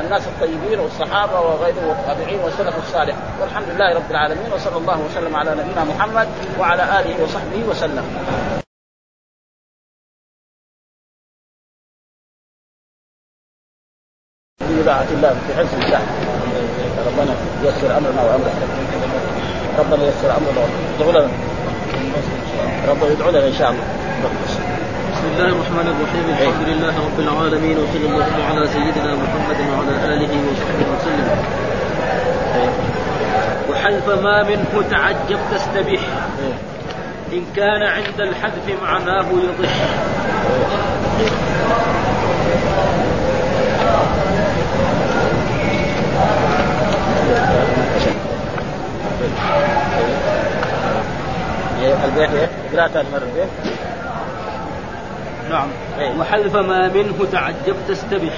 الناس 0.00 0.22
الطيبين 0.26 0.78
والصحابة 0.80 1.40
وغيرهم 1.40 1.88
والتابعين 1.88 2.40
والسلف 2.40 2.76
الصالح. 2.78 3.16
والحمد 3.40 3.68
لله 3.68 3.94
رب 3.94 4.10
العالمين 4.10 4.52
وصلى 4.52 4.76
الله 4.76 5.00
وسلم 5.00 5.36
على 5.36 5.50
نبينا 5.50 5.84
محمد 5.84 6.28
وعلى 6.58 6.82
آله 7.00 7.22
وصحبه 7.22 7.64
وسلم. 7.68 8.04
بضاعة 14.60 15.08
الله 15.10 15.34
في 15.46 15.54
حفظ 15.54 15.84
الله 15.84 16.00
ربنا 17.06 17.34
يسر 17.62 17.98
أمرنا 17.98 18.22
وامرك 18.22 18.52
ربنا 19.78 20.04
يسر 20.08 20.30
ادعو 20.96 21.10
لنا 21.10 21.30
ربنا 22.88 23.10
يدعو 23.12 23.30
لنا 23.30 23.46
إن 23.46 23.52
شاء 23.52 23.70
الله. 23.70 23.86
بسم 25.12 25.26
الله 25.32 25.48
الرحمن 25.48 25.86
الرحيم. 25.92 26.24
الحمد 26.30 26.62
لله 26.68 26.94
رب 27.06 27.18
العالمين 27.20 27.76
وصلى 27.78 28.06
الله 28.08 28.30
على 28.48 28.66
سيدنا 28.68 29.14
محمد 29.14 29.60
وعلى 29.70 29.94
آله 30.14 30.32
وصحبه 30.48 30.86
وسلم. 30.92 31.28
وحذف 33.70 34.06
ما 34.24 34.42
منه 34.42 34.72
تعجب 34.90 35.38
تستبح 35.52 36.00
إن 37.32 37.44
كان 37.56 37.82
عند 37.82 38.20
الحذف 38.20 38.66
معناه 38.82 39.26
يضح. 39.44 39.74
البيت 52.04 52.30
إيه؟ 52.30 52.48
قراءة 52.72 53.04
مرة 53.12 53.22
البيت 53.22 53.48
نعم. 55.52 55.68
وحذف 56.20 56.56
ما 56.56 56.88
منه 56.88 57.26
تعجب 57.32 57.76
تستبح. 57.88 58.32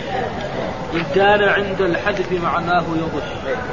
إن 0.95 1.03
كان 1.15 1.43
عند 1.43 1.81
الحذف 1.81 2.33
معناه 2.33 2.85
يضح. 2.97 3.25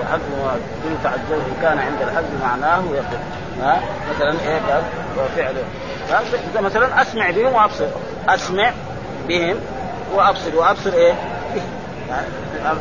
وحذف 0.02 0.24
ما 0.44 0.56
منه 0.86 0.98
تعجب 1.04 1.32
إن 1.32 1.56
كان 1.62 1.80
عند 1.80 2.02
الحذف 2.02 2.30
معناه 2.44 2.84
يضح. 2.96 3.20
ها؟ 3.62 3.82
مثلا 4.16 4.32
إيه 4.32 4.60
قال 4.74 4.84
وفعل. 5.18 5.56
زي 6.54 6.62
مثلا 6.62 7.02
أسمع 7.02 7.32
بهم 7.32 7.54
وأبصر. 7.54 7.88
أسمع 8.30 8.72
بهم 9.28 9.56
وأبصر. 10.14 10.56
وأبصر 10.56 10.94
إيه؟ 10.94 11.14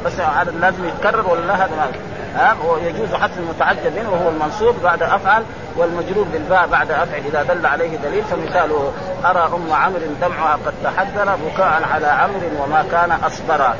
بس 0.05 0.21
هذا 0.21 0.51
لازم 0.61 0.85
يتكرر 0.85 1.31
ولا 1.31 1.47
لا؟ 1.47 1.55
هذا 1.55 1.77
ما 1.77 1.91
ها 2.35 2.57
ويجوز 2.69 3.15
حذف 3.15 3.39
المتعجب 3.39 3.97
منه 3.97 4.11
وهو 4.11 4.29
المنصوب 4.29 4.75
بعد 4.83 5.03
افعل 5.03 5.43
والمجرور 5.77 6.25
بالباء 6.33 6.67
بعد 6.67 6.91
افعل 6.91 7.21
إذا 7.27 7.43
دل 7.43 7.67
عليه 7.67 7.97
دليل 7.97 8.25
فمثاله 8.25 8.93
أرى 9.25 9.51
أم 9.55 9.73
عمرو 9.73 10.01
دمعها 10.21 10.59
قد 10.67 10.75
تحذر 10.85 11.37
بكاء 11.37 11.83
على 11.95 12.07
عمرو 12.07 12.65
وما 12.65 12.85
كان 12.91 13.13
اصبرا 13.13 13.75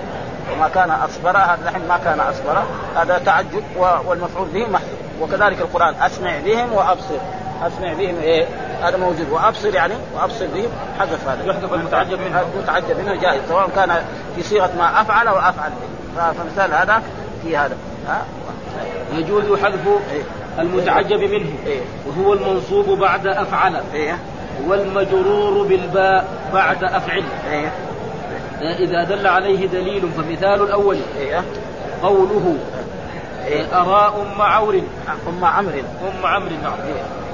وما 0.53 0.69
كان 0.69 0.91
اصبرا 0.91 1.39
هذا 1.39 1.71
نحن 1.71 1.89
ما 1.89 1.99
كان 2.05 2.21
اصبرا 2.21 2.65
هذا 2.97 3.19
تعجب 3.19 3.63
والمفعول 4.07 4.49
به 4.49 4.67
محذوف. 4.67 5.01
وكذلك 5.21 5.61
القرآن 5.61 5.95
أسمع 5.95 6.39
بهم 6.45 6.73
وأبصر. 6.73 7.19
أسمع 7.63 7.93
بهم 7.93 8.19
إيه؟ 8.21 8.47
هذا 8.83 8.97
موجود. 8.97 9.31
وأبصر 9.31 9.75
يعني 9.75 9.95
وأبصر 10.15 10.47
بهم 10.47 10.71
حذف 10.99 11.29
هذا. 11.29 11.45
يحذف 11.45 11.75
المتعجب 11.75 12.21
منه. 12.21 12.45
المتعجب 12.55 12.99
منه 12.99 13.21
جائز 13.21 13.43
سواء 13.49 13.69
كان 13.77 14.03
في 14.37 14.43
صيغة 14.43 14.71
ما 14.79 15.01
أفعل 15.01 15.29
وافعل 15.29 15.71
به. 15.71 16.33
فمثال 16.33 16.75
هذا 16.75 17.03
في 17.43 17.57
هذا. 17.57 17.77
ها؟ 18.09 18.23
يجوز 19.15 19.59
حذف 19.63 19.87
إيه؟ 20.13 20.23
المتعجب 20.59 21.21
منه 21.21 21.51
إيه؟ 21.67 21.81
وهو 22.07 22.33
المنصوب 22.33 22.99
بعد 22.99 23.27
أفعل 23.27 23.81
إيه؟ 23.95 24.19
والمجرور 24.67 25.67
بالباء 25.67 26.25
بعد 26.53 26.85
أفعل 26.85 27.25
إيه؟ 27.51 27.73
إذا 28.61 29.05
دل 29.05 29.27
عليه 29.27 29.67
دليل 29.67 30.09
فمثال 30.17 30.63
الأول 30.63 30.99
قوله. 32.03 32.57
أرى 33.73 34.15
أم 34.23 34.43
عور 34.43 34.83
أم 35.29 35.45
عمرو 35.45 35.79
أم 35.79 36.27
عمرو 36.27 36.57
نعم. 36.63 36.73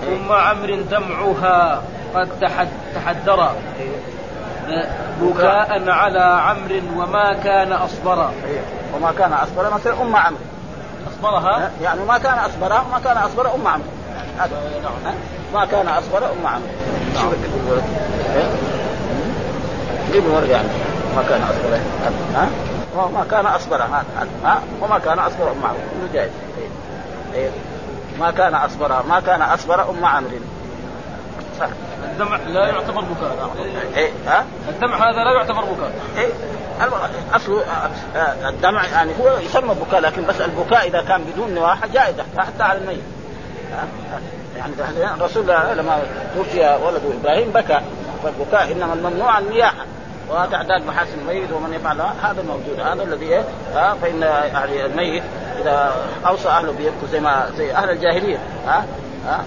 أم 0.09 0.33
عمرو 0.33 0.77
دمعها 0.91 1.83
قد 2.15 2.29
تحد 2.41 2.69
تحدر 2.95 3.51
إيه. 3.81 4.89
بكاء 5.21 5.91
على 5.91 6.21
عمرو 6.21 7.03
وما 7.03 7.33
كان 7.45 7.73
أصبرا. 7.73 8.33
وما 8.95 9.13
كان 9.19 9.33
أصبر 9.33 9.75
مثلا 9.75 10.03
أم 10.03 10.17
عمرو 10.17 10.41
أصبرها؟ 11.09 11.71
يعني 11.83 12.05
ما 12.05 12.19
كان 12.19 12.39
اصبر 12.39 12.73
وما 12.73 12.99
كان 13.05 13.17
اصبر 13.17 13.55
أم 13.55 13.67
عمرو. 13.67 13.89
هذا. 14.39 14.63
نعم؟ 15.05 15.15
ما 15.55 15.65
كان 15.65 15.89
اصبر 15.89 16.19
أم 16.19 16.47
عمرو. 16.47 16.69
شوف 17.15 17.35
بالورق. 17.55 17.85
إيه؟ 18.37 18.51
جيب 20.13 20.51
يعني 20.51 20.69
ما 21.17 21.23
كان 21.29 21.43
اصبر 21.43 21.79
ها؟ 22.35 22.49
وما 22.97 23.25
كان 23.31 23.47
اصبر 23.47 23.83
ها 23.83 24.05
ها؟ 24.45 24.61
وما 24.83 24.99
كان 24.99 25.19
اصبر 25.19 25.53
أم 25.53 25.65
عمرو. 25.65 25.79
كله 25.79 26.13
جائز 26.13 26.31
إيه. 26.59 27.41
إيه. 27.41 27.51
ما 28.21 28.31
كان 28.31 28.55
اصبر 28.55 29.03
ما 29.09 29.21
كان 29.21 29.43
اصبر 29.43 29.91
أم 29.91 30.05
عمرو. 30.05 30.31
صح. 31.61 31.69
الدمع 32.21 32.37
لا 32.37 32.67
يعتبر 32.67 33.01
بكاء. 33.01 33.51
إيه 33.97 34.11
ها؟ 34.27 34.45
الدمع 34.69 35.11
هذا 35.11 35.25
لا 35.25 35.33
يعتبر 35.33 35.65
بكاء. 35.65 35.93
إيه 36.19 36.29
اصله 37.35 37.63
آه، 38.17 38.49
الدمع 38.49 38.87
يعني 38.87 39.13
هو 39.21 39.39
يسمى 39.39 39.75
بكاء 39.75 40.01
لكن 40.01 40.27
بس 40.27 40.41
البكاء 40.41 40.89
إذا 40.89 41.03
كان 41.03 41.25
بدون 41.25 41.55
نواحه 41.55 41.87
جائزة 41.87 42.25
حتى 42.39 42.63
على 42.63 42.79
الميت؟ 42.79 43.05
يعني 44.57 45.15
الرسول 45.15 45.47
لما 45.47 46.03
توفي 46.35 46.61
ولده 46.61 47.21
إبراهيم 47.21 47.51
بكى 47.51 47.81
فالبكاء 48.23 48.73
إنما 48.73 48.95
الممنوع 48.95 49.39
النياحه 49.39 49.85
وتعداد 50.31 50.87
محاسن 50.87 51.19
الميت 51.19 51.53
ومن 51.53 51.75
يفعل 51.75 52.01
هذا 52.01 52.43
موجود 52.43 52.81
هذا 52.81 53.03
الذي 53.03 53.27
إيه؟ 53.27 53.45
فإن 54.03 54.23
يعني 54.23 54.87
الميت 54.87 55.23
إذا 55.63 55.93
أوصى 56.27 56.49
أهله 56.49 56.73
بيبكوا 56.73 57.09
زي 57.13 57.21
ما 57.21 57.51
زي 57.57 57.73
أهل 57.73 57.91
الجاهلية. 57.91 58.39
ها؟ 58.67 58.85
ها؟ 59.27 59.45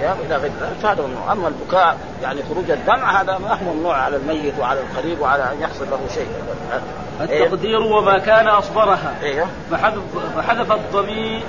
إلى 0.00 0.36
غير 0.36 0.52
ذلك 0.60 0.76
فهذا 0.82 1.06
ممنوع 1.06 1.32
أما 1.32 1.48
البكاء 1.48 1.96
يعني 2.22 2.40
خروج 2.48 2.70
الدمع 2.70 3.22
هذا 3.22 3.38
ما 3.38 3.54
هو 3.54 3.74
ممنوع 3.74 3.96
على 3.96 4.16
الميت 4.16 4.54
وعلى 4.60 4.80
القريب 4.80 5.20
وعلى 5.20 5.42
أن 5.42 5.60
يحصل 5.60 5.90
له 5.90 6.00
شيء. 6.14 6.28
إيه؟ 7.20 7.44
التقدير 7.44 7.80
وما 7.80 8.18
كان 8.18 8.46
أصبرها. 8.46 9.14
أيوه 9.22 9.46
فحذف 9.70 10.02
فحذف 10.36 10.72
الضمير 10.72 11.42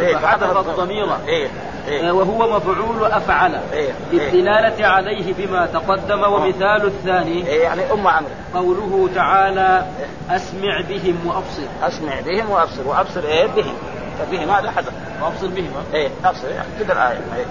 إيه، 0.00 0.16
فحذف 0.16 0.56
الضمير. 0.56 1.06
إيه 1.28 1.48
إيه. 1.88 2.12
وهو 2.12 2.56
مفعول 2.56 3.12
أفعل. 3.12 3.60
إيه. 3.72 3.90
للدلالة 4.12 4.86
عليه 4.86 5.34
بما 5.38 5.66
تقدم 5.66 6.22
ومثال 6.22 6.86
الثاني. 6.86 7.46
إيه 7.46 7.62
يعني 7.62 7.92
أم 7.92 8.06
عمرو. 8.06 8.30
قوله 8.54 9.08
تعالى 9.14 9.86
أسمع 10.30 10.80
بهم 10.88 11.26
وأبصر. 11.26 11.62
أسمع 11.82 12.20
بهم 12.26 12.50
وأبصر. 12.50 12.88
وأبصر 12.88 13.24
إيه؟ 13.24 13.46
بهم. 13.46 13.74
فبهم 14.18 14.50
هذا 14.50 14.70
حذف. 14.70 14.92
وأبصر 15.22 15.46
بهم 15.46 15.70
إيه 15.94 16.08
ابصر 16.24 16.48
يعني 16.50 16.68
كذا 16.78 16.92
الآية. 16.92 17.18
إيه 17.36 17.44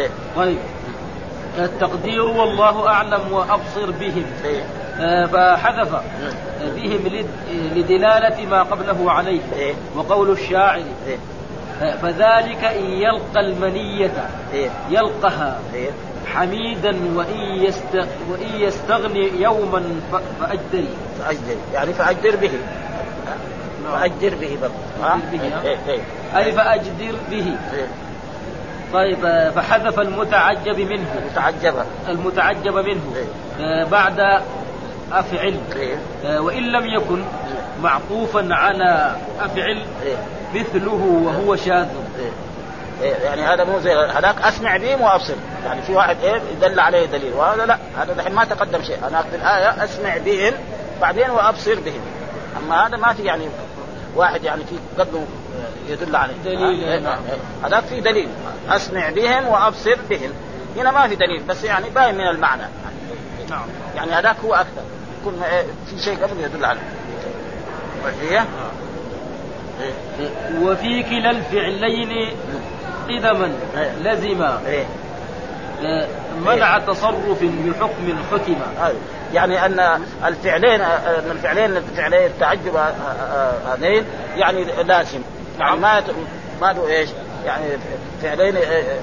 إيه. 0.00 0.08
طيب. 0.36 0.58
التقدير 1.58 2.22
والله 2.22 2.88
أعلم 2.88 3.32
وأبصر 3.32 3.90
بهم. 4.00 4.24
إيه. 4.44 4.62
آه، 5.00 5.26
فحذف 5.26 5.88
بهم 6.76 7.06
لد- 7.06 7.76
لدلالة 7.76 8.46
ما 8.46 8.62
قبله 8.62 9.10
عليه. 9.12 9.40
إيه. 9.56 9.74
وقول 9.96 10.30
الشاعر. 10.30 10.82
إيه. 11.06 11.16
آه، 11.82 11.96
فذلك 11.96 12.64
إن 12.64 12.84
يلقى 12.84 13.40
المنية 13.40 14.28
إيه. 14.52 14.70
يلقها 14.90 15.60
إيه. 15.74 15.90
حميدا 16.26 16.96
وإن, 17.14 17.40
يست... 17.40 17.94
وإن 18.30 18.54
يستغني 18.60 19.30
يوما. 19.42 19.82
فأجدري. 20.40 20.88
فاجدر 21.20 21.56
يعني 21.74 21.92
فأجدر 21.92 22.36
به. 22.36 22.50
به 24.40 24.58
برضه 24.62 24.74
ها؟ 25.02 25.18
فأجدر 25.18 25.48
به، 25.62 25.68
إيه 25.88 26.00
أي 26.36 26.52
فأجدر 26.52 27.14
به. 27.30 27.56
طيب 28.92 29.24
آه، 29.24 29.50
فحذف 29.50 30.00
المتعجب 30.00 30.78
منه. 30.78 31.06
متعجبه 31.30 31.84
المتعجب 32.08 32.74
منه. 32.74 33.14
إيه. 33.16 33.24
آه، 33.64 33.84
بعد 33.84 34.42
أفعل. 35.12 35.56
آه، 36.24 36.40
وإن 36.40 36.62
لم 36.62 36.86
يكن 36.86 37.24
معطوفا 37.82 38.48
على 38.50 39.12
أفعل 39.40 39.82
مثله 40.54 41.22
وهو 41.24 41.56
شاذ. 41.56 41.88
إيه. 42.18 42.32
إيه 43.02 43.14
يعني 43.14 43.42
هذا 43.42 43.64
مو 43.64 43.78
زي 43.78 43.94
هذاك 43.94 44.42
أسمع 44.42 44.76
بهم 44.76 45.00
وابصر 45.00 45.34
يعني 45.66 45.82
في 45.82 45.92
واحد 45.92 46.16
إيه 46.22 46.40
يدل 46.52 46.80
عليه 46.80 47.06
دليل. 47.06 47.32
وهذا 47.34 47.66
لا 47.66 47.78
هذا 47.98 48.12
دحين 48.12 48.32
ما 48.32 48.44
تقدم 48.44 48.82
شيء. 48.82 48.98
أنا 49.08 49.20
اخذ 49.20 49.34
الآية 49.34 49.84
أسمع 49.84 50.16
بهم 50.16 50.52
بعدين 51.00 51.30
وأبصر 51.30 51.74
بهم. 51.74 52.00
أما 52.56 52.86
هذا 52.86 52.96
ما 52.96 53.12
في 53.12 53.22
يعني 53.22 53.44
واحد 54.16 54.44
يعني 54.44 54.64
في 54.64 55.02
قدمه 55.02 55.26
يدل 55.88 56.16
عليه 56.16 56.34
دليل، 56.44 56.84
إيه، 56.84 56.98
نعم. 56.98 57.18
هذاك 57.64 57.84
في 57.84 58.00
دليل 58.00 58.28
أسمع 58.68 59.10
بهم 59.10 59.48
وأبصر 59.48 59.96
بهم 60.10 60.30
هنا 60.76 60.90
ما 60.90 61.08
في 61.08 61.16
دليل 61.16 61.42
بس 61.42 61.64
يعني 61.64 61.90
باين 61.90 62.14
من 62.14 62.28
المعنى 62.28 62.62
نعم 63.50 63.66
يعني 63.96 64.12
هذاك 64.12 64.36
هو 64.44 64.54
أكثر 64.54 64.82
يكون 65.20 65.42
في 65.86 65.98
شيء 65.98 66.22
قبل 66.22 66.40
يدل 66.40 66.64
عليه 66.64 66.80
هي 68.20 68.44
إيه. 69.80 70.60
وفي 70.60 71.02
كلا 71.02 71.30
الفعلين 71.30 72.30
قدما 73.08 73.52
إيه. 73.76 74.14
لزم 74.14 74.42
إيه. 74.66 74.86
منع 76.46 76.78
تصرف 76.78 77.42
بحكم 77.42 78.18
حكم. 78.32 78.56
يعني 79.34 79.66
أن 79.66 80.00
الفعلين 80.24 80.80
أن 80.80 81.30
الفعلين 81.30 81.80
فعلي 81.96 82.26
التعجب 82.26 82.76
هذين 83.66 84.04
يعني 84.36 84.64
لازم. 84.64 85.20
يعني 85.58 85.76
ما 85.76 85.98
يت- 85.98 86.04
ما 86.60 86.72
له 86.72 86.88
إيش؟ 86.88 87.08
يعني 87.46 87.64
فعلين 88.22 88.54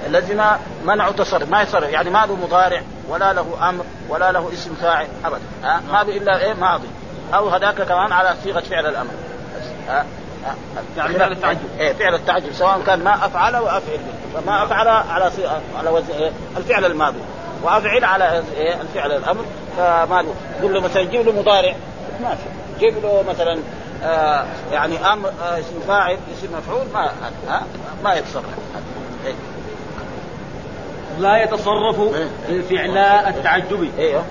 لزم 0.10 0.42
منع 0.86 1.12
تصرف. 1.12 1.50
ما 1.50 1.62
يتصرف. 1.62 1.90
يعني 1.90 2.10
ما 2.10 2.26
له 2.26 2.36
مضارع 2.36 2.82
ولا 3.10 3.34
له 3.34 3.70
أمر 3.70 3.84
ولا 4.10 4.32
له 4.32 4.50
اسم 4.54 4.76
فاعل 4.82 5.08
ابدا. 5.26 5.42
ها؟ 5.64 5.82
ما 5.92 6.04
به 6.04 6.18
إلا 6.18 6.46
إيه؟ 6.46 6.54
ماضي. 6.54 6.88
أو 7.34 7.50
هذاك 7.50 7.76
كمان 7.82 8.12
على 8.12 8.34
صيغة 8.44 8.60
فعل 8.60 8.86
الأمر. 8.86 9.12
يعني 10.98 11.14
فعل 11.14 11.32
التعجب. 11.32 11.60
إيه 11.80 11.94
فعل 11.94 12.16
التعجب 12.16 12.54
سواء 12.54 12.82
كان 12.86 13.04
ما 13.04 13.26
أفعل 13.26 13.56
وافعل 13.56 13.98
به 13.98 14.42
فما 14.42 14.64
أفعل 14.64 14.88
على 14.88 15.32
على 15.78 15.90
وزن 15.90 16.14
إيه؟ 16.14 16.32
الفعل 16.58 16.86
الماضي 16.86 17.20
وأفعل 17.64 18.04
على 18.04 18.44
إيه؟ 18.58 18.82
الفعل 18.82 19.12
الأمر 19.12 19.46
فما 19.78 20.26
قل 20.64 20.74
له 20.74 20.82
مثلا 20.82 21.04
جيب 21.04 21.26
له 21.26 21.32
مضارع 21.32 21.76
ما 22.22 22.30
في 22.30 22.44
جيب 22.80 23.04
له 23.04 23.24
مثلا 23.30 23.60
آه 24.04 24.46
يعني 24.72 25.14
أمر 25.14 25.30
آه 25.30 25.60
اسم 25.60 25.80
فاعل 25.88 26.18
اسم 26.38 26.58
مفعول 26.58 26.86
ما 26.94 27.12
ها 27.48 27.64
ما 28.04 28.14
يتصرف 28.14 28.46
إيه. 29.26 29.34
لا 31.20 31.44
يتصرف 31.44 32.00
إيه. 32.50 32.62
فعلاء 32.62 33.30
التعجب 33.30 33.90
أيوه 33.98 34.24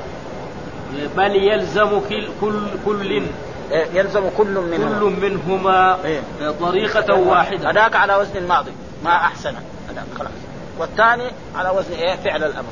بل 1.16 1.36
يلزم 1.36 2.00
كل 2.08 2.28
كل 2.40 2.66
كل 2.86 3.10
إيه. 3.10 3.22
يلزم 3.70 4.30
كل 4.36 4.46
منهما. 4.46 4.98
كل 5.00 5.04
منهما 5.04 5.98
إيه. 6.04 6.20
طريقة 6.60 7.14
واحدة. 7.14 7.70
هذاك 7.70 7.96
على 7.96 8.16
وزن 8.16 8.36
الماضي. 8.36 8.72
ما 9.04 9.10
أحسن. 9.10 9.54
هذاك 9.90 10.04
خلاص. 10.18 10.30
والثاني 10.78 11.30
على 11.56 11.70
وزن 11.70 11.92
إيه؟ 11.94 12.16
فعل 12.16 12.44
الأمر. 12.44 12.68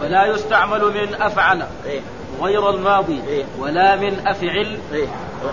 فلا 0.00 0.26
يستعمل 0.26 0.84
من 0.84 1.14
أفعل 1.22 1.62
إيه. 1.86 2.00
غير 2.42 2.70
الماضي 2.70 3.22
إيه. 3.28 3.44
ولا 3.58 3.96
من 3.96 4.26
أفعل 4.26 4.78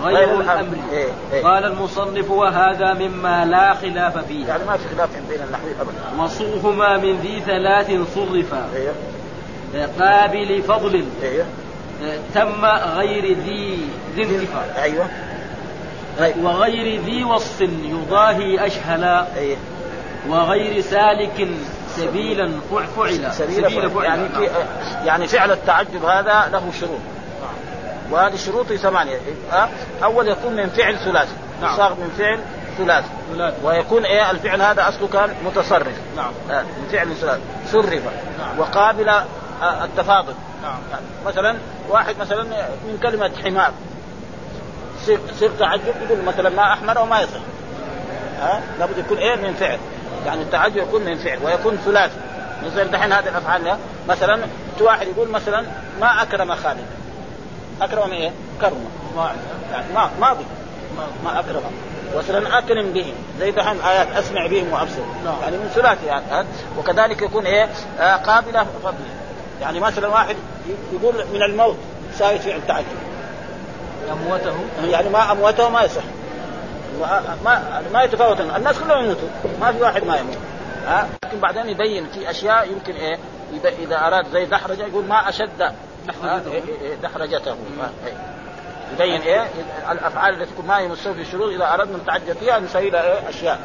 غير 0.02 0.40
الأمر. 0.40 0.76
إيه. 0.92 1.06
إيه. 1.32 1.44
قال 1.44 1.64
المصنف 1.64 2.30
وهذا 2.30 2.94
مما 2.94 3.44
لا 3.44 3.74
خلاف 3.74 4.18
فيه. 4.18 4.46
يعني 4.46 4.64
ما 4.64 4.76
في 4.76 4.96
خلاف 4.96 5.08
بين 5.28 5.42
النحوي 5.42 5.70
ابدا. 5.80 6.22
وصوهما 6.22 6.96
من 6.96 7.16
ذي 7.16 7.40
ثلاث 7.40 8.14
صرفا. 8.14 8.68
أيوه 8.74 8.94
قابل 10.00 10.62
فضل. 10.62 11.04
تم 12.34 12.64
غير 12.96 13.24
ذي 13.38 13.88
ذي 14.16 14.22
انتفاع. 14.22 14.82
أيوه. 14.82 15.06
أيوه 16.20 16.44
وغير 16.44 17.00
ذي 17.00 17.24
وصف 17.24 17.60
يضاهي 17.84 18.66
أشهلا 18.66 19.26
أيوه 19.36 19.56
وغير 20.28 20.80
سالك 20.80 21.48
سبيلا 21.96 22.50
فع- 22.70 22.86
فعلا 23.04 23.30
سبيل 23.30 23.70
فعل. 23.70 24.04
يعني 24.04 24.28
في 24.28 24.48
يعني 25.04 25.26
فعل 25.26 25.50
التعجب 25.50 26.04
هذا 26.04 26.48
له 26.52 26.62
شروط. 26.80 27.00
وهذه 28.10 28.34
الشروط 28.34 28.72
ثمانية. 28.72 29.16
أه؟ 29.52 29.68
أول 30.04 30.28
يكون 30.28 30.52
من 30.56 30.68
فعل 30.68 30.98
ثلاثي. 31.04 31.32
نعم. 31.62 31.76
صاغ 31.76 31.90
من 31.94 32.10
فعل 32.18 32.38
ثلاثي. 32.78 33.08
ويكون 33.64 34.04
إيه 34.04 34.30
الفعل 34.30 34.62
هذا 34.62 34.88
أصله 34.88 35.08
كان 35.12 35.34
متصرف. 35.46 35.94
نعم. 36.16 36.32
آه، 36.50 36.62
من 36.62 36.88
فعل 36.92 37.14
ثلاثي. 37.16 37.40
صرف. 37.72 37.92
نعم. 38.38 38.58
وقابل 38.58 39.08
آه، 39.08 39.24
التفاضل. 39.84 40.34
نعم 40.62 40.78
آه، 40.92 41.28
مثلا 41.28 41.56
واحد 41.88 42.14
مثلا 42.20 42.42
من 42.42 42.98
كلمة 43.02 43.30
حمار. 43.44 43.72
صيغ 45.38 45.50
تعجب 45.58 45.94
يقول 46.10 46.24
مثلا 46.24 46.50
ما 46.50 46.72
أحمر 46.72 46.98
أو 46.98 47.06
ما 47.06 47.20
يصح 47.20 47.40
ها؟ 48.40 48.60
لابد 48.78 48.98
يكون 48.98 49.18
إيه 49.18 49.36
من 49.36 49.54
فعل. 49.54 49.78
يعني 50.26 50.42
التعجب 50.42 50.76
يكون 50.76 51.04
من 51.04 51.18
فعل 51.18 51.38
ويكون 51.44 51.76
ثلاثي. 51.76 52.14
مثلا 52.66 52.84
دحين 52.84 53.12
هذه 53.12 53.28
الأفعال 53.28 53.76
مثلا 54.08 54.40
واحد 54.80 55.06
يقول 55.06 55.28
مثلا 55.28 55.64
ما 56.00 56.22
أكرم 56.22 56.54
خالد. 56.54 56.86
أكرم 57.82 58.12
إيه؟ 58.12 58.30
كرم 58.60 58.84
يعني 59.72 59.92
ما 59.94 60.10
ماضي 60.20 60.44
ما 61.24 61.40
اكرم 61.40 61.62
مثلا 62.16 62.58
أكرم 62.58 62.92
بهم 62.92 63.14
زي 63.40 63.50
دحين 63.50 63.80
آيات 63.80 64.08
أسمع 64.16 64.46
بهم 64.46 64.72
وأبصر. 64.72 65.02
نعم. 65.24 65.34
يعني 65.42 65.56
من 65.56 65.70
ثلاثي 65.74 66.06
يعني 66.06 66.46
وكذلك 66.78 67.22
يكون 67.22 67.46
إيه؟ 67.46 67.68
آه 68.00 68.16
قابله 68.16 68.66
فضل 68.82 68.94
يعني 69.60 69.80
مثلا 69.80 70.08
واحد 70.08 70.36
يقول 70.92 71.14
من 71.34 71.42
الموت 71.42 71.76
ساوي 72.14 72.38
فعل 72.38 72.60
تعجب. 72.68 72.86
أموته؟ 74.12 74.54
يعني 74.84 75.08
ما 75.08 75.32
أموته 75.32 75.68
ما 75.68 75.82
يصح. 75.82 76.02
ما 77.44 77.82
ما, 77.92 78.02
يتفاوت 78.02 78.40
الناس 78.40 78.78
كلهم 78.78 79.04
يموتوا. 79.04 79.28
ما 79.60 79.72
في 79.72 79.82
واحد 79.82 80.04
ما 80.04 80.16
يموت. 80.16 80.38
ها؟ 80.86 81.08
لكن 81.24 81.40
بعدين 81.40 81.68
يبين 81.68 82.06
في 82.06 82.30
أشياء 82.30 82.72
يمكن 82.72 82.92
إيه؟ 82.92 83.18
اذا 83.78 83.98
أراد 83.98 84.28
زي 84.32 84.46
دحرجة 84.46 84.86
يقول 84.86 85.04
ما 85.04 85.28
أشد. 85.28 85.72
دحرجته. 86.08 86.52
إيه 86.52 86.62
إيه 86.82 86.96
إيه. 88.06 88.14
يبين 88.92 89.20
إيه؟ 89.20 89.48
الأفعال 89.90 90.34
التي 90.34 90.52
تكون 90.52 90.66
ما 90.66 90.88
مستوى 90.88 91.14
في 91.14 91.20
الشروط 91.20 91.52
إذا 91.52 91.74
أردنا 91.74 91.96
نتعجب 91.96 92.32
فيها 92.32 92.58
نسوي 92.58 92.90
لها 92.90 93.02
إيه؟ 93.02 93.28
أشياء. 93.28 93.60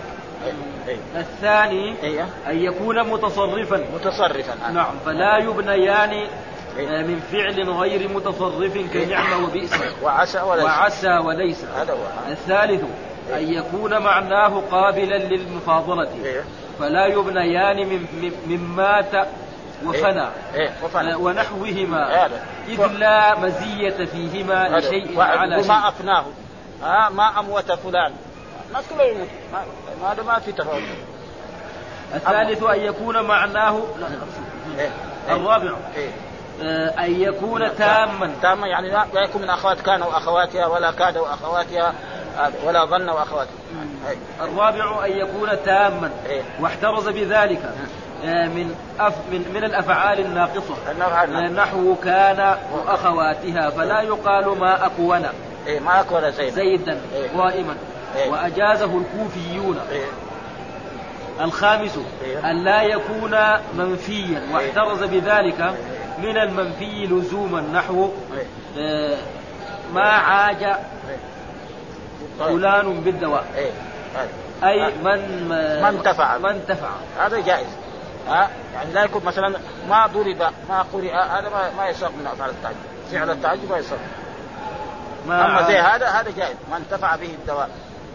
الثاني 1.16 1.96
إيه. 2.04 2.28
أن 2.48 2.58
يكون 2.58 3.10
متصرفا. 3.10 3.86
متصرفا. 3.96 4.72
نعم 4.72 4.96
فلا 5.06 5.38
يبنيان 5.38 6.10
إيه. 6.10 6.30
آه، 7.00 7.04
من 7.04 7.20
فعل 7.32 7.70
غير 7.70 8.10
متصرف 8.10 8.94
كنعم 8.94 9.44
وبئس. 9.44 9.74
وعسى 10.04 10.42
ولا 10.42 10.64
وعسى 10.64 11.18
وليس. 11.18 11.66
هذا 11.76 11.94
هو. 11.94 12.32
الثالث 12.32 12.84
أن 13.36 13.54
يكون 13.54 13.98
معناه 13.98 14.64
قابلا 14.72 15.18
للمفاضلة. 15.18 16.10
إيه. 16.24 16.44
فلا 16.80 17.06
يبنيان 17.06 17.88
من 18.48 18.74
مات 18.76 19.28
وفنى. 19.86 20.28
وفنى. 20.84 21.16
ونحوهما. 21.16 22.30
إذ 22.68 22.88
لا 22.88 23.40
مزية 23.40 24.06
فيهما. 24.06 24.68
لشيء 24.78 25.22
على 25.22 25.60
شيء. 25.60 25.68
ما 25.68 25.88
أفناه. 25.88 26.26
ها 26.84 27.10
ما 27.10 27.40
أموت 27.40 27.72
فلان. 27.72 28.14
الناس 28.68 28.84
كلهم 28.90 29.08
يموت 29.10 29.28
ما- 29.54 29.64
ما 30.02 30.12
هذا 30.14 30.24
ما 30.24 30.40
في 30.40 30.52
تفاوت. 30.52 30.82
الثالث 32.16 32.64
أن 32.64 32.80
يكون 32.80 33.22
معناه 33.22 33.82
لا، 34.00 34.08
إيه. 34.80 34.90
الرابع. 35.30 35.72
إيه. 35.96 36.10
آه، 36.64 37.06
أن 37.06 37.22
يكون 37.22 37.76
تاما. 37.78 38.32
تاما 38.42 38.68
يعني 38.68 38.90
لا 38.92 39.06
يكون 39.24 39.42
من 39.42 39.50
أخوات 39.50 39.82
كان 39.82 40.02
واخواتها 40.02 40.66
ولا 40.68 40.92
كاد 40.92 41.18
واخواتها 41.18 41.94
آه، 42.40 42.52
ولا 42.66 42.86
ظن 42.86 43.10
واخواتها 43.10 43.52
إيه. 44.10 44.46
الرابع 44.46 45.06
أن 45.06 45.12
يكون 45.12 45.50
تاما. 45.66 46.12
إيه. 46.26 46.42
واحترز 46.60 47.10
بذلك. 47.10 47.74
آه، 48.26 48.48
من 48.48 48.76
أف 49.00 49.14
من 49.32 49.52
من 49.54 49.64
الأفعال 49.64 50.20
الناقصة. 50.20 50.76
نحو 51.50 51.96
كان 51.96 52.58
وأخواتها 52.74 53.70
فلا 53.70 54.02
يقال 54.02 54.60
ما 54.60 54.86
أكون. 54.86 55.26
إيه 55.68 55.80
ما 55.80 56.02
أكون 56.02 56.32
زيد 56.32 56.54
زيدا 56.54 57.02
إيه. 57.16 57.38
قائما 57.38 57.72
إيه. 57.74 57.95
وأجازه 58.30 58.98
الكوفيون 58.98 59.80
إيه. 59.92 60.06
الخامس 61.42 62.00
إيه. 62.24 62.52
أن 62.52 62.64
لا 62.64 62.82
يكون 62.82 63.38
منفيا 63.78 64.42
واحترز 64.54 65.04
بذلك 65.04 65.76
من 66.18 66.38
المنفي 66.38 67.06
لزوما 67.06 67.62
نحو 67.62 68.10
إيه. 68.34 68.46
آه، 68.78 69.18
ما 69.94 70.10
عاج 70.10 70.64
إيه. 70.64 70.78
فلان 72.40 73.02
بالدواء 73.02 73.46
إيه. 73.56 73.72
أي 74.64 74.86
آه. 74.86 74.90
من 74.90 75.48
ما 75.82 75.90
انتفع. 75.90 76.38
من 76.38 76.50
انتفع 76.50 76.90
هذا 77.20 77.40
جائز 77.40 77.68
ها 78.28 78.50
يعني 78.74 78.94
لا 78.94 79.04
يكون 79.04 79.26
مثلا 79.26 79.60
ما 79.90 80.08
ضرب 80.08 80.42
ما 80.70 80.86
قرئ 80.94 81.14
هذا 81.14 81.50
ما, 81.50 81.72
ما 81.78 81.90
يصح 81.90 82.08
من 82.08 82.28
أفعال 82.28 82.50
التعجب 82.50 82.76
فعل 83.12 83.30
التعجب 83.30 83.72
ما 83.72 83.78
يصح 83.78 83.98
ما 85.28 85.46
أما 85.46 85.68
زي 85.68 85.78
هذا 85.78 86.08
هذا 86.08 86.32
جائز 86.38 86.56
ما 86.72 86.78
انتفع 86.78 87.16
به 87.16 87.30
الدواء 87.42 87.70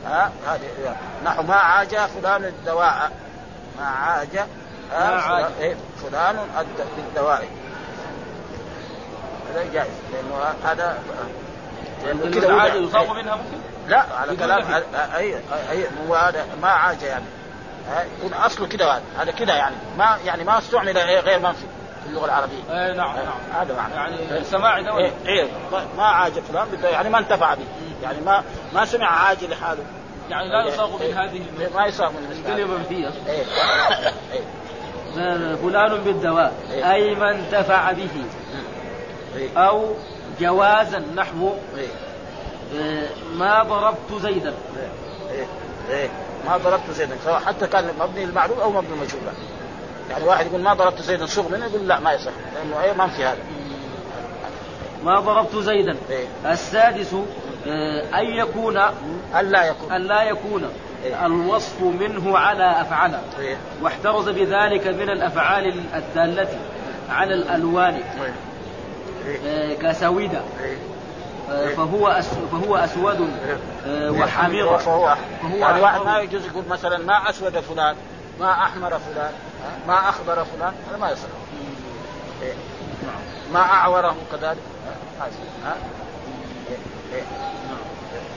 ها؟ 0.07 0.32
هذا 0.46 0.96
نحو 1.24 1.42
ما 1.42 1.55
عاج 1.55 1.96
فلان 1.96 2.44
الدواء. 2.44 3.11
ما 3.78 3.86
عاج. 3.86 4.40
فلان- 4.90 5.53
إيه، 5.61 5.76
بالدواء. 6.96 7.48
هذا 9.55 9.72
جائز 9.72 9.90
لأنه 10.12 10.55
هذا 10.64 10.98
كده 12.34 12.48
العاجة. 12.48 12.72
يصاب 12.74 13.03
إيه. 13.16 13.22
منها 13.22 13.34
ممكن؟ 13.36 13.59
لا 13.88 14.05
على 14.20 14.36
كلام 14.36 14.59
لك. 14.61 14.86
اي 15.16 15.36
اي 15.70 15.84
هو 16.09 16.14
هذا 16.14 16.46
ما 16.62 16.68
عاج 16.68 17.03
يعني. 17.03 17.24
يكون 18.18 18.32
أصله 18.34 18.66
كده 18.66 18.92
هذا 18.92 19.03
هذا 19.18 19.30
كده 19.30 19.55
يعني. 19.55 19.76
ما 19.98 20.18
يعني 20.24 20.44
ما 20.44 20.59
استعمل 20.59 20.98
إيه 20.98 21.20
غير 21.20 21.38
منفي 21.38 21.66
في 22.05 22.09
اللغة 22.09 22.24
العربية. 22.24 22.62
اي 22.70 22.96
نعم 22.96 23.16
نعم. 23.16 23.61
هذا 23.61 23.74
معنى. 23.76 23.94
يعني 23.94 24.44
سماعي 24.44 24.84
ده 24.84 24.98
إيه 24.98 25.12
إيه 25.26 25.48
ما- 25.72 25.86
ما 25.96 26.05
عاج 26.05 26.32
فلان 26.32 26.66
يعني 26.82 27.09
ما 27.09 27.18
انتفع 27.18 27.55
به. 27.55 27.64
يعني 28.03 28.20
ما 28.20 28.42
ما 28.74 28.84
سمع 28.84 29.06
عاج 29.06 29.44
لحاله 29.44 29.84
يعني 30.30 30.48
لا 30.48 30.66
يصاغ 30.66 30.96
من 30.96 31.02
إيه. 31.02 31.24
هذه 31.24 31.42
إيه، 31.60 31.68
ما 31.74 31.86
يصاغ 31.86 32.10
من 32.10 32.32
الكلمة 32.32 32.78
منفية 32.78 33.10
إيه. 33.26 33.44
إيه. 34.32 35.54
فلان 35.54 35.96
بالدواء 36.04 36.54
إيه. 36.72 36.92
أي 36.92 37.14
من 37.14 37.22
انتفع 37.22 37.92
به 37.92 38.08
إيه. 39.36 39.58
أو 39.58 39.94
جوازا 40.40 41.02
نحو 41.16 41.52
إيه. 41.76 41.88
آه، 42.80 43.08
ما 43.36 43.62
ضربت 43.62 44.22
زيدا 44.22 44.54
إيه. 45.30 45.46
إيه. 45.90 46.08
ما 46.46 46.56
ضربت 46.56 46.90
زيدا 46.90 47.16
سواء 47.24 47.40
حتى 47.40 47.66
كان 47.66 47.90
مبني 48.00 48.24
المعلوم 48.24 48.60
أو 48.60 48.70
مبني 48.70 48.94
المجهول 48.94 49.22
يعني 50.10 50.24
واحد 50.24 50.46
يقول 50.46 50.60
ما 50.60 50.74
ضربت 50.74 51.02
زيدا 51.02 51.26
صغ 51.26 51.48
منه 51.48 51.66
يقول 51.66 51.88
لا 51.88 52.00
ما 52.00 52.12
يصح 52.12 52.32
لأنه 52.54 52.82
إيه 52.82 52.92
منفي 52.92 53.24
هذا 53.24 53.38
ما 55.04 55.20
ضربت 55.20 55.56
زيدا 55.56 55.96
إيه. 56.10 56.26
السادس 56.46 57.14
آه، 57.14 57.24
أن 58.14 58.24
يكون 58.24 58.80
الا 59.40 59.64
يكون 59.64 59.92
أن 59.92 60.02
لا 60.02 60.22
يكون 60.22 60.70
إيه. 61.04 61.26
الوصف 61.26 61.82
منه 61.82 62.38
على 62.38 62.80
أفعل 62.80 63.14
إيه. 63.38 63.56
واحترز 63.82 64.28
بذلك 64.28 64.86
من 64.86 65.10
الأفعال 65.10 65.80
الدالة 65.94 66.48
على 67.10 67.34
الألوان 67.34 67.94
إيه. 67.94 69.38
آه، 69.46 69.74
كسويدة. 69.74 70.40
آه، 71.50 71.68
فهو 71.68 72.08
أس 72.08 72.28
فهو 72.52 72.76
أسود 72.76 73.30
آه، 73.86 74.10
وحمير 74.10 74.78
فهو 74.78 75.16
يعني 75.54 75.80
واحد 75.80 75.94
أحمر. 75.94 76.04
ما 76.04 76.18
يجوز 76.18 76.46
يقول 76.46 76.64
مثلا 76.70 76.98
ما 76.98 77.30
أسود 77.30 77.60
فلان 77.60 77.96
ما 78.40 78.52
أحمر 78.52 78.98
فلان؟ 78.98 79.32
ما 79.88 80.08
أخضر 80.08 80.44
فلان 80.44 80.72
هذا 80.88 80.98
ما 80.98 81.10
يصح. 81.10 81.28
ما 83.52 83.60
أعوره 83.60 84.16
كذلك 84.32 84.58
ها؟ 84.86 85.20
ما 85.20 85.26
يصح. 85.26 85.66
ها؟ 85.66 85.76
إيه. 86.68 86.74
إيه. 86.74 86.99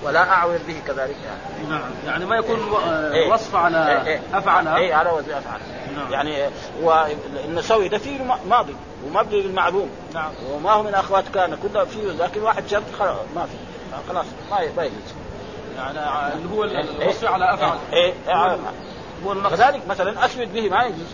ولا 0.03 0.29
اعور 0.31 0.57
به 0.67 0.75
كذلك. 0.87 1.15
يعني 1.25 1.69
نعم. 1.69 1.91
يعني 2.05 2.25
ما 2.25 2.35
يكون 2.35 2.59
آه، 2.83 3.11
إيه. 3.11 3.31
وصف 3.33 3.55
على 3.55 3.87
إيه. 3.91 4.05
إيه. 4.07 4.21
أفعل 4.33 4.67
اي 4.67 4.93
على 4.93 5.09
وزن 5.09 5.31
أفعل. 5.31 5.59
نعم. 5.95 6.11
يعني 6.13 6.49
والنسوي 6.81 7.87
ده 7.87 7.97
فيه 7.97 8.37
ماضي 8.49 8.75
ومبني 9.07 9.41
للمعلوم. 9.41 9.89
نعم. 10.13 10.31
وما 10.51 10.71
هو 10.71 10.83
من 10.83 10.93
أخوات 10.93 11.23
كان 11.33 11.57
كله 11.63 11.85
فيه 11.85 12.11
لكن 12.11 12.41
واحد 12.41 12.67
شرط 12.67 12.83
خلاص 12.99 13.17
ما 13.35 13.45
في. 13.45 13.53
خلاص 14.09 14.25
ما 14.51 14.83
يجوز. 14.83 14.93
يعني 15.77 15.99
ع- 15.99 16.27
اللي 16.27 16.55
هو 16.55 16.63
إيه. 16.63 16.79
الوصف 16.81 17.25
على 17.25 17.53
أفعل. 17.53 17.77
إيه. 17.93 18.13
هو 18.27 18.49
إيه. 18.51 18.57
هو 19.25 19.31
النقص 19.31 19.53
كذلك 19.53 19.87
مثلا 19.87 20.25
أسود 20.25 20.53
به 20.53 20.69
ما 20.69 20.83
يجوز. 20.83 21.07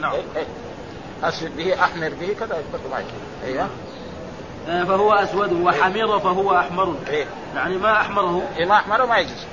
نعم. 0.00 0.12
إيه. 0.12 0.20
إيه. 0.36 0.46
أسود 1.28 1.56
به 1.56 1.74
أحمر 1.84 2.08
به 2.20 2.36
كذا 2.40 2.62
ما 2.90 2.98
يجوز. 2.98 3.10
أيوه. 3.44 3.62
آه، 3.62 3.68
فهو 4.66 5.12
أسود 5.12 5.52
وحمير 5.52 6.18
فهو 6.18 6.58
أحمر. 6.58 6.94
إيه. 7.08 7.26
يعني 7.54 7.76
ما 7.76 7.92
أحمره. 7.92 8.42
إيه 8.58 8.66
ما 8.66 8.74
أحمره 8.74 9.04
ما 9.04 9.18
يجوز. 9.18 9.46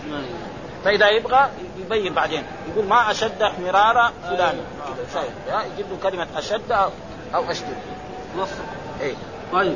فإذا 0.85 1.09
يبغى 1.09 1.49
يبين 1.79 2.13
بعدين. 2.13 2.43
يقول 2.73 2.85
ما 2.85 3.11
أشد 3.11 3.41
احمرار 3.41 4.11
فلان. 4.29 4.59
كذا 5.13 5.23
ها؟ 5.49 5.63
يجيب 5.73 5.85
له 5.91 6.09
كلمة 6.09 6.27
أشد 6.37 6.71
أو 7.35 7.51
اشدد 7.51 7.75
وصف 8.37 8.59
إيه. 9.01 9.13
طيب. 9.53 9.75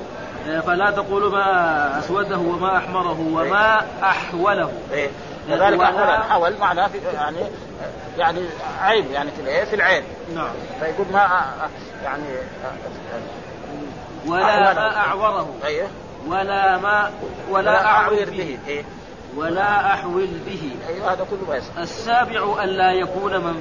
آه، 0.49 0.59
فلا 0.59 0.91
تقول 0.91 1.31
ما 1.31 1.99
أسوده 1.99 2.37
وما 2.37 2.77
أحمره 2.77 3.19
وما 3.33 3.85
أحوله. 4.03 4.71
إيه. 4.91 5.09
كذلك 5.49 5.79
ولا- 5.79 6.23
حول 6.23 6.57
معناه 6.57 6.87
في 6.87 6.97
يعني 7.13 7.37
يعني 8.17 8.39
عيب 8.81 9.11
يعني 9.11 9.31
في 9.31 9.65
في 9.65 9.75
العين. 9.75 10.03
نعم. 10.35 10.49
فيقول 10.79 11.05
ما 11.13 11.45
يعني 12.03 12.23
ولا. 14.27 14.73
ما 14.73 14.97
أعوره. 14.97 15.55
أيوه 15.65 15.87
ولا 16.27 16.77
ما 16.77 17.11
ولا 17.49 17.85
أعوذ 17.85 18.31
به. 18.31 18.57
إيه. 18.67 18.83
ولا 19.37 19.93
أحول 19.93 20.27
به. 20.45 20.71
أيوه 20.87 21.13
هذا 21.13 21.27
كله 21.29 21.49
ما 21.49 21.55
يصح 21.55 21.77
السابع 21.77 22.63
أن 22.63 22.69
لا 22.69 22.91
يكون 22.91 23.33
آه، 23.33 23.53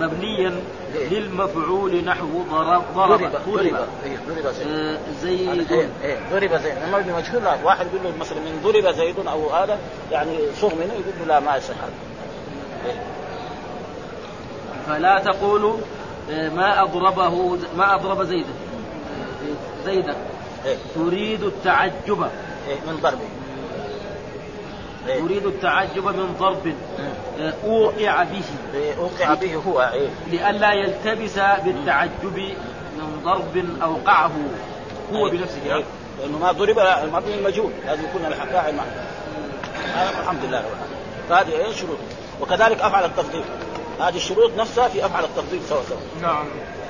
مبنيا 0.00 0.54
ليه؟ 0.94 1.08
للمفعول 1.18 2.04
نحو 2.04 2.26
ضرب 2.50 2.82
ضرب. 2.94 3.20
ضرب 3.20 3.32
ضرب. 3.48 3.76
إيه، 4.04 4.98
زيد. 5.22 5.72
آه، 5.72 5.74
إيه، 5.74 5.88
إيه، 6.02 6.18
ضرب 6.32 6.60
زيد. 6.60 6.76
أما 6.88 6.98
ابن 6.98 7.12
مجهول 7.12 7.42
واحد 7.64 7.86
يقول 7.86 8.04
له 8.04 8.12
مثلا 8.20 8.38
من 8.38 8.60
ضرب 8.64 8.94
زيد 8.94 9.26
أو 9.26 9.50
هذا 9.50 9.78
يعني 10.10 10.38
صغ 10.60 10.74
منه 10.74 10.92
يقول 10.92 11.14
له 11.20 11.24
لا 11.24 11.40
ما 11.40 11.56
يصح 11.56 11.74
إيه. 12.86 13.02
فلا 14.86 15.18
تقول 15.18 15.74
آه، 16.30 16.48
ما 16.48 16.82
أضربه 16.82 17.58
ما 17.76 17.94
أضرب 17.94 18.22
زيدا 18.22 18.48
آه، 18.48 18.71
زيدا 19.84 20.16
إيه. 20.66 20.76
تريد 20.94 21.42
التعجب 21.42 22.30
إيه 22.68 22.76
من 22.86 22.98
ضربه 23.02 23.28
إيه. 25.08 25.20
تريد 25.20 25.46
التعجب 25.46 26.04
من 26.04 26.36
ضرب 26.38 26.74
آه، 27.40 27.54
أوقع 27.64 28.22
به 28.22 28.42
إيه. 28.74 28.94
أوقع 28.98 29.34
به 29.34 29.54
هو 29.54 29.90
إيه. 29.92 30.08
لئلا 30.30 30.72
يلتبس 30.72 31.38
بالتعجب 31.64 32.36
من 32.96 33.20
ضرب 33.24 33.64
أوقعه 33.82 34.32
هو 35.12 35.26
إيه. 35.26 35.32
بنفسه 35.32 35.62
إيه. 35.64 35.84
لأنه 36.20 36.38
ما 36.38 36.52
ضرب 36.52 36.78
مبني 37.12 37.34
المجهول 37.34 37.72
لازم 37.86 38.02
يكون 38.04 38.26
الفاعل 38.26 38.74
معه 38.74 38.86
الحمد 40.20 40.44
لله 40.44 40.58
رب 40.58 40.66
العالمين. 40.66 41.02
فهذه 41.28 41.66
إيه 41.66 41.72
شروط 41.72 41.98
وكذلك 42.40 42.80
أفعل 42.80 43.04
التفضيل 43.04 43.44
هذه 44.00 44.16
الشروط 44.16 44.50
نفسها 44.58 44.88
في 44.88 45.06
أفعل 45.06 45.24
التفضيل 45.24 45.60
سوا 45.68 45.82
سوا 45.88 45.96
نعم 46.22 46.46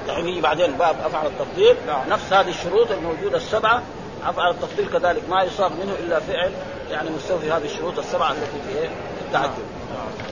يعني 0.09 0.41
بعدين 0.41 0.73
باب 0.73 0.97
أفعل 1.05 1.27
التفضيل 1.27 1.77
نعم. 1.87 2.09
نفس 2.09 2.33
هذه 2.33 2.49
الشروط 2.49 2.91
الموجودة 2.91 3.37
السبعة 3.37 3.83
أفعل 4.25 4.51
التفضيل 4.51 4.89
كذلك 4.89 5.29
ما 5.31 5.43
يصاب 5.43 5.73
منه 5.73 5.95
إلا 6.01 6.21
فعل 6.21 6.53
يعني 6.91 7.11
مستوفي 7.11 7.53
هذه 7.53 7.65
الشروط 7.65 7.99
السبعة 7.99 8.33
التي 8.33 8.73
في؟ 8.73 8.89
التعجب 9.27 10.32